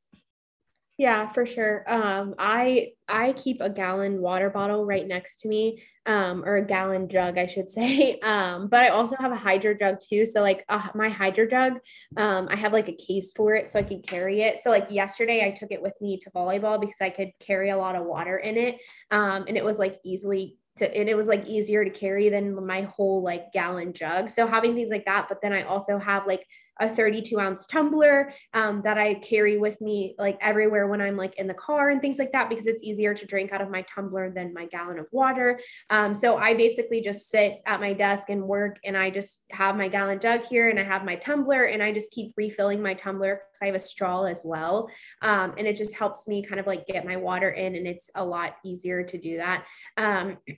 Yeah, 1.01 1.31
for 1.31 1.47
sure. 1.47 1.83
Um, 1.89 2.35
I 2.39 2.89
I 3.09 3.33
keep 3.33 3.63
a 3.63 3.71
gallon 3.71 4.21
water 4.21 4.51
bottle 4.51 4.85
right 4.85 5.07
next 5.09 5.41
to 5.41 5.49
me, 5.49 5.83
um, 6.05 6.45
or 6.45 6.57
a 6.57 6.67
gallon 6.67 7.09
jug, 7.09 7.39
I 7.39 7.47
should 7.47 7.71
say. 7.79 8.19
Um, 8.19 8.69
but 8.69 8.81
I 8.81 8.89
also 8.89 9.17
have 9.17 9.33
a 9.33 9.37
hydro 9.37 9.73
jug 9.73 9.97
too. 9.99 10.27
So 10.27 10.43
like 10.43 10.63
uh, 10.69 10.89
my 10.95 11.09
hydro 11.09 11.47
jug, 11.47 11.79
um, 12.19 12.49
I 12.51 12.57
have 12.57 12.75
like 12.75 12.91
a 12.91 12.93
case 12.93 13.33
for 13.35 13.55
it 13.55 13.67
so 13.67 13.79
I 13.79 13.83
can 13.83 14.03
carry 14.03 14.43
it. 14.43 14.59
So 14.59 14.69
like 14.69 14.89
yesterday, 14.91 15.43
I 15.47 15.53
took 15.53 15.73
it 15.73 15.81
with 15.81 15.95
me 16.03 16.19
to 16.19 16.31
volleyball 16.33 16.79
because 16.79 17.01
I 17.01 17.09
could 17.09 17.31
carry 17.41 17.71
a 17.71 17.79
lot 17.79 17.97
of 17.97 18.05
water 18.05 18.37
in 18.37 18.59
it, 18.59 18.77
um, 19.11 19.47
and 19.49 19.57
it 19.57 19.65
was 19.65 19.79
like 19.79 20.01
easily 20.05 20.59
to, 20.77 20.95
and 20.95 21.09
it 21.09 21.17
was 21.17 21.29
like 21.29 21.47
easier 21.47 21.83
to 21.83 21.91
carry 21.91 22.29
than 22.29 22.67
my 22.67 22.83
whole 22.83 23.23
like 23.23 23.53
gallon 23.55 23.95
jug. 23.95 24.29
So 24.29 24.47
having 24.47 24.75
things 24.75 24.91
like 24.91 25.07
that, 25.07 25.29
but 25.31 25.41
then 25.41 25.55
I 25.55 25.63
also 25.63 25.97
have 25.97 26.27
like 26.27 26.47
a 26.79 26.89
32 26.89 27.39
ounce 27.39 27.67
tumbler 27.67 28.33
um, 28.55 28.83
that 28.83 28.99
I 28.99 29.15
carry 29.15 29.59
with 29.59 29.81
me 29.81 30.15
like 30.19 30.39
everywhere 30.41 30.87
when 30.89 31.01
I'm 31.01 31.17
like 31.17 31.39
in 31.39 31.47
the 31.47 31.55
car 31.55 31.91
and 31.91 32.01
things 32.01 32.19
like 32.19 32.33
that 32.33 32.49
because 32.49 32.67
it's 32.67 32.83
easier 32.83 33.15
to 33.15 33.27
drink 33.27 33.53
out 33.53 33.61
of 33.61 33.71
my 33.71 33.83
tumbler 33.83 34.31
than 34.31 34.55
my 34.55 34.67
gallon 34.67 34.99
of 34.99 35.07
water. 35.13 35.61
Um, 35.91 36.15
so 36.15 36.37
I 36.37 36.55
basically 36.55 37.01
just 37.01 37.29
sit 37.29 37.61
at 37.67 37.81
my 37.81 37.93
desk 37.93 38.31
and 38.31 38.43
work 38.43 38.79
and 38.85 38.97
I 38.97 39.11
just 39.11 39.45
have 39.51 39.77
my 39.77 39.89
gallon 39.89 40.21
jug 40.21 40.45
here 40.45 40.69
and 40.69 40.79
I 40.79 40.85
have 40.85 41.05
my 41.05 41.17
tumbler 41.17 41.65
and 41.65 41.83
I 41.83 41.93
just 41.93 42.13
keep 42.13 42.33
refilling 42.37 42.83
my 42.83 42.95
tumbler 42.95 43.37
because 43.37 43.59
I 43.63 43.67
have 43.67 43.75
a 43.75 43.79
straw 43.79 44.25
as 44.25 44.43
well. 44.45 44.91
Um, 45.23 45.55
and 45.59 45.67
it 45.67 45.77
just 45.77 45.95
helps 45.95 46.27
me 46.27 46.43
kind 46.43 46.61
of 46.61 46.67
like 46.67 46.87
get 46.87 47.07
my 47.07 47.17
water 47.17 47.51
in 47.51 47.77
and 47.77 47.87
it's 47.87 48.11
a 48.15 48.25
lot 48.25 48.57
easier 48.65 49.03
to 49.03 49.19
do 49.19 49.37
that. 49.39 49.65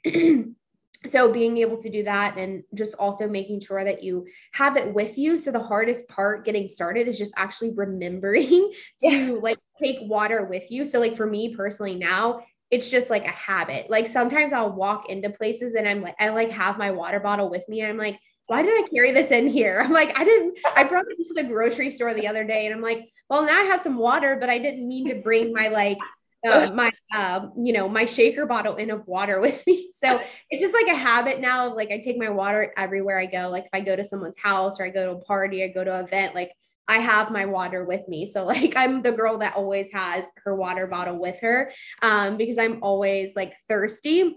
So 1.04 1.32
being 1.32 1.58
able 1.58 1.78
to 1.78 1.90
do 1.90 2.04
that 2.04 2.38
and 2.38 2.62
just 2.74 2.94
also 2.94 3.28
making 3.28 3.60
sure 3.60 3.82
that 3.82 4.02
you 4.02 4.26
have 4.52 4.76
it 4.76 4.94
with 4.94 5.18
you 5.18 5.36
so 5.36 5.50
the 5.50 5.58
hardest 5.58 6.08
part 6.08 6.44
getting 6.44 6.68
started 6.68 7.08
is 7.08 7.18
just 7.18 7.32
actually 7.36 7.72
remembering 7.74 8.46
to 9.02 9.10
yeah. 9.10 9.34
like 9.40 9.58
take 9.80 9.98
water 10.02 10.44
with 10.44 10.70
you 10.70 10.84
so 10.84 11.00
like 11.00 11.16
for 11.16 11.26
me 11.26 11.54
personally 11.56 11.94
now 11.96 12.40
it's 12.70 12.90
just 12.90 13.10
like 13.10 13.26
a 13.26 13.30
habit 13.30 13.90
like 13.90 14.06
sometimes 14.06 14.52
i'll 14.52 14.72
walk 14.72 15.08
into 15.08 15.28
places 15.28 15.74
and 15.74 15.88
i'm 15.88 16.00
like 16.02 16.14
i 16.20 16.28
like 16.28 16.50
have 16.50 16.78
my 16.78 16.90
water 16.90 17.18
bottle 17.18 17.50
with 17.50 17.68
me 17.68 17.80
and 17.80 17.90
i'm 17.90 17.98
like 17.98 18.18
why 18.46 18.60
did 18.60 18.84
I 18.84 18.86
carry 18.88 19.12
this 19.12 19.30
in 19.30 19.48
here? 19.48 19.80
I'm 19.82 19.92
like, 19.92 20.18
I 20.18 20.24
didn't, 20.24 20.58
I 20.76 20.84
brought 20.84 21.06
it 21.08 21.26
to 21.28 21.34
the 21.34 21.48
grocery 21.48 21.90
store 21.90 22.12
the 22.12 22.26
other 22.26 22.44
day 22.44 22.66
and 22.66 22.74
I'm 22.74 22.82
like, 22.82 23.08
well, 23.30 23.46
now 23.46 23.58
I 23.58 23.64
have 23.64 23.80
some 23.80 23.96
water, 23.96 24.36
but 24.38 24.50
I 24.50 24.58
didn't 24.58 24.86
mean 24.86 25.08
to 25.08 25.22
bring 25.22 25.52
my 25.52 25.68
like 25.68 25.96
uh, 26.46 26.70
my 26.74 26.90
uh, 27.14 27.46
you 27.56 27.72
know 27.72 27.88
my 27.88 28.04
shaker 28.04 28.46
bottle 28.46 28.76
in 28.76 28.90
of 28.90 29.06
water 29.06 29.40
with 29.46 29.66
me. 29.66 29.90
So 29.92 30.20
it's 30.50 30.62
just 30.62 30.74
like 30.74 30.86
a 30.86 30.98
habit 30.98 31.40
now 31.40 31.68
of 31.68 31.74
like 31.74 31.90
i 31.90 31.98
take 31.98 32.18
my 32.18 32.28
water 32.30 32.72
everywhere 32.76 33.18
i 33.18 33.26
go. 33.26 33.48
Like 33.50 33.64
if 33.64 33.70
i 33.72 33.80
go 33.80 33.96
to 33.96 34.04
someone's 34.04 34.38
house 34.38 34.80
or 34.80 34.84
i 34.84 34.90
go 34.90 35.06
to 35.06 35.18
a 35.18 35.24
party 35.24 35.64
i 35.64 35.68
go 35.68 35.84
to 35.84 35.94
an 35.94 36.04
event 36.04 36.34
like 36.34 36.52
i 36.88 36.98
have 36.98 37.30
my 37.30 37.46
water 37.46 37.84
with 37.84 38.06
me. 38.08 38.26
So 38.26 38.44
like 38.52 38.74
i'm 38.76 39.02
the 39.02 39.12
girl 39.12 39.38
that 39.38 39.56
always 39.56 39.92
has 39.92 40.26
her 40.44 40.54
water 40.54 40.86
bottle 40.86 41.18
with 41.18 41.40
her 41.40 41.72
um, 42.02 42.36
because 42.36 42.58
i'm 42.58 42.82
always 42.82 43.36
like 43.36 43.54
thirsty 43.68 44.36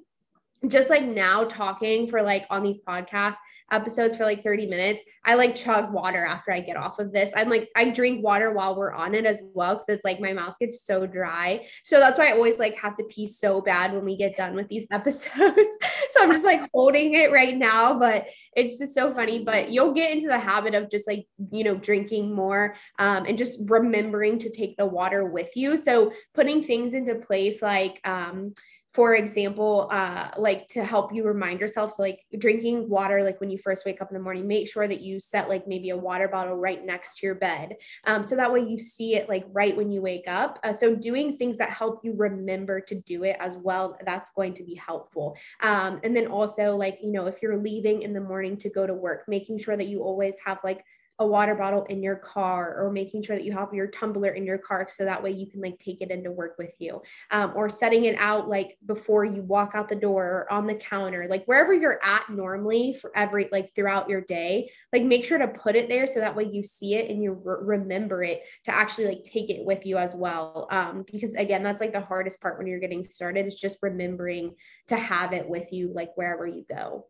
just 0.68 0.90
like 0.90 1.04
now 1.04 1.44
talking 1.44 2.08
for 2.08 2.22
like 2.22 2.46
on 2.50 2.64
these 2.64 2.80
podcast 2.80 3.36
episodes 3.72 4.16
for 4.16 4.24
like 4.24 4.44
30 4.44 4.68
minutes, 4.68 5.04
I 5.24 5.36
like 5.36 5.56
chug 5.56 5.92
water 5.92 6.24
after 6.24 6.52
I 6.52 6.60
get 6.60 6.78
off 6.78 7.00
of 7.00 7.12
this. 7.12 7.34
I'm 7.36 7.50
like, 7.50 7.70
I 7.76 7.90
drink 7.90 8.24
water 8.24 8.52
while 8.52 8.76
we're 8.76 8.94
on 8.94 9.16
it 9.16 9.26
as 9.26 9.42
well. 9.54 9.76
Cause 9.76 9.90
it's 9.90 10.06
like 10.06 10.20
my 10.20 10.34
mouth 10.34 10.56
gets 10.60 10.86
so 10.86 11.08
dry. 11.08 11.66
So 11.84 12.00
that's 12.00 12.18
why 12.18 12.28
I 12.28 12.32
always 12.34 12.60
like 12.60 12.78
have 12.78 12.96
to 12.96 13.04
pee 13.06 13.28
so 13.28 13.62
bad 13.62 13.94
when 13.94 14.06
we 14.06 14.18
get 14.18 14.38
done 14.38 14.56
with 14.56 14.68
these 14.68 14.88
episodes. 14.92 15.78
so 16.10 16.22
I'm 16.22 16.32
just 16.32 16.46
like 16.46 16.68
holding 16.74 17.14
it 17.14 17.32
right 17.32 17.56
now, 17.56 17.98
but 17.98 18.28
it's 18.56 18.78
just 18.78 18.94
so 18.94 19.14
funny. 19.14 19.44
But 19.44 19.72
you'll 19.72 19.94
get 19.94 20.12
into 20.12 20.28
the 20.28 20.40
habit 20.40 20.76
of 20.76 20.90
just 20.90 21.08
like, 21.08 21.26
you 21.52 21.64
know, 21.64 21.76
drinking 21.76 22.34
more 22.34 22.76
um, 23.00 23.26
and 23.26 23.38
just 23.38 23.60
remembering 23.66 24.38
to 24.40 24.50
take 24.50 24.78
the 24.78 24.86
water 24.86 25.26
with 25.26 25.56
you. 25.56 25.78
So 25.78 26.12
putting 26.34 26.64
things 26.64 26.94
into 26.94 27.16
place 27.16 27.62
like, 27.62 28.00
um, 28.04 28.54
for 28.96 29.14
example, 29.14 29.90
uh, 29.92 30.30
like 30.38 30.70
to 30.70 30.86
help 30.86 31.14
you 31.14 31.26
remind 31.26 31.60
yourself, 31.60 31.92
so 31.92 32.02
like 32.02 32.22
drinking 32.38 32.90
water, 32.90 33.22
like 33.24 33.42
when 33.42 33.50
you 33.50 33.58
first 33.58 33.86
wake 33.86 34.02
up 34.02 34.10
in 34.10 34.14
the 34.14 34.24
morning, 34.24 34.48
make 34.48 34.70
sure 34.70 34.88
that 34.88 35.02
you 35.02 35.20
set 35.20 35.50
like 35.50 35.68
maybe 35.68 35.90
a 35.90 35.98
water 35.98 36.30
bottle 36.30 36.56
right 36.56 36.86
next 36.86 37.18
to 37.18 37.26
your 37.26 37.36
bed. 37.36 37.76
Um, 38.06 38.24
so 38.24 38.38
that 38.38 38.54
way 38.54 38.62
you 38.62 38.80
see 38.80 39.16
it 39.16 39.28
like 39.28 39.44
right 39.52 39.76
when 39.76 39.92
you 39.92 40.02
wake 40.02 40.30
up. 40.30 40.60
Uh, 40.64 40.72
so 40.72 40.96
doing 40.96 41.36
things 41.36 41.58
that 41.58 41.72
help 41.72 42.06
you 42.06 42.14
remember 42.16 42.80
to 42.80 42.96
do 42.96 43.26
it 43.26 43.36
as 43.42 43.58
well, 43.58 43.98
that's 44.06 44.32
going 44.32 44.54
to 44.54 44.64
be 44.64 44.76
helpful. 44.76 45.36
Um, 45.60 46.00
and 46.06 46.16
then 46.16 46.28
also 46.28 46.78
like, 46.78 47.00
you 47.04 47.12
know, 47.12 47.26
if 47.26 47.42
you're 47.42 47.62
leaving 47.62 48.02
in 48.02 48.14
the 48.14 48.22
morning 48.22 48.56
to 48.60 48.70
go 48.70 48.88
to 48.88 48.94
work, 48.94 49.26
making 49.28 49.60
sure 49.60 49.76
that 49.76 49.88
you 49.88 50.04
always 50.04 50.40
have 50.46 50.60
like 50.64 50.86
a 51.20 51.26
water 51.26 51.56
bottle 51.56 51.84
in 51.86 52.04
your 52.04 52.18
car 52.18 52.76
or 52.78 52.92
making 52.92 53.24
sure 53.24 53.36
that 53.36 53.46
you 53.46 53.54
have 53.54 53.74
your 53.74 53.88
tumbler 53.88 54.32
in 54.32 54.46
your 54.46 54.58
car 54.58 54.86
so 54.90 55.06
that 55.06 55.24
way 55.24 55.32
you 55.32 55.50
can 55.50 55.62
like 55.62 55.78
take 55.80 56.02
it 56.02 56.12
into 56.12 56.32
work 56.32 56.56
with 56.58 56.74
you. 56.80 57.02
Um, 57.32 57.54
or 57.56 57.70
setting 57.70 58.06
it 58.06 58.16
out 58.20 58.50
like 58.50 58.78
before 58.86 59.24
you 59.24 59.42
walk 59.42 59.72
out 59.76 59.88
the 59.88 59.96
door 59.96 60.26
or 60.26 60.54
on 60.54 60.68
the 60.68 60.76
counter 60.76 61.26
like 61.30 61.46
wherever 61.46 61.74
you're 61.74 62.04
at 62.04 62.30
normally 62.30 62.94
for 63.00 63.12
every 63.16 63.48
like 63.52 63.74
throughout 63.74 64.10
your 64.10 64.22
day 64.22 64.70
like 64.92 65.04
make 65.04 65.24
sure 65.24 65.38
to 65.38 65.48
put 65.48 65.76
it 65.76 65.88
there 65.88 66.06
so 66.08 66.20
that 66.20 66.36
way 66.36 66.44
you 66.44 66.64
see 66.64 66.96
it 66.96 67.10
and 67.10 67.24
you 67.24 67.32
re- 67.32 67.78
remember 67.78 68.24
it 68.24 68.44
to 68.66 68.76
actually 68.76 69.08
like 69.08 69.24
take 69.24 69.50
it 69.50 69.66
with 69.66 69.86
you 69.86 69.98
as 69.98 70.14
well. 70.14 70.68
Um, 70.70 71.06
because 71.12 71.34
again 71.34 71.64
that's 71.64 71.82
like 71.82 71.94
the 71.94 72.02
hardest 72.02 72.42
part 72.42 72.58
when 72.58 72.68
you're 72.68 72.80
getting 72.80 73.04
started 73.04 73.46
is 73.48 73.56
just 73.56 73.78
remembering 73.82 74.56
to 74.88 74.98
have 74.98 75.34
it 75.34 75.48
with 75.48 75.72
you 75.72 75.94
like 75.94 76.12
wherever 76.16 76.46
you 76.46 76.66
go 76.68 77.06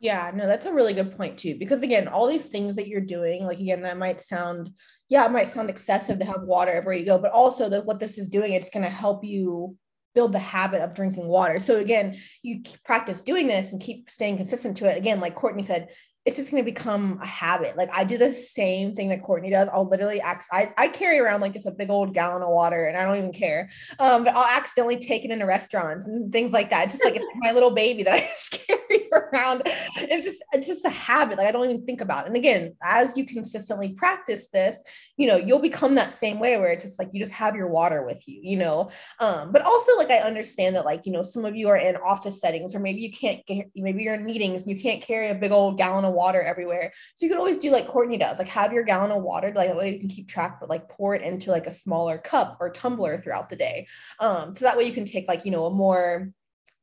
yeah, 0.00 0.30
no, 0.34 0.46
that's 0.46 0.64
a 0.66 0.72
really 0.72 0.94
good 0.94 1.14
point 1.16 1.38
too. 1.38 1.56
Because 1.58 1.82
again, 1.82 2.08
all 2.08 2.26
these 2.26 2.48
things 2.48 2.74
that 2.76 2.88
you're 2.88 3.02
doing, 3.02 3.44
like 3.44 3.60
again, 3.60 3.82
that 3.82 3.98
might 3.98 4.20
sound, 4.20 4.70
yeah, 5.10 5.26
it 5.26 5.30
might 5.30 5.50
sound 5.50 5.68
excessive 5.68 6.18
to 6.18 6.24
have 6.24 6.42
water 6.42 6.72
everywhere 6.72 6.96
you 6.96 7.04
go, 7.04 7.18
but 7.18 7.32
also 7.32 7.68
that 7.68 7.84
what 7.84 8.00
this 8.00 8.16
is 8.16 8.28
doing, 8.28 8.54
it's 8.54 8.70
going 8.70 8.82
to 8.82 8.90
help 8.90 9.22
you 9.24 9.76
build 10.14 10.32
the 10.32 10.38
habit 10.38 10.80
of 10.80 10.94
drinking 10.94 11.28
water. 11.28 11.60
So 11.60 11.78
again, 11.78 12.18
you 12.42 12.62
practice 12.84 13.20
doing 13.20 13.46
this 13.46 13.72
and 13.72 13.80
keep 13.80 14.10
staying 14.10 14.38
consistent 14.38 14.78
to 14.78 14.90
it. 14.90 14.96
Again, 14.96 15.20
like 15.20 15.34
Courtney 15.34 15.62
said, 15.62 15.88
it's 16.30 16.36
just 16.36 16.52
going 16.52 16.64
to 16.64 16.70
become 16.70 17.18
a 17.20 17.26
habit. 17.26 17.76
Like 17.76 17.90
I 17.92 18.04
do 18.04 18.16
the 18.16 18.32
same 18.32 18.94
thing 18.94 19.08
that 19.08 19.20
Courtney 19.24 19.50
does. 19.50 19.68
I'll 19.72 19.88
literally 19.88 20.20
act, 20.20 20.46
I, 20.52 20.72
I 20.78 20.86
carry 20.86 21.18
around 21.18 21.40
like 21.40 21.54
just 21.54 21.66
a 21.66 21.72
big 21.72 21.90
old 21.90 22.14
gallon 22.14 22.40
of 22.42 22.50
water 22.50 22.86
and 22.86 22.96
I 22.96 23.04
don't 23.04 23.16
even 23.16 23.32
care. 23.32 23.68
Um, 23.98 24.22
but 24.22 24.36
I'll 24.36 24.56
accidentally 24.56 24.96
take 24.96 25.24
it 25.24 25.32
in 25.32 25.42
a 25.42 25.46
restaurant 25.46 26.06
and 26.06 26.30
things 26.30 26.52
like 26.52 26.70
that. 26.70 26.84
It's 26.84 26.92
just 26.92 27.04
like 27.04 27.16
it's 27.16 27.26
my 27.38 27.50
little 27.50 27.72
baby 27.72 28.04
that 28.04 28.14
I 28.14 28.20
just 28.20 28.52
carry 28.52 29.08
around. 29.12 29.62
It's 29.96 30.24
just, 30.24 30.44
it's 30.52 30.68
just 30.68 30.84
a 30.84 30.90
habit. 30.90 31.38
Like 31.38 31.48
I 31.48 31.50
don't 31.50 31.68
even 31.68 31.84
think 31.84 32.00
about 32.00 32.26
it. 32.26 32.28
And 32.28 32.36
again, 32.36 32.76
as 32.80 33.16
you 33.16 33.26
consistently 33.26 33.88
practice 33.88 34.50
this, 34.50 34.80
you 35.16 35.26
know, 35.26 35.36
you'll 35.36 35.58
become 35.58 35.96
that 35.96 36.12
same 36.12 36.38
way 36.38 36.56
where 36.58 36.70
it's 36.70 36.84
just 36.84 37.00
like, 37.00 37.08
you 37.12 37.18
just 37.18 37.32
have 37.32 37.56
your 37.56 37.66
water 37.66 38.04
with 38.04 38.22
you, 38.28 38.38
you 38.40 38.56
know? 38.56 38.88
Um, 39.18 39.50
but 39.50 39.62
also 39.62 39.96
like, 39.96 40.10
I 40.10 40.18
understand 40.18 40.76
that 40.76 40.84
like, 40.84 41.06
you 41.06 41.12
know, 41.12 41.22
some 41.22 41.44
of 41.44 41.56
you 41.56 41.68
are 41.70 41.76
in 41.76 41.96
office 41.96 42.40
settings 42.40 42.72
or 42.72 42.78
maybe 42.78 43.00
you 43.00 43.10
can't 43.10 43.44
get, 43.46 43.68
maybe 43.74 44.04
you're 44.04 44.14
in 44.14 44.24
meetings 44.24 44.62
and 44.62 44.70
you 44.70 44.80
can't 44.80 45.02
carry 45.02 45.30
a 45.30 45.34
big 45.34 45.50
old 45.50 45.76
gallon 45.76 46.04
of 46.04 46.14
water 46.20 46.42
everywhere. 46.42 46.92
So 47.14 47.24
you 47.24 47.30
could 47.30 47.38
always 47.38 47.58
do 47.58 47.70
like 47.70 47.88
Courtney 47.88 48.18
does, 48.18 48.38
like 48.38 48.48
have 48.48 48.72
your 48.74 48.84
gallon 48.84 49.10
of 49.10 49.22
water, 49.22 49.52
like 49.54 49.68
that 49.68 49.76
way 49.76 49.94
you 49.94 50.00
can 50.00 50.08
keep 50.16 50.28
track, 50.28 50.60
but 50.60 50.68
like 50.68 50.88
pour 50.88 51.14
it 51.14 51.22
into 51.22 51.50
like 51.50 51.66
a 51.66 51.70
smaller 51.82 52.18
cup 52.18 52.58
or 52.60 52.70
tumbler 52.70 53.18
throughout 53.18 53.48
the 53.48 53.56
day. 53.56 53.86
Um, 54.18 54.54
so 54.54 54.66
that 54.66 54.76
way 54.76 54.84
you 54.84 54.92
can 54.92 55.06
take 55.06 55.26
like, 55.28 55.44
you 55.46 55.50
know, 55.50 55.64
a 55.66 55.70
more 55.70 56.32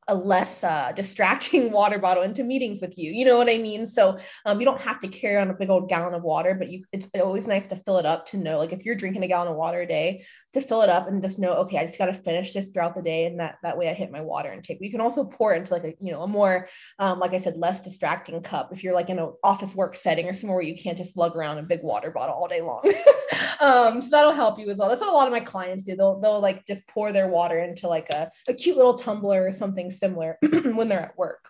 a 0.08 0.16
less 0.16 0.64
uh, 0.64 0.92
distracting 0.96 1.72
water 1.72 2.00
bottle 2.00 2.24
into 2.24 2.44
meetings 2.44 2.80
with 2.82 2.98
you. 2.98 3.12
You 3.12 3.26
know 3.26 3.38
what 3.38 3.50
I 3.50 3.58
mean? 3.58 3.86
So 3.86 4.18
um, 4.46 4.60
you 4.60 4.66
don't 4.66 4.82
have 4.82 5.00
to 5.02 5.08
carry 5.08 5.38
on 5.38 5.50
a 5.50 5.54
big 5.54 5.70
old 5.70 5.90
gallon 5.90 6.14
of 6.14 6.24
water, 6.24 6.56
but 6.56 6.70
you 6.70 6.84
it's 6.92 7.08
always 7.20 7.48
nice 7.48 7.68
to 7.68 7.76
fill 7.76 7.98
it 7.98 8.06
up 8.06 8.28
to 8.28 8.38
know, 8.38 8.58
like 8.58 8.72
if 8.72 8.86
you're 8.86 8.96
drinking 8.96 9.24
a 9.24 9.28
gallon 9.28 9.50
of 9.50 9.56
water 9.56 9.82
a 9.82 9.88
day, 9.88 10.24
to 10.54 10.62
fill 10.62 10.82
it 10.82 10.90
up 10.90 11.08
and 11.08 11.22
just 11.22 11.40
know, 11.40 11.54
okay, 11.56 11.78
I 11.78 11.86
just 11.86 11.98
got 11.98 12.08
to 12.08 12.14
finish 12.14 12.54
this 12.54 12.70
throughout 12.70 12.96
the 12.96 13.02
day, 13.02 13.26
and 13.26 13.40
that 13.40 13.58
that 13.64 13.78
way 13.78 13.90
I 13.90 13.94
hit 13.94 14.12
my 14.12 14.22
water 14.22 14.52
intake. 14.52 14.80
You 14.82 14.92
can 14.92 15.02
also 15.02 15.26
pour 15.26 15.54
into 15.54 15.74
like 15.74 15.84
a 15.84 15.94
you 16.00 16.12
know 16.12 16.24
a 16.24 16.28
more 16.28 16.70
um, 17.00 17.20
like 17.20 17.34
I 17.34 17.38
said, 17.38 17.58
less 17.58 17.82
distracting 17.82 18.42
cup 18.42 18.70
if 18.72 18.84
you're 18.84 18.94
like 18.94 19.10
in 19.10 19.20
an 19.20 19.34
office 19.44 19.76
work 19.76 19.96
setting 19.96 20.28
or 20.28 20.34
somewhere 20.34 20.58
where 20.58 20.66
you 20.66 20.76
can't 20.76 20.98
just 20.98 21.18
lug 21.18 21.36
around 21.36 21.58
a 21.58 21.64
big 21.64 21.84
water 21.84 22.12
bottle 22.12 22.36
all 22.36 22.48
day 22.48 22.62
long. 22.62 22.82
um, 23.60 24.02
so 24.02 24.10
that'll 24.10 24.32
help 24.32 24.60
you 24.60 24.70
as 24.70 24.78
well. 24.78 24.90
That's 24.90 25.02
what 25.02 25.10
a 25.10 25.16
lot 25.16 25.28
of 25.28 25.34
my 25.34 25.40
clients 25.40 25.86
do. 25.86 25.96
They'll 25.96 26.20
they'll 26.20 26.40
like 26.40 26.66
just 26.66 26.88
pour 26.88 27.12
their 27.12 27.28
water 27.28 27.60
into 27.60 27.88
like 27.88 28.10
a, 28.10 28.32
a 28.48 28.54
cute 28.54 28.78
little 28.78 28.96
tumbler 28.96 29.46
or 29.46 29.52
something 29.52 29.92
similar 30.00 30.38
when 30.42 30.90
they're 30.90 31.00
at 31.00 31.18
work. 31.18 31.50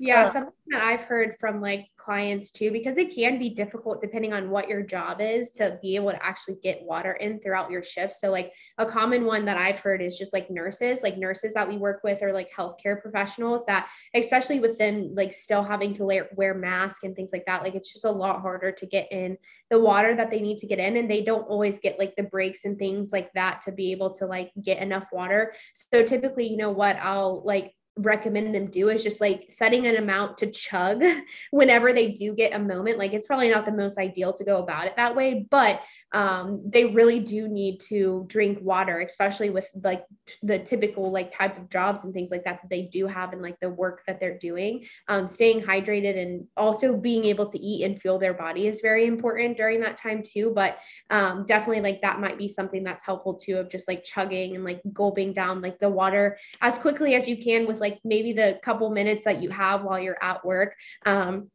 Yeah, 0.00 0.24
uh, 0.24 0.30
something 0.30 0.52
that 0.68 0.80
I've 0.80 1.02
heard 1.04 1.34
from 1.40 1.60
like 1.60 1.86
clients 1.96 2.52
too, 2.52 2.70
because 2.70 2.98
it 2.98 3.12
can 3.12 3.36
be 3.36 3.50
difficult 3.50 4.00
depending 4.00 4.32
on 4.32 4.48
what 4.48 4.68
your 4.68 4.80
job 4.82 5.20
is 5.20 5.50
to 5.52 5.76
be 5.82 5.96
able 5.96 6.12
to 6.12 6.24
actually 6.24 6.56
get 6.62 6.84
water 6.84 7.14
in 7.14 7.40
throughout 7.40 7.72
your 7.72 7.82
shifts. 7.82 8.20
So, 8.20 8.30
like 8.30 8.52
a 8.78 8.86
common 8.86 9.24
one 9.24 9.44
that 9.46 9.56
I've 9.56 9.80
heard 9.80 10.00
is 10.00 10.16
just 10.16 10.32
like 10.32 10.52
nurses, 10.52 11.02
like 11.02 11.18
nurses 11.18 11.52
that 11.54 11.68
we 11.68 11.76
work 11.76 12.02
with, 12.04 12.22
or 12.22 12.32
like 12.32 12.48
healthcare 12.52 13.02
professionals 13.02 13.64
that, 13.66 13.90
especially 14.14 14.60
within 14.60 15.16
like 15.16 15.32
still 15.32 15.64
having 15.64 15.94
to 15.94 16.04
wear, 16.04 16.28
wear 16.36 16.54
masks 16.54 17.02
and 17.02 17.16
things 17.16 17.30
like 17.32 17.46
that, 17.46 17.64
like 17.64 17.74
it's 17.74 17.92
just 17.92 18.04
a 18.04 18.10
lot 18.10 18.40
harder 18.40 18.70
to 18.70 18.86
get 18.86 19.10
in 19.10 19.36
the 19.68 19.80
water 19.80 20.14
that 20.14 20.30
they 20.30 20.40
need 20.40 20.58
to 20.58 20.68
get 20.68 20.78
in. 20.78 20.96
And 20.96 21.10
they 21.10 21.24
don't 21.24 21.48
always 21.48 21.80
get 21.80 21.98
like 21.98 22.14
the 22.14 22.22
breaks 22.22 22.64
and 22.64 22.78
things 22.78 23.10
like 23.10 23.32
that 23.32 23.62
to 23.62 23.72
be 23.72 23.90
able 23.90 24.12
to 24.14 24.26
like 24.26 24.52
get 24.62 24.80
enough 24.80 25.06
water. 25.12 25.54
So, 25.92 26.04
typically, 26.04 26.46
you 26.46 26.56
know 26.56 26.70
what, 26.70 26.94
I'll 27.02 27.42
like 27.44 27.74
recommend 27.98 28.54
them 28.54 28.66
do 28.66 28.88
is 28.88 29.02
just 29.02 29.20
like 29.20 29.46
setting 29.48 29.86
an 29.86 29.96
amount 29.96 30.38
to 30.38 30.50
chug 30.50 31.02
whenever 31.50 31.92
they 31.92 32.12
do 32.12 32.34
get 32.34 32.54
a 32.54 32.58
moment. 32.58 32.98
Like 32.98 33.12
it's 33.12 33.26
probably 33.26 33.50
not 33.50 33.66
the 33.66 33.72
most 33.72 33.98
ideal 33.98 34.32
to 34.34 34.44
go 34.44 34.58
about 34.58 34.86
it 34.86 34.96
that 34.96 35.16
way, 35.16 35.46
but 35.50 35.80
um, 36.12 36.62
they 36.64 36.86
really 36.86 37.20
do 37.20 37.48
need 37.48 37.80
to 37.80 38.24
drink 38.28 38.58
water, 38.62 39.00
especially 39.00 39.50
with 39.50 39.68
like 39.82 40.04
the 40.42 40.58
typical 40.58 41.10
like 41.10 41.30
type 41.30 41.58
of 41.58 41.68
jobs 41.68 42.04
and 42.04 42.14
things 42.14 42.30
like 42.30 42.44
that 42.44 42.60
that 42.62 42.70
they 42.70 42.82
do 42.82 43.06
have 43.06 43.32
and 43.32 43.42
like 43.42 43.60
the 43.60 43.68
work 43.68 44.02
that 44.06 44.20
they're 44.20 44.38
doing. 44.38 44.84
Um, 45.08 45.28
staying 45.28 45.62
hydrated 45.62 46.20
and 46.20 46.46
also 46.56 46.96
being 46.96 47.24
able 47.26 47.50
to 47.50 47.58
eat 47.58 47.84
and 47.84 48.00
fuel 48.00 48.18
their 48.18 48.34
body 48.34 48.66
is 48.66 48.80
very 48.80 49.06
important 49.06 49.56
during 49.56 49.80
that 49.80 49.96
time 49.96 50.22
too. 50.22 50.52
But 50.54 50.78
um, 51.10 51.44
definitely 51.46 51.82
like 51.82 52.02
that 52.02 52.20
might 52.20 52.38
be 52.38 52.48
something 52.48 52.82
that's 52.82 53.04
helpful 53.04 53.34
too 53.34 53.58
of 53.58 53.68
just 53.68 53.88
like 53.88 54.04
chugging 54.04 54.54
and 54.54 54.64
like 54.64 54.80
gulping 54.92 55.32
down 55.32 55.60
like 55.60 55.78
the 55.78 55.88
water 55.88 56.38
as 56.60 56.78
quickly 56.78 57.14
as 57.14 57.28
you 57.28 57.36
can 57.36 57.66
with 57.66 57.80
like 57.80 57.87
maybe 58.04 58.32
the 58.32 58.58
couple 58.62 58.90
minutes 58.90 59.24
that 59.24 59.42
you 59.42 59.50
have 59.50 59.82
while 59.82 60.00
you're 60.00 60.22
at 60.22 60.44
work. 60.44 60.74
Um, 61.04 61.50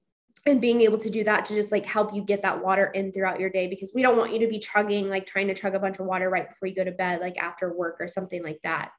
and 0.46 0.60
being 0.60 0.82
able 0.82 0.98
to 0.98 1.10
do 1.10 1.24
that 1.24 1.46
to 1.46 1.56
just 1.56 1.72
like 1.72 1.86
help 1.86 2.14
you 2.14 2.22
get 2.22 2.42
that 2.42 2.62
water 2.62 2.88
in 2.88 3.12
throughout 3.12 3.40
your 3.40 3.50
day 3.50 3.68
because 3.68 3.94
we 3.96 4.02
don't 4.02 4.18
want 4.18 4.34
you 4.34 4.40
to 4.40 4.48
be 4.48 4.60
chugging 4.60 5.08
like 5.08 5.26
trying 5.26 5.48
to 5.48 5.54
chug 5.54 5.74
a 5.74 5.80
bunch 5.80 6.00
of 6.00 6.06
water 6.06 6.30
right 6.30 6.50
before 6.50 6.68
you 6.68 6.76
go 6.76 6.84
to 6.84 6.92
bed 6.92 7.22
like 7.22 7.38
after 7.38 7.74
work 7.74 7.96
or 8.02 8.10
something 8.10 8.44
like 8.44 8.60
that 8.64 8.92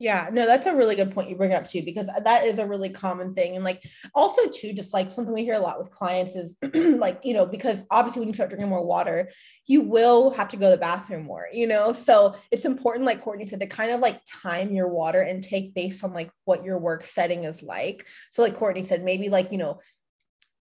yeah, 0.00 0.30
no, 0.32 0.46
that's 0.46 0.66
a 0.66 0.74
really 0.74 0.96
good 0.96 1.12
point 1.12 1.28
you 1.28 1.36
bring 1.36 1.52
up 1.52 1.68
too, 1.68 1.82
because 1.82 2.06
that 2.06 2.44
is 2.44 2.58
a 2.58 2.66
really 2.66 2.88
common 2.88 3.34
thing. 3.34 3.54
And 3.54 3.62
like 3.62 3.84
also 4.14 4.48
too, 4.48 4.72
just 4.72 4.94
like 4.94 5.10
something 5.10 5.34
we 5.34 5.44
hear 5.44 5.56
a 5.56 5.60
lot 5.60 5.78
with 5.78 5.90
clients 5.90 6.36
is 6.36 6.56
like, 6.74 7.20
you 7.22 7.34
know, 7.34 7.44
because 7.44 7.84
obviously 7.90 8.20
when 8.20 8.28
you 8.28 8.34
start 8.34 8.48
drinking 8.48 8.70
more 8.70 8.84
water, 8.84 9.30
you 9.66 9.82
will 9.82 10.30
have 10.30 10.48
to 10.48 10.56
go 10.56 10.64
to 10.64 10.70
the 10.70 10.78
bathroom 10.78 11.24
more, 11.24 11.48
you 11.52 11.66
know? 11.66 11.92
So 11.92 12.34
it's 12.50 12.64
important, 12.64 13.04
like 13.04 13.20
Courtney 13.20 13.44
said, 13.44 13.60
to 13.60 13.66
kind 13.66 13.90
of 13.92 14.00
like 14.00 14.22
time 14.24 14.72
your 14.72 14.88
water 14.88 15.22
intake 15.22 15.74
based 15.74 16.02
on 16.02 16.14
like 16.14 16.30
what 16.46 16.64
your 16.64 16.78
work 16.78 17.04
setting 17.04 17.44
is 17.44 17.62
like. 17.62 18.06
So 18.30 18.40
like 18.40 18.56
Courtney 18.56 18.84
said, 18.84 19.04
maybe 19.04 19.28
like, 19.28 19.52
you 19.52 19.58
know, 19.58 19.80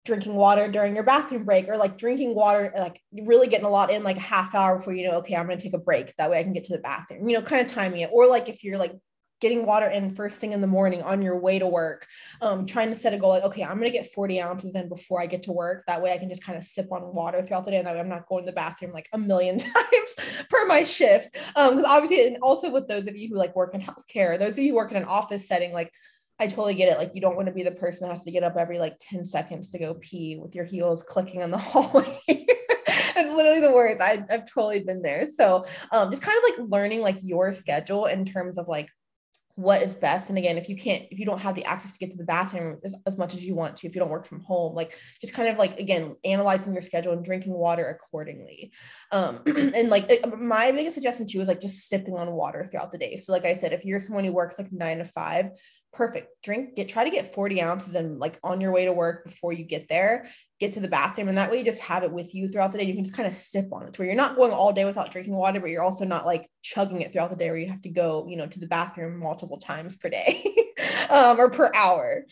drinking 0.03 0.35
water 0.35 0.69
during 0.69 0.93
your 0.93 1.05
bathroom 1.05 1.45
break 1.45 1.69
or 1.69 1.77
like 1.77 1.97
drinking 1.97 2.33
water 2.35 2.73
like 2.75 2.99
really 3.13 3.47
getting 3.47 3.67
a 3.67 3.69
lot 3.69 3.91
in 3.91 4.03
like 4.03 4.17
a 4.17 4.19
half 4.21 4.55
hour 4.55 4.77
before 4.77 4.93
you 4.93 5.07
know 5.07 5.17
okay 5.17 5.35
i'm 5.35 5.45
going 5.45 5.55
to 5.55 5.63
take 5.63 5.75
a 5.75 5.77
break 5.77 6.11
that 6.17 6.27
way 6.27 6.39
i 6.39 6.43
can 6.43 6.53
get 6.53 6.63
to 6.63 6.73
the 6.73 6.79
bathroom 6.79 7.29
you 7.29 7.37
know 7.37 7.43
kind 7.43 7.63
of 7.63 7.71
timing 7.71 8.01
it 8.01 8.09
or 8.11 8.27
like 8.27 8.49
if 8.49 8.63
you're 8.63 8.79
like 8.79 8.93
getting 9.41 9.65
water 9.65 9.87
in 9.87 10.13
first 10.13 10.37
thing 10.37 10.53
in 10.53 10.61
the 10.61 10.67
morning 10.67 11.01
on 11.01 11.21
your 11.21 11.37
way 11.37 11.59
to 11.59 11.67
work 11.67 12.07
um, 12.41 12.65
trying 12.65 12.89
to 12.89 12.95
set 12.95 13.13
a 13.13 13.17
goal 13.17 13.29
like 13.29 13.43
okay 13.43 13.63
i'm 13.63 13.77
going 13.77 13.91
to 13.91 13.97
get 13.97 14.13
40 14.13 14.41
ounces 14.41 14.75
in 14.75 14.87
before 14.87 15.21
i 15.21 15.25
get 15.25 15.43
to 15.43 15.51
work 15.51 15.83
that 15.87 16.01
way 16.01 16.13
i 16.13 16.17
can 16.17 16.29
just 16.29 16.43
kind 16.43 16.57
of 16.57 16.63
sip 16.63 16.91
on 16.91 17.13
water 17.13 17.41
throughout 17.41 17.65
the 17.65 17.71
day 17.71 17.77
and 17.77 17.87
i'm 17.87 18.09
not 18.09 18.27
going 18.27 18.45
to 18.45 18.51
the 18.51 18.55
bathroom 18.55 18.91
like 18.93 19.09
a 19.13 19.17
million 19.17 19.57
times 19.57 20.15
per 20.49 20.65
my 20.67 20.83
shift 20.83 21.33
because 21.33 21.83
um, 21.83 21.85
obviously 21.85 22.25
and 22.25 22.37
also 22.41 22.69
with 22.69 22.87
those 22.87 23.07
of 23.07 23.17
you 23.17 23.27
who 23.27 23.35
like 23.35 23.55
work 23.55 23.73
in 23.73 23.81
healthcare 23.81 24.39
those 24.39 24.53
of 24.53 24.59
you 24.59 24.69
who 24.69 24.75
work 24.75 24.91
in 24.91 24.97
an 24.97 25.05
office 25.05 25.47
setting 25.47 25.73
like 25.73 25.91
I 26.39 26.47
totally 26.47 26.73
get 26.73 26.91
it. 26.91 26.97
Like 26.97 27.13
you 27.13 27.21
don't 27.21 27.35
want 27.35 27.49
to 27.49 27.53
be 27.53 27.61
the 27.61 27.69
person 27.69 28.07
that 28.07 28.15
has 28.15 28.23
to 28.23 28.31
get 28.31 28.43
up 28.43 28.57
every 28.57 28.79
like 28.79 28.97
10 28.99 29.25
seconds 29.25 29.69
to 29.69 29.77
go 29.77 29.93
pee 29.93 30.37
with 30.37 30.55
your 30.55 30.65
heels 30.65 31.03
clicking 31.03 31.43
on 31.43 31.51
the 31.51 31.57
hallway. 31.59 32.19
That's 32.27 33.29
literally 33.29 33.59
the 33.59 33.71
words. 33.71 34.01
I, 34.01 34.25
have 34.27 34.51
totally 34.51 34.79
been 34.79 35.03
there. 35.03 35.27
So 35.27 35.67
um, 35.91 36.09
just 36.09 36.23
kind 36.23 36.35
of 36.35 36.43
like 36.49 36.71
learning 36.71 37.01
like 37.01 37.17
your 37.21 37.51
schedule 37.51 38.07
in 38.07 38.25
terms 38.25 38.57
of 38.57 38.67
like 38.67 38.89
what 39.55 39.81
is 39.81 39.93
best 39.95 40.29
and 40.29 40.37
again 40.37 40.57
if 40.57 40.69
you 40.69 40.75
can't 40.75 41.05
if 41.11 41.19
you 41.19 41.25
don't 41.25 41.39
have 41.39 41.55
the 41.55 41.65
access 41.65 41.93
to 41.93 41.99
get 41.99 42.11
to 42.11 42.17
the 42.17 42.23
bathroom 42.23 42.79
as, 42.83 42.95
as, 43.05 43.17
much 43.17 43.33
as 43.33 43.45
you 43.45 43.55
want 43.55 43.75
to 43.75 43.87
if 43.87 43.93
you 43.93 43.99
don't 43.99 44.09
work 44.09 44.25
from 44.25 44.39
home 44.41 44.73
like 44.75 44.97
just 45.19 45.33
kind 45.33 45.49
of 45.49 45.57
like 45.57 45.79
again 45.79 46.15
analyzing 46.23 46.73
your 46.73 46.81
schedule 46.81 47.13
and 47.13 47.25
drinking 47.25 47.53
water 47.53 47.87
accordingly. 47.87 48.71
Um 49.11 49.41
and 49.45 49.89
like 49.89 50.09
my 50.37 50.71
biggest 50.71 50.95
suggestion 50.95 51.27
too 51.27 51.41
is 51.41 51.47
like 51.47 51.61
just 51.61 51.87
sipping 51.89 52.15
on 52.15 52.31
water 52.31 52.65
throughout 52.65 52.91
the 52.91 52.97
day. 52.97 53.17
So 53.17 53.31
like 53.31 53.45
i 53.45 53.53
said 53.53 53.73
if 53.73 53.85
you're 53.85 53.99
someone 53.99 54.23
who 54.23 54.33
works 54.33 54.57
like 54.57 54.71
nine 54.71 54.99
to 54.99 55.05
five 55.05 55.51
perfect. 55.93 56.41
Drink 56.43 56.75
get 56.75 56.89
try 56.89 57.03
to 57.03 57.09
get 57.09 57.33
40 57.33 57.61
ounces 57.61 57.95
and 57.95 58.19
like 58.19 58.39
on 58.43 58.61
your 58.61 58.71
way 58.71 58.85
to 58.85 58.93
work 58.93 59.25
before 59.25 59.53
you 59.53 59.63
get 59.63 59.87
there. 59.87 60.27
Get 60.59 60.73
to 60.73 60.79
the 60.79 60.87
bathroom 60.87 61.27
and 61.27 61.37
that 61.37 61.51
way 61.51 61.57
you 61.57 61.63
just 61.63 61.79
have 61.79 62.03
it 62.03 62.11
with 62.11 62.33
you 62.35 62.47
throughout 62.47 62.71
the 62.71 62.77
day. 62.77 62.85
You 62.85 62.93
can 62.93 63.03
just 63.03 63.15
kind 63.15 63.27
of 63.27 63.35
sip 63.35 63.73
on 63.73 63.87
it 63.87 63.97
where 63.97 64.05
you're 64.07 64.15
not 64.15 64.35
going 64.35 64.51
all 64.51 64.71
day 64.71 64.85
without 64.85 65.11
drinking 65.11 65.33
water 65.33 65.59
but 65.59 65.69
you're 65.69 65.83
also 65.83 66.05
not 66.05 66.25
like 66.25 66.49
chugging 66.61 67.01
it 67.01 67.11
throughout 67.11 67.29
the 67.29 67.35
day 67.35 67.49
where 67.49 67.59
you 67.59 67.69
have 67.69 67.81
to 67.81 67.89
go 67.89 68.27
you 68.29 68.37
know 68.37 68.47
to 68.47 68.59
the 68.59 68.67
bathroom 68.67 69.19
multiple 69.19 69.57
times 69.57 69.95
per 69.95 70.09
day 70.09 70.43
um, 71.09 71.39
or 71.39 71.49
per 71.49 71.71
hour. 71.75 72.25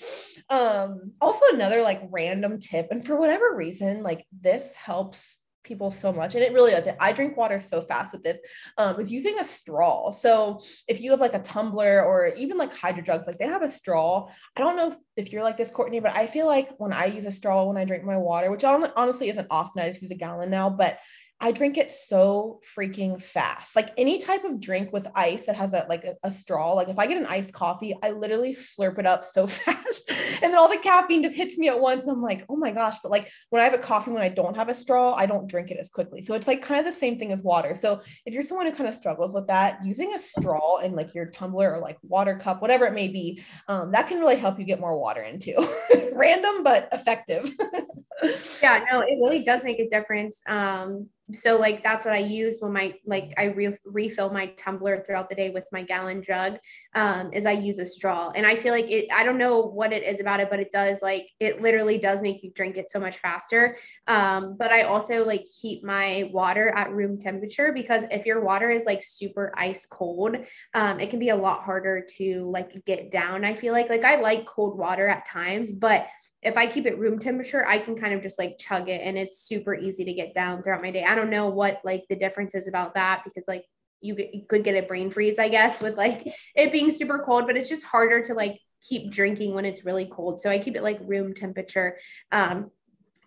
Um, 0.49 1.14
also 1.20 1.45
another 1.51 1.82
like 1.82 2.01
random 2.12 2.60
tip 2.60 2.89
and 2.91 3.05
for 3.05 3.16
whatever 3.16 3.55
reason 3.55 4.03
like 4.03 4.26
this 4.41 4.76
helps 4.76 5.39
people 5.70 5.91
so 5.91 6.11
much 6.11 6.36
and 6.36 6.43
it 6.43 6.51
really 6.51 6.72
does. 6.72 6.88
I 6.99 7.13
drink 7.13 7.38
water 7.38 7.61
so 7.61 7.82
fast 7.82 8.11
with 8.11 8.24
this 8.24 8.39
um 8.78 8.99
is 8.99 9.09
using 9.11 9.39
a 9.39 9.45
straw. 9.45 10.11
So 10.11 10.59
if 10.88 10.99
you 10.99 11.11
have 11.11 11.22
like 11.22 11.36
a 11.36 11.39
tumbler 11.39 12.03
or 12.03 12.34
even 12.36 12.57
like 12.57 12.76
hydro 12.76 13.03
jugs 13.03 13.28
like 13.28 13.38
they 13.38 13.47
have 13.47 13.63
a 13.63 13.70
straw. 13.70 14.30
I 14.57 14.59
don't 14.59 14.76
know 14.76 14.89
if, 14.89 14.97
if 15.15 15.32
you're 15.32 15.43
like 15.43 15.57
this 15.57 15.72
courtney 15.72 15.99
but 15.99 16.15
i 16.15 16.26
feel 16.28 16.47
like 16.47 16.70
when 16.78 16.93
i 16.93 17.05
use 17.05 17.26
a 17.26 17.32
straw 17.32 17.63
when 17.63 17.78
i 17.78 17.86
drink 17.86 18.03
my 18.03 18.17
water 18.17 18.49
which 18.49 18.63
honestly 18.63 19.30
isn't 19.30 19.47
often 19.49 19.82
i 19.82 19.89
just 19.89 20.01
use 20.01 20.11
a 20.11 20.15
gallon 20.15 20.49
now 20.49 20.70
but 20.70 20.99
I 21.42 21.54
drink 21.54 21.78
it 21.78 21.90
so 21.90 22.60
freaking 22.76 23.22
fast. 23.22 23.76
Like 23.76 23.92
any 23.98 24.20
type 24.20 24.44
of 24.44 24.60
drink 24.60 24.92
with 24.92 25.08
ice 25.16 25.46
that 25.46 25.56
has 25.56 25.74
a 25.74 25.86
like 25.88 26.04
a, 26.04 26.16
a, 26.24 26.32
straw. 26.32 26.74
Like 26.74 26.90
if 26.90 27.00
I 27.00 27.08
get 27.08 27.18
an 27.18 27.26
iced 27.28 27.54
coffee, 27.54 27.96
I 28.04 28.12
literally 28.12 28.54
slurp 28.54 29.00
it 29.00 29.06
up 29.06 29.24
so 29.24 29.48
fast, 29.48 30.10
and 30.10 30.52
then 30.52 30.58
all 30.58 30.70
the 30.70 30.78
caffeine 30.78 31.24
just 31.24 31.36
hits 31.36 31.58
me 31.58 31.70
at 31.70 31.80
once. 31.80 32.08
I'm 32.08 32.22
like, 32.22 32.46
oh 32.50 32.58
my 32.58 32.72
gosh! 32.72 32.98
But 33.02 33.12
like 33.12 33.32
when 33.52 33.62
I 33.62 33.66
have 33.66 33.74
a 33.74 33.78
coffee 33.78 34.12
when 34.12 34.22
I 34.22 34.28
don't 34.30 34.56
have 34.56 34.68
a 34.68 34.76
straw, 34.76 35.14
I 35.14 35.26
don't 35.26 35.48
drink 35.48 35.72
it 35.72 35.78
as 35.80 35.90
quickly. 35.90 36.22
So 36.22 36.34
it's 36.34 36.48
like 36.48 36.62
kind 36.62 36.80
of 36.80 36.86
the 36.86 36.98
same 36.98 37.18
thing 37.18 37.32
as 37.32 37.42
water. 37.42 37.74
So 37.74 38.02
if 38.26 38.34
you're 38.34 38.44
someone 38.44 38.66
who 38.68 38.74
kind 38.74 38.90
of 38.90 38.96
struggles 38.96 39.34
with 39.34 39.48
that, 39.48 39.80
using 39.86 40.14
a 40.14 40.20
straw 40.20 40.80
in 40.80 40.92
like 40.92 41.16
your 41.16 41.28
tumbler 41.28 41.74
or 41.74 41.80
like 41.80 41.98
water 42.04 42.38
cup, 42.38 42.62
whatever 42.62 42.86
it 42.86 42.94
may 42.94 43.08
be, 43.08 43.42
um, 43.70 43.92
that 43.94 44.08
can 44.08 44.20
really 44.20 44.36
help 44.36 44.60
you 44.60 44.66
get 44.66 44.82
more 44.82 45.00
water 45.00 45.22
into. 45.22 45.56
Random 46.14 46.64
but 46.64 46.90
effective. 46.92 47.56
yeah, 48.62 48.84
no, 48.92 49.02
it 49.02 49.18
really 49.22 49.44
does 49.44 49.64
make 49.64 49.80
a 49.80 49.88
difference. 49.88 50.42
Um, 50.48 51.08
so 51.34 51.60
like 51.60 51.84
that's 51.84 52.06
what 52.06 52.16
I 52.16 52.20
use 52.20 52.60
when 52.60 52.74
my 52.74 52.96
like 53.06 53.34
I 53.38 53.46
re- 53.46 53.78
refill 53.86 54.32
my 54.32 54.48
tumbler 54.58 55.04
throughout 55.04 55.30
the 55.30 55.36
day 55.36 55.50
with 55.50 55.66
my 55.72 55.84
gallon 55.84 56.24
jug 56.24 56.58
um 56.96 57.32
is 57.34 57.46
I 57.46 57.52
use 57.52 57.80
a 57.80 57.86
straw. 57.86 58.32
And 58.34 58.46
I 58.46 58.56
feel 58.56 58.74
like 58.74 58.90
it 58.90 59.12
I 59.14 59.24
don't 59.24 59.38
know 59.38 59.62
what 59.62 59.94
it 59.94 60.04
is 60.04 60.20
about 60.20 60.40
it 60.40 60.50
but 60.50 60.60
it 60.60 60.72
does 60.72 61.02
like 61.02 61.30
it 61.40 61.62
literally 61.62 61.98
does 61.98 62.22
make 62.22 62.44
you 62.44 62.52
drink 62.52 62.78
it 62.78 62.90
so 62.90 63.00
much 63.00 63.18
faster. 63.18 63.78
Um 64.08 64.56
but 64.58 64.72
I 64.72 64.84
also 64.84 65.24
like 65.24 65.46
keep 65.62 65.84
my 65.84 66.30
water 66.34 66.70
at 66.76 66.92
room 66.92 67.18
temperature 67.18 67.72
because 67.74 68.06
if 68.12 68.26
your 68.26 68.42
water 68.42 68.70
is 68.70 68.84
like 68.86 69.04
super 69.04 69.54
ice 69.58 69.86
cold 69.86 70.38
um 70.74 71.00
it 71.00 71.10
can 71.10 71.20
be 71.20 71.30
a 71.30 71.36
lot 71.36 71.64
harder 71.64 72.06
to 72.18 72.50
like 72.50 72.84
get 72.86 73.12
down 73.12 73.46
I 73.46 73.56
feel 73.56 73.74
like. 73.74 73.90
Like 73.90 74.04
I 74.04 74.20
like 74.20 74.46
cold 74.46 74.78
water 74.78 75.08
at 75.08 75.26
times 75.26 75.72
but 75.72 76.08
if 76.42 76.56
I 76.56 76.68
keep 76.68 76.86
it 76.86 76.98
room 76.98 77.20
temperature, 77.20 77.66
I 77.68 77.80
can 77.80 77.96
kind 77.96 78.14
of 78.14 78.22
just 78.22 78.40
like 78.40 78.58
chug 78.58 78.88
it 78.88 79.02
and 79.04 79.18
it's 79.18 79.42
super 79.42 79.76
easy 79.76 80.06
to 80.06 80.14
get 80.14 80.34
down 80.34 80.64
throughout 80.64 80.82
my 80.82 80.92
day. 80.92 81.04
I 81.04 81.16
don't 81.16 81.30
know 81.30 81.50
what 81.50 81.82
like 81.84 82.06
the 82.10 82.16
difference 82.16 82.56
is 82.56 82.68
about 82.68 82.94
that 82.94 83.24
because 83.26 83.48
like 83.48 83.66
you, 84.02 84.16
could 84.48 84.64
get 84.64 84.82
a 84.82 84.88
brain 84.88 85.12
freeze, 85.12 85.40
I 85.40 85.50
guess, 85.50 85.82
with 85.82 85.98
like 85.98 86.26
it 86.56 86.72
being 86.72 86.92
super 86.92 87.20
cold, 87.26 87.48
but 87.48 87.58
it's 87.58 87.70
just 87.70 87.84
harder 87.84 88.22
to 88.24 88.34
like 88.34 88.60
keep 88.82 89.12
drinking 89.12 89.54
when 89.54 89.66
it's 89.66 89.84
really 89.84 90.06
cold. 90.06 90.40
So 90.40 90.50
I 90.50 90.60
keep 90.60 90.76
it 90.76 90.84
like 90.84 91.00
room 91.04 91.34
temperature 91.34 91.98
um, 92.32 92.72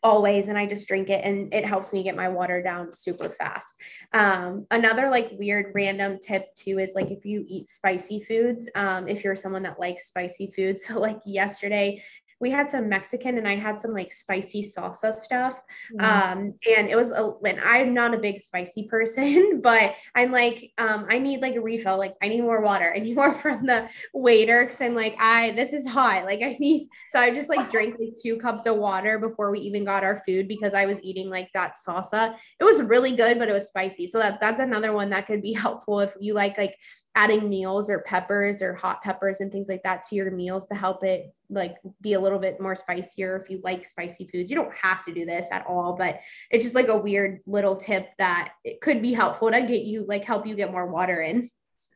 always 0.03 0.49
and 0.49 0.59
I 0.59 0.67
just 0.67 0.89
drink 0.89 1.11
it 1.11 1.25
and 1.25 1.55
it 1.55 1.65
helps 1.65 1.93
me 1.93 2.03
get 2.03 2.17
my 2.17 2.29
water 2.29 2.61
down 2.61 2.93
super 2.93 3.35
fast. 3.39 3.75
Um, 4.13 4.67
another 4.71 5.09
like 5.09 5.31
weird 5.39 5.73
random 5.75 6.19
tip 6.19 6.53
too 6.55 6.79
is 6.79 6.95
like 6.95 7.11
if 7.11 7.25
you 7.25 7.45
eat 7.47 7.69
spicy 7.69 8.21
foods, 8.21 8.69
um, 8.75 9.07
if 9.07 9.23
you're 9.23 9.37
someone 9.37 9.63
that 9.63 9.79
likes 9.79 10.07
spicy 10.09 10.53
foods. 10.55 10.85
So 10.93 10.99
like 10.99 11.21
yesterday 11.25 12.03
we 12.43 12.51
had 12.51 12.69
some 12.69 12.89
Mexican 12.89 13.39
and 13.39 13.47
I 13.47 13.55
had 13.55 13.81
some 13.81 13.93
like 13.93 14.13
spicy 14.13 14.65
salsa 14.65 15.15
stuff. 15.15 15.63
Mm. 15.95 16.03
Um, 16.03 16.55
and 16.77 16.89
it 16.89 16.97
was, 16.97 17.13
a, 17.13 17.31
and 17.47 17.61
I'm 17.61 17.95
not 17.95 18.15
a 18.15 18.19
big 18.19 18.41
spicy 18.41 18.89
person, 18.91 19.61
but 19.61 19.95
I'm 20.17 20.33
like, 20.33 20.73
um, 20.77 21.07
I 21.09 21.21
need 21.21 21.41
like 21.41 21.55
a 21.55 21.61
refill. 21.61 21.97
Like 21.97 22.15
I 22.21 22.27
need 22.27 22.41
more 22.41 22.61
water. 22.61 22.93
I 22.95 22.99
need 22.99 23.15
more 23.23 23.33
from 23.33 23.65
the 23.65 23.89
waiter. 24.13 24.67
Cause 24.67 24.81
I'm 24.81 24.97
like, 24.97 25.17
I, 25.21 25.53
this 25.53 25.73
is 25.73 25.87
hot. 25.87 26.25
Like 26.25 26.43
I 26.43 26.57
need, 26.59 26.89
so 27.11 27.21
I 27.21 27.31
just 27.31 27.49
like 27.49 27.71
drank 27.71 27.95
like 28.01 28.15
two 28.21 28.37
cups 28.39 28.67
of 28.67 28.77
water 28.77 29.21
before 29.21 29.53
we 29.53 29.61
even 29.61 29.85
got 29.85 30.03
our 30.03 30.21
food 30.27 30.49
because 30.49 30.75
I 30.75 30.85
was 30.85 31.01
eating 31.05 31.31
like 31.31 31.49
that 31.55 31.75
salsa. 31.77 32.35
It 32.59 32.65
was 32.65 32.83
really 32.83 33.15
good, 33.15 33.39
but 33.39 33.49
it 33.49 33.53
was 33.53 33.69
spicy. 33.69 34.09
So 34.09 34.19
that 34.19 34.41
that's 34.41 34.61
another 34.61 34.93
one 34.93 35.11
that 35.11 35.29
could 35.29 35.43
be 35.43 35.53
helpful 35.53 36.01
if 36.01 36.13
you 36.19 36.35
like, 36.35 36.59
like 36.59 36.77
adding 37.15 37.49
meals 37.49 37.91
or 37.91 38.01
peppers 38.01 38.63
or 38.63 38.75
hot 38.75 39.03
peppers 39.03 39.41
and 39.41 39.53
things 39.53 39.69
like 39.69 39.83
that 39.83 40.03
to 40.05 40.15
your 40.15 40.31
meals 40.31 40.67
to 40.67 40.75
help 40.75 41.05
it 41.05 41.35
like 41.51 41.77
be 42.01 42.15
a 42.15 42.21
little 42.21 42.39
bit 42.39 42.61
more 42.61 42.75
spicier 42.75 43.37
if 43.37 43.51
you 43.51 43.61
like 43.63 43.85
spicy 43.85 44.27
foods. 44.27 44.51
You 44.51 44.57
don't 44.57 44.75
have 44.75 45.05
to 45.05 45.13
do 45.13 45.27
this 45.27 45.49
at 45.53 45.67
all, 45.67 45.95
but 45.95 46.21
it's 46.51 46.65
just 46.65 46.75
like 46.75 46.89
a 46.89 46.97
weird 46.97 47.41
little 47.47 47.77
tip 47.77 48.09
that 48.19 48.55
it 48.65 48.81
could 48.81 49.03
be 49.03 49.13
helpful 49.13 49.51
to 49.51 49.61
get 49.61 49.83
you 49.83 50.07
like 50.07 50.25
help 50.25 50.47
you 50.47 50.55
get 50.55 50.73
more 50.73 50.87
water 50.87 51.21
in. 51.21 51.51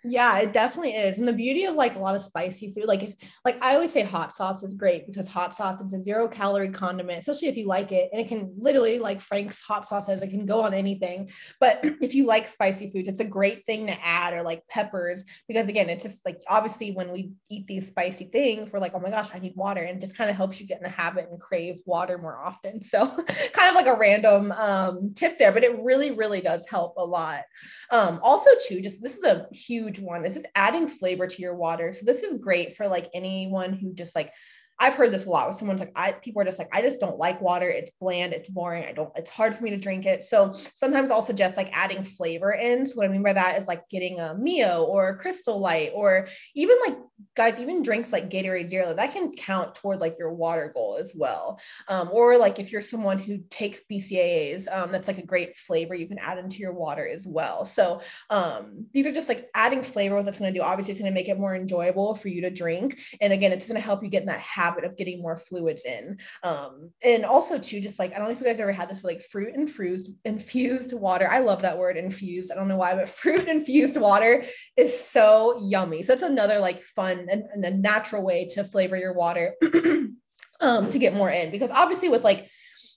Yeah, 0.08 0.38
it 0.38 0.52
definitely 0.52 0.92
is. 0.92 1.18
And 1.18 1.26
the 1.26 1.32
beauty 1.32 1.64
of 1.64 1.74
like 1.74 1.96
a 1.96 1.98
lot 1.98 2.14
of 2.14 2.22
spicy 2.22 2.72
food, 2.72 2.84
like 2.84 3.02
if 3.02 3.14
like 3.44 3.58
I 3.60 3.74
always 3.74 3.92
say 3.92 4.02
hot 4.02 4.32
sauce 4.32 4.62
is 4.62 4.74
great 4.74 5.06
because 5.06 5.28
hot 5.28 5.52
sauce 5.52 5.80
is 5.80 5.92
a 5.92 6.00
zero 6.00 6.28
calorie 6.28 6.70
condiment, 6.70 7.18
especially 7.18 7.48
if 7.48 7.56
you 7.56 7.66
like 7.66 7.90
it. 7.90 8.10
And 8.12 8.20
it 8.20 8.28
can 8.28 8.54
literally, 8.56 8.98
like 8.98 9.20
Frank's 9.20 9.60
hot 9.60 9.86
sauce 9.86 10.06
says, 10.06 10.22
it 10.22 10.30
can 10.30 10.46
go 10.46 10.62
on 10.62 10.74
anything. 10.74 11.30
But 11.60 11.80
if 11.82 12.14
you 12.14 12.26
like 12.26 12.46
spicy 12.46 12.90
foods, 12.90 13.08
it's 13.08 13.20
a 13.20 13.24
great 13.24 13.66
thing 13.66 13.86
to 13.88 14.04
add 14.04 14.32
or 14.32 14.42
like 14.42 14.66
peppers, 14.68 15.24
because 15.48 15.68
again, 15.68 15.88
it's 15.88 16.04
just 16.04 16.24
like 16.24 16.40
obviously 16.48 16.92
when 16.92 17.10
we 17.10 17.32
eat 17.48 17.66
these 17.66 17.88
spicy 17.88 18.26
things, 18.26 18.72
we're 18.72 18.78
like, 18.78 18.92
oh 18.94 19.00
my 19.00 19.10
gosh, 19.10 19.30
I 19.34 19.40
need 19.40 19.56
water. 19.56 19.82
And 19.82 20.00
just 20.00 20.16
kind 20.16 20.30
of 20.30 20.36
helps 20.36 20.60
you 20.60 20.66
get 20.66 20.78
in 20.78 20.84
the 20.84 20.88
habit 20.88 21.28
and 21.30 21.40
crave 21.40 21.80
water 21.84 22.18
more 22.18 22.38
often. 22.38 22.80
So 22.96 23.04
kind 23.52 23.68
of 23.68 23.74
like 23.74 23.88
a 23.88 23.98
random 23.98 24.52
um, 24.52 25.12
tip 25.14 25.38
there, 25.38 25.50
but 25.52 25.64
it 25.64 25.76
really, 25.82 26.12
really 26.12 26.40
does 26.40 26.64
help 26.70 26.94
a 26.96 27.04
lot. 27.04 27.42
Um, 27.90 28.20
also, 28.22 28.48
too, 28.66 28.80
just 28.80 29.02
this 29.02 29.16
is 29.16 29.24
a 29.24 29.46
huge 29.52 29.95
huge 29.96 30.04
one. 30.04 30.22
This 30.22 30.36
is 30.36 30.46
adding 30.54 30.88
flavor 30.88 31.26
to 31.26 31.42
your 31.42 31.54
water. 31.54 31.92
So 31.92 32.04
this 32.04 32.22
is 32.22 32.40
great 32.40 32.76
for 32.76 32.88
like 32.88 33.08
anyone 33.14 33.72
who 33.72 33.92
just 33.92 34.14
like 34.14 34.32
I've 34.78 34.94
heard 34.94 35.12
this 35.12 35.24
a 35.24 35.30
lot 35.30 35.48
with 35.48 35.56
someone's 35.56 35.80
like, 35.80 35.92
I 35.96 36.12
people 36.12 36.42
are 36.42 36.44
just 36.44 36.58
like, 36.58 36.68
I 36.72 36.82
just 36.82 37.00
don't 37.00 37.18
like 37.18 37.40
water. 37.40 37.68
It's 37.68 37.90
bland, 37.98 38.32
it's 38.32 38.48
boring. 38.48 38.84
I 38.84 38.92
don't, 38.92 39.10
it's 39.16 39.30
hard 39.30 39.56
for 39.56 39.62
me 39.62 39.70
to 39.70 39.76
drink 39.76 40.04
it. 40.04 40.22
So 40.22 40.54
sometimes 40.74 41.10
I'll 41.10 41.22
suggest 41.22 41.56
like 41.56 41.70
adding 41.72 42.04
flavor 42.04 42.52
in. 42.52 42.86
So 42.86 42.96
what 42.96 43.06
I 43.06 43.08
mean 43.08 43.22
by 43.22 43.32
that 43.32 43.56
is 43.56 43.66
like 43.66 43.88
getting 43.88 44.20
a 44.20 44.34
Mio 44.34 44.84
or 44.84 45.08
a 45.08 45.16
crystal 45.16 45.58
light, 45.58 45.92
or 45.94 46.28
even 46.54 46.76
like 46.84 46.98
guys, 47.34 47.58
even 47.58 47.82
drinks 47.82 48.12
like 48.12 48.28
Gatorade 48.28 48.68
Zero, 48.68 48.92
that 48.92 49.12
can 49.12 49.34
count 49.34 49.74
toward 49.76 50.00
like 50.00 50.16
your 50.18 50.32
water 50.32 50.70
goal 50.74 50.98
as 51.00 51.12
well. 51.14 51.58
Um, 51.88 52.10
or 52.12 52.36
like 52.36 52.58
if 52.58 52.70
you're 52.70 52.82
someone 52.82 53.18
who 53.18 53.38
takes 53.48 53.80
BCAAs, 53.90 54.70
um, 54.70 54.92
that's 54.92 55.08
like 55.08 55.18
a 55.18 55.26
great 55.26 55.56
flavor 55.56 55.94
you 55.94 56.06
can 56.06 56.18
add 56.18 56.38
into 56.38 56.58
your 56.58 56.72
water 56.72 57.08
as 57.08 57.26
well. 57.26 57.64
So 57.64 58.02
um, 58.28 58.86
these 58.92 59.06
are 59.06 59.12
just 59.12 59.28
like 59.28 59.48
adding 59.54 59.82
flavor. 59.82 60.16
What 60.16 60.26
that's 60.26 60.38
going 60.38 60.52
to 60.52 60.58
do, 60.58 60.64
obviously, 60.64 60.92
it's 60.92 61.00
going 61.00 61.10
to 61.10 61.18
make 61.18 61.28
it 61.28 61.38
more 61.38 61.54
enjoyable 61.54 62.14
for 62.14 62.28
you 62.28 62.42
to 62.42 62.50
drink. 62.50 62.98
And 63.22 63.32
again, 63.32 63.52
it's 63.52 63.66
going 63.66 63.80
to 63.80 63.84
help 63.84 64.02
you 64.02 64.10
get 64.10 64.22
in 64.22 64.28
that 64.28 64.40
habit 64.40 64.65
habit 64.66 64.84
of 64.84 64.96
getting 64.96 65.22
more 65.22 65.36
fluids 65.36 65.84
in. 65.84 66.18
Um, 66.42 66.90
and 67.02 67.24
also 67.24 67.58
too, 67.58 67.80
just 67.80 67.98
like 67.98 68.12
I 68.12 68.18
don't 68.18 68.26
know 68.26 68.32
if 68.32 68.40
you 68.40 68.46
guys 68.46 68.60
ever 68.60 68.72
had 68.72 68.88
this, 68.88 69.00
but 69.00 69.14
like 69.14 69.22
fruit 69.22 69.54
infused 69.54 70.10
infused 70.24 70.92
water. 70.92 71.28
I 71.30 71.40
love 71.40 71.62
that 71.62 71.78
word 71.78 71.96
infused. 71.96 72.50
I 72.50 72.56
don't 72.56 72.68
know 72.68 72.76
why, 72.76 72.94
but 72.94 73.08
fruit 73.22 73.48
infused 73.48 73.96
water 73.96 74.44
is 74.76 74.98
so 74.98 75.60
yummy. 75.62 76.02
So 76.02 76.12
that's 76.12 76.22
another 76.22 76.58
like 76.58 76.80
fun 76.80 77.28
and, 77.30 77.44
and 77.52 77.64
a 77.64 77.70
natural 77.70 78.24
way 78.24 78.48
to 78.54 78.64
flavor 78.64 78.96
your 78.96 79.12
water 79.12 79.54
um, 80.60 80.90
to 80.90 80.98
get 80.98 81.14
more 81.14 81.30
in. 81.30 81.50
Because 81.50 81.70
obviously 81.70 82.08
with 82.08 82.24
like 82.24 82.48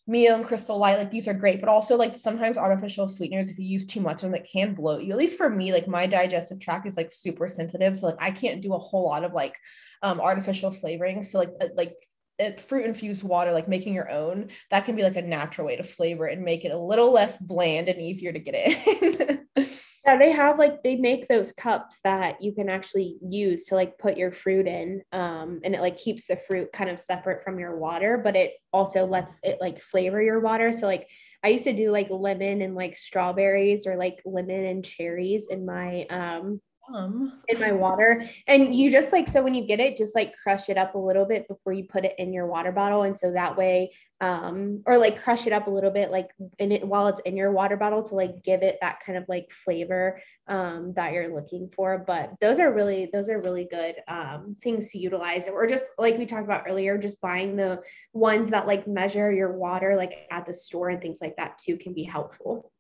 Mio 0.10 0.34
and 0.34 0.44
Crystal 0.44 0.76
Light, 0.76 0.98
like 0.98 1.12
these 1.12 1.28
are 1.28 1.36
great, 1.36 1.60
but 1.60 1.70
also 1.70 1.96
like 1.96 2.18
sometimes 2.18 2.58
artificial 2.58 3.08
sweeteners, 3.08 3.48
if 3.48 3.60
you 3.60 3.66
use 3.66 3.86
too 3.86 4.02
much 4.02 4.24
of 4.24 4.32
them, 4.32 4.34
it 4.34 4.50
can 4.52 4.74
bloat 4.74 5.04
you. 5.04 5.12
At 5.12 5.20
least 5.20 5.38
for 5.38 5.52
me, 5.52 5.72
like 5.72 5.88
my 5.88 6.08
digestive 6.08 6.60
tract 6.60 6.88
is 6.88 6.98
like 6.98 7.12
super 7.12 7.48
sensitive. 7.48 7.96
So 7.96 8.08
like 8.08 8.18
I 8.20 8.32
can't 8.32 8.60
do 8.60 8.74
a 8.74 8.80
whole 8.80 9.06
lot 9.06 9.24
of 9.24 9.34
like 9.34 9.56
um, 10.02 10.20
artificial 10.20 10.72
flavoring. 10.72 11.22
So 11.22 11.38
like 11.38 11.52
uh, 11.62 11.68
like 11.76 11.94
fruit 12.58 12.86
infused 12.86 13.24
water, 13.24 13.52
like 13.52 13.68
making 13.68 13.94
your 13.94 14.10
own, 14.10 14.50
that 14.72 14.86
can 14.86 14.96
be 14.96 15.04
like 15.04 15.16
a 15.16 15.22
natural 15.22 15.68
way 15.68 15.76
to 15.76 15.84
flavor 15.84 16.28
it 16.28 16.34
and 16.34 16.46
make 16.46 16.66
it 16.66 16.74
a 16.74 16.78
little 16.78 17.12
less 17.12 17.38
bland 17.38 17.90
and 17.90 18.02
easier 18.02 18.32
to 18.32 18.40
get 18.40 18.56
in. 18.56 19.46
yeah, 20.06 20.18
they 20.18 20.32
have 20.32 20.58
like 20.58 20.82
they 20.84 20.96
make 20.96 21.28
those 21.28 21.52
cups 21.52 22.00
that 22.04 22.42
you 22.42 22.54
can 22.54 22.70
actually 22.70 23.18
use 23.22 23.66
to 23.66 23.76
like 23.76 23.98
put 23.98 24.18
your 24.18 24.32
fruit 24.32 24.68
in, 24.68 25.02
um, 25.12 25.60
and 25.64 25.76
it 25.76 25.82
like 25.82 25.98
keeps 25.98 26.26
the 26.26 26.38
fruit 26.38 26.72
kind 26.72 26.90
of 26.90 27.00
separate 27.00 27.44
from 27.44 27.60
your 27.60 27.78
water, 27.78 28.20
but 28.24 28.36
it 28.36 28.54
also 28.72 29.06
lets 29.06 29.40
it 29.44 29.60
like 29.60 29.82
flavor 29.82 30.22
your 30.22 30.40
water. 30.40 30.72
So 30.72 30.86
like 30.86 31.08
I 31.44 31.50
used 31.50 31.66
to 31.66 31.74
do 31.74 31.92
like 31.92 32.10
lemon 32.10 32.62
and 32.62 32.76
like 32.76 32.96
strawberries 32.96 33.88
or 33.88 33.96
like 33.96 34.22
lemon 34.26 34.66
and 34.66 34.84
cherries 34.84 35.48
in 35.50 35.66
my 35.66 36.06
um 36.10 36.62
um. 36.94 37.42
in 37.48 37.60
my 37.60 37.72
water. 37.72 38.26
And 38.48 38.74
you 38.74 38.92
just 38.92 39.12
like 39.12 39.28
so 39.28 39.42
when 39.42 39.54
you 39.54 39.66
get 39.66 39.80
it, 39.80 39.98
just 39.98 40.16
like 40.16 40.34
crush 40.42 40.70
it 40.70 40.78
up 40.78 40.96
a 40.96 41.00
little 41.00 41.26
bit 41.26 41.48
before 41.48 41.74
you 41.74 41.86
put 41.86 42.06
it 42.06 42.16
in 42.18 42.34
your 42.34 42.48
water 42.48 42.72
bottle. 42.72 43.04
And 43.04 43.18
so 43.18 43.32
that 43.32 43.58
way, 43.58 43.92
um, 44.22 44.84
or 44.86 44.98
like 44.98 45.22
crush 45.22 45.48
it 45.48 45.54
up 45.54 45.68
a 45.68 45.70
little 45.70 45.92
bit, 45.92 46.12
like 46.12 46.30
in 46.58 46.72
it 46.72 46.86
while 46.86 47.08
it's 47.08 47.22
in 47.22 47.38
your 47.38 47.52
water 47.52 47.78
bottle 47.78 48.04
to 48.04 48.16
like 48.16 48.44
give 48.44 48.64
it 48.64 48.78
that 48.82 49.00
kind 49.06 49.18
of 49.18 49.24
like 49.30 49.50
flavor 49.52 50.20
um, 50.48 50.94
that 50.96 51.14
you're 51.14 51.34
looking 51.34 51.70
for. 51.74 52.04
But 52.06 52.34
those 52.42 52.60
are 52.60 52.74
really 52.74 53.10
those 53.14 53.30
are 53.30 53.42
really 53.42 53.68
good 53.70 53.96
um, 54.08 54.56
things 54.62 54.92
to 54.92 54.98
utilize. 54.98 55.48
Or 55.48 55.68
just 55.68 55.92
like 55.98 56.18
we 56.18 56.26
talked 56.26 56.44
about 56.44 56.66
earlier, 56.68 56.98
just 56.98 57.22
buying 57.22 57.56
the 57.56 57.82
ones 58.14 58.50
that 58.50 58.68
like 58.68 58.88
measure 58.88 59.32
your 59.32 59.58
water 59.58 59.96
like 59.96 60.28
at 60.32 60.46
the 60.46 60.54
store 60.54 60.90
and 60.90 61.02
things 61.02 61.20
like 61.22 61.38
that 61.38 61.58
too 61.58 61.78
can 61.78 61.94
be 61.94 62.04
helpful. 62.04 62.72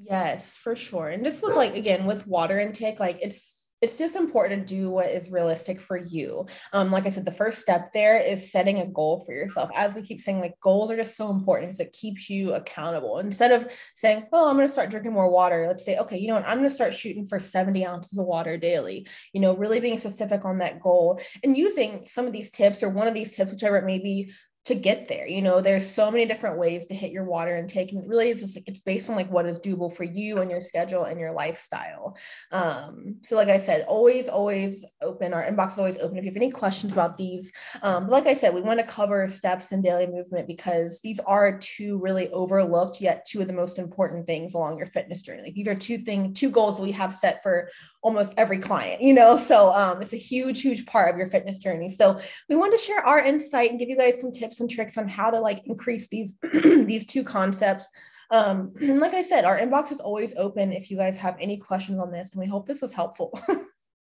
Yes, 0.00 0.54
for 0.56 0.74
sure. 0.76 1.08
And 1.08 1.24
just 1.24 1.42
with 1.42 1.54
like 1.54 1.74
again 1.76 2.06
with 2.06 2.26
water 2.26 2.58
intake, 2.58 2.98
like 3.00 3.18
it's 3.20 3.58
it's 3.82 3.98
just 3.98 4.14
important 4.14 4.68
to 4.68 4.74
do 4.76 4.90
what 4.90 5.06
is 5.10 5.28
realistic 5.32 5.80
for 5.80 5.96
you. 5.96 6.46
Um, 6.72 6.92
like 6.92 7.04
I 7.04 7.08
said, 7.08 7.24
the 7.24 7.32
first 7.32 7.60
step 7.60 7.90
there 7.92 8.16
is 8.16 8.52
setting 8.52 8.78
a 8.78 8.86
goal 8.86 9.24
for 9.26 9.32
yourself. 9.32 9.70
As 9.74 9.92
we 9.92 10.02
keep 10.02 10.20
saying, 10.20 10.38
like 10.40 10.54
goals 10.60 10.88
are 10.92 10.96
just 10.96 11.16
so 11.16 11.30
important 11.30 11.70
because 11.70 11.80
it 11.80 11.92
keeps 11.92 12.30
you 12.30 12.54
accountable. 12.54 13.18
Instead 13.18 13.50
of 13.50 13.70
saying, 13.96 14.26
"Oh, 14.32 14.48
I'm 14.48 14.56
going 14.56 14.68
to 14.68 14.72
start 14.72 14.90
drinking 14.90 15.12
more 15.12 15.28
water," 15.30 15.66
let's 15.66 15.84
say, 15.84 15.98
"Okay, 15.98 16.16
you 16.16 16.28
know 16.28 16.34
what? 16.34 16.46
I'm 16.48 16.58
going 16.58 16.68
to 16.68 16.74
start 16.74 16.94
shooting 16.94 17.26
for 17.26 17.38
70 17.40 17.84
ounces 17.84 18.18
of 18.18 18.24
water 18.26 18.56
daily." 18.56 19.06
You 19.32 19.40
know, 19.40 19.54
really 19.56 19.80
being 19.80 19.98
specific 19.98 20.44
on 20.44 20.58
that 20.58 20.80
goal 20.80 21.20
and 21.42 21.56
using 21.56 22.06
some 22.08 22.26
of 22.26 22.32
these 22.32 22.50
tips 22.52 22.82
or 22.82 22.88
one 22.88 23.08
of 23.08 23.14
these 23.14 23.34
tips, 23.34 23.50
whichever 23.52 23.76
it 23.78 23.84
may 23.84 23.98
be, 23.98 24.32
to 24.64 24.76
get 24.76 25.08
there. 25.08 25.26
You 25.26 25.42
know, 25.42 25.60
there's 25.60 25.88
so 25.88 26.08
many 26.10 26.24
different 26.24 26.56
ways 26.56 26.86
to 26.86 26.94
hit 26.94 27.10
your 27.10 27.24
water 27.24 27.56
intake. 27.56 27.90
And 27.90 28.08
really 28.08 28.30
it's 28.30 28.40
just 28.40 28.56
like 28.56 28.68
it's 28.68 28.80
based 28.80 29.10
on 29.10 29.16
like 29.16 29.30
what 29.30 29.46
is 29.46 29.58
doable 29.58 29.94
for 29.94 30.04
you 30.04 30.38
and 30.38 30.50
your 30.50 30.60
schedule 30.60 31.04
and 31.04 31.18
your 31.18 31.32
lifestyle. 31.32 32.16
Um, 32.52 33.16
so 33.24 33.34
like 33.34 33.48
I 33.48 33.58
said, 33.58 33.84
always, 33.88 34.28
always 34.28 34.84
open. 35.00 35.34
Our 35.34 35.44
inbox 35.44 35.72
is 35.72 35.78
always 35.78 35.98
open 35.98 36.16
if 36.16 36.24
you 36.24 36.30
have 36.30 36.36
any 36.36 36.52
questions 36.52 36.92
about 36.92 37.16
these. 37.16 37.50
Um, 37.82 38.04
but 38.04 38.12
like 38.12 38.26
I 38.26 38.34
said, 38.34 38.54
we 38.54 38.60
want 38.60 38.78
to 38.78 38.86
cover 38.86 39.28
steps 39.28 39.72
and 39.72 39.82
daily 39.82 40.06
movement 40.06 40.46
because 40.46 41.00
these 41.00 41.18
are 41.20 41.58
two 41.58 41.98
really 41.98 42.28
overlooked 42.28 43.00
yet 43.00 43.26
two 43.26 43.40
of 43.40 43.48
the 43.48 43.52
most 43.52 43.80
important 43.80 44.26
things 44.26 44.54
along 44.54 44.78
your 44.78 44.86
fitness 44.86 45.22
journey. 45.22 45.42
Like 45.42 45.54
these 45.54 45.68
are 45.68 45.74
two 45.74 45.98
things, 45.98 46.38
two 46.38 46.50
goals 46.50 46.80
we 46.80 46.92
have 46.92 47.12
set 47.12 47.42
for 47.42 47.68
almost 48.02 48.34
every 48.36 48.58
client, 48.58 49.00
you 49.00 49.14
know. 49.14 49.36
So 49.36 49.72
um, 49.72 50.02
it's 50.02 50.12
a 50.12 50.18
huge, 50.18 50.60
huge 50.60 50.84
part 50.86 51.10
of 51.10 51.16
your 51.16 51.28
fitness 51.28 51.58
journey. 51.58 51.88
So 51.88 52.20
we 52.48 52.56
wanted 52.56 52.78
to 52.78 52.84
share 52.84 53.00
our 53.00 53.20
insight 53.20 53.70
and 53.70 53.78
give 53.78 53.88
you 53.88 53.96
guys 53.96 54.20
some 54.20 54.32
tips 54.32 54.60
and 54.60 54.68
tricks 54.68 54.98
on 54.98 55.08
how 55.08 55.30
to 55.30 55.40
like 55.40 55.62
increase 55.66 56.08
these 56.08 56.34
these 56.52 57.06
two 57.06 57.24
concepts. 57.24 57.88
Um, 58.30 58.72
and 58.80 58.98
like 59.04 59.14
I 59.14 59.22
said, 59.22 59.44
our 59.44 59.58
inbox 59.58 59.92
is 59.92 60.00
always 60.00 60.34
open 60.36 60.72
if 60.72 60.90
you 60.90 60.96
guys 60.96 61.16
have 61.18 61.36
any 61.40 61.56
questions 61.56 62.00
on 62.00 62.10
this, 62.10 62.32
and 62.32 62.40
we 62.40 62.46
hope 62.46 62.66
this 62.66 62.82
was 62.82 62.92
helpful. 62.92 63.38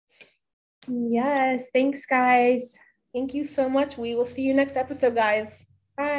yes, 0.89 1.69
thanks, 1.73 2.07
guys. 2.07 2.79
Thank 3.15 3.33
you 3.33 3.45
so 3.45 3.69
much. 3.69 3.97
We 3.97 4.15
will 4.15 4.27
see 4.27 4.43
you 4.43 4.55
next 4.55 4.77
episode, 4.77 5.15
guys. 5.15 5.67
Bye. 5.97 6.17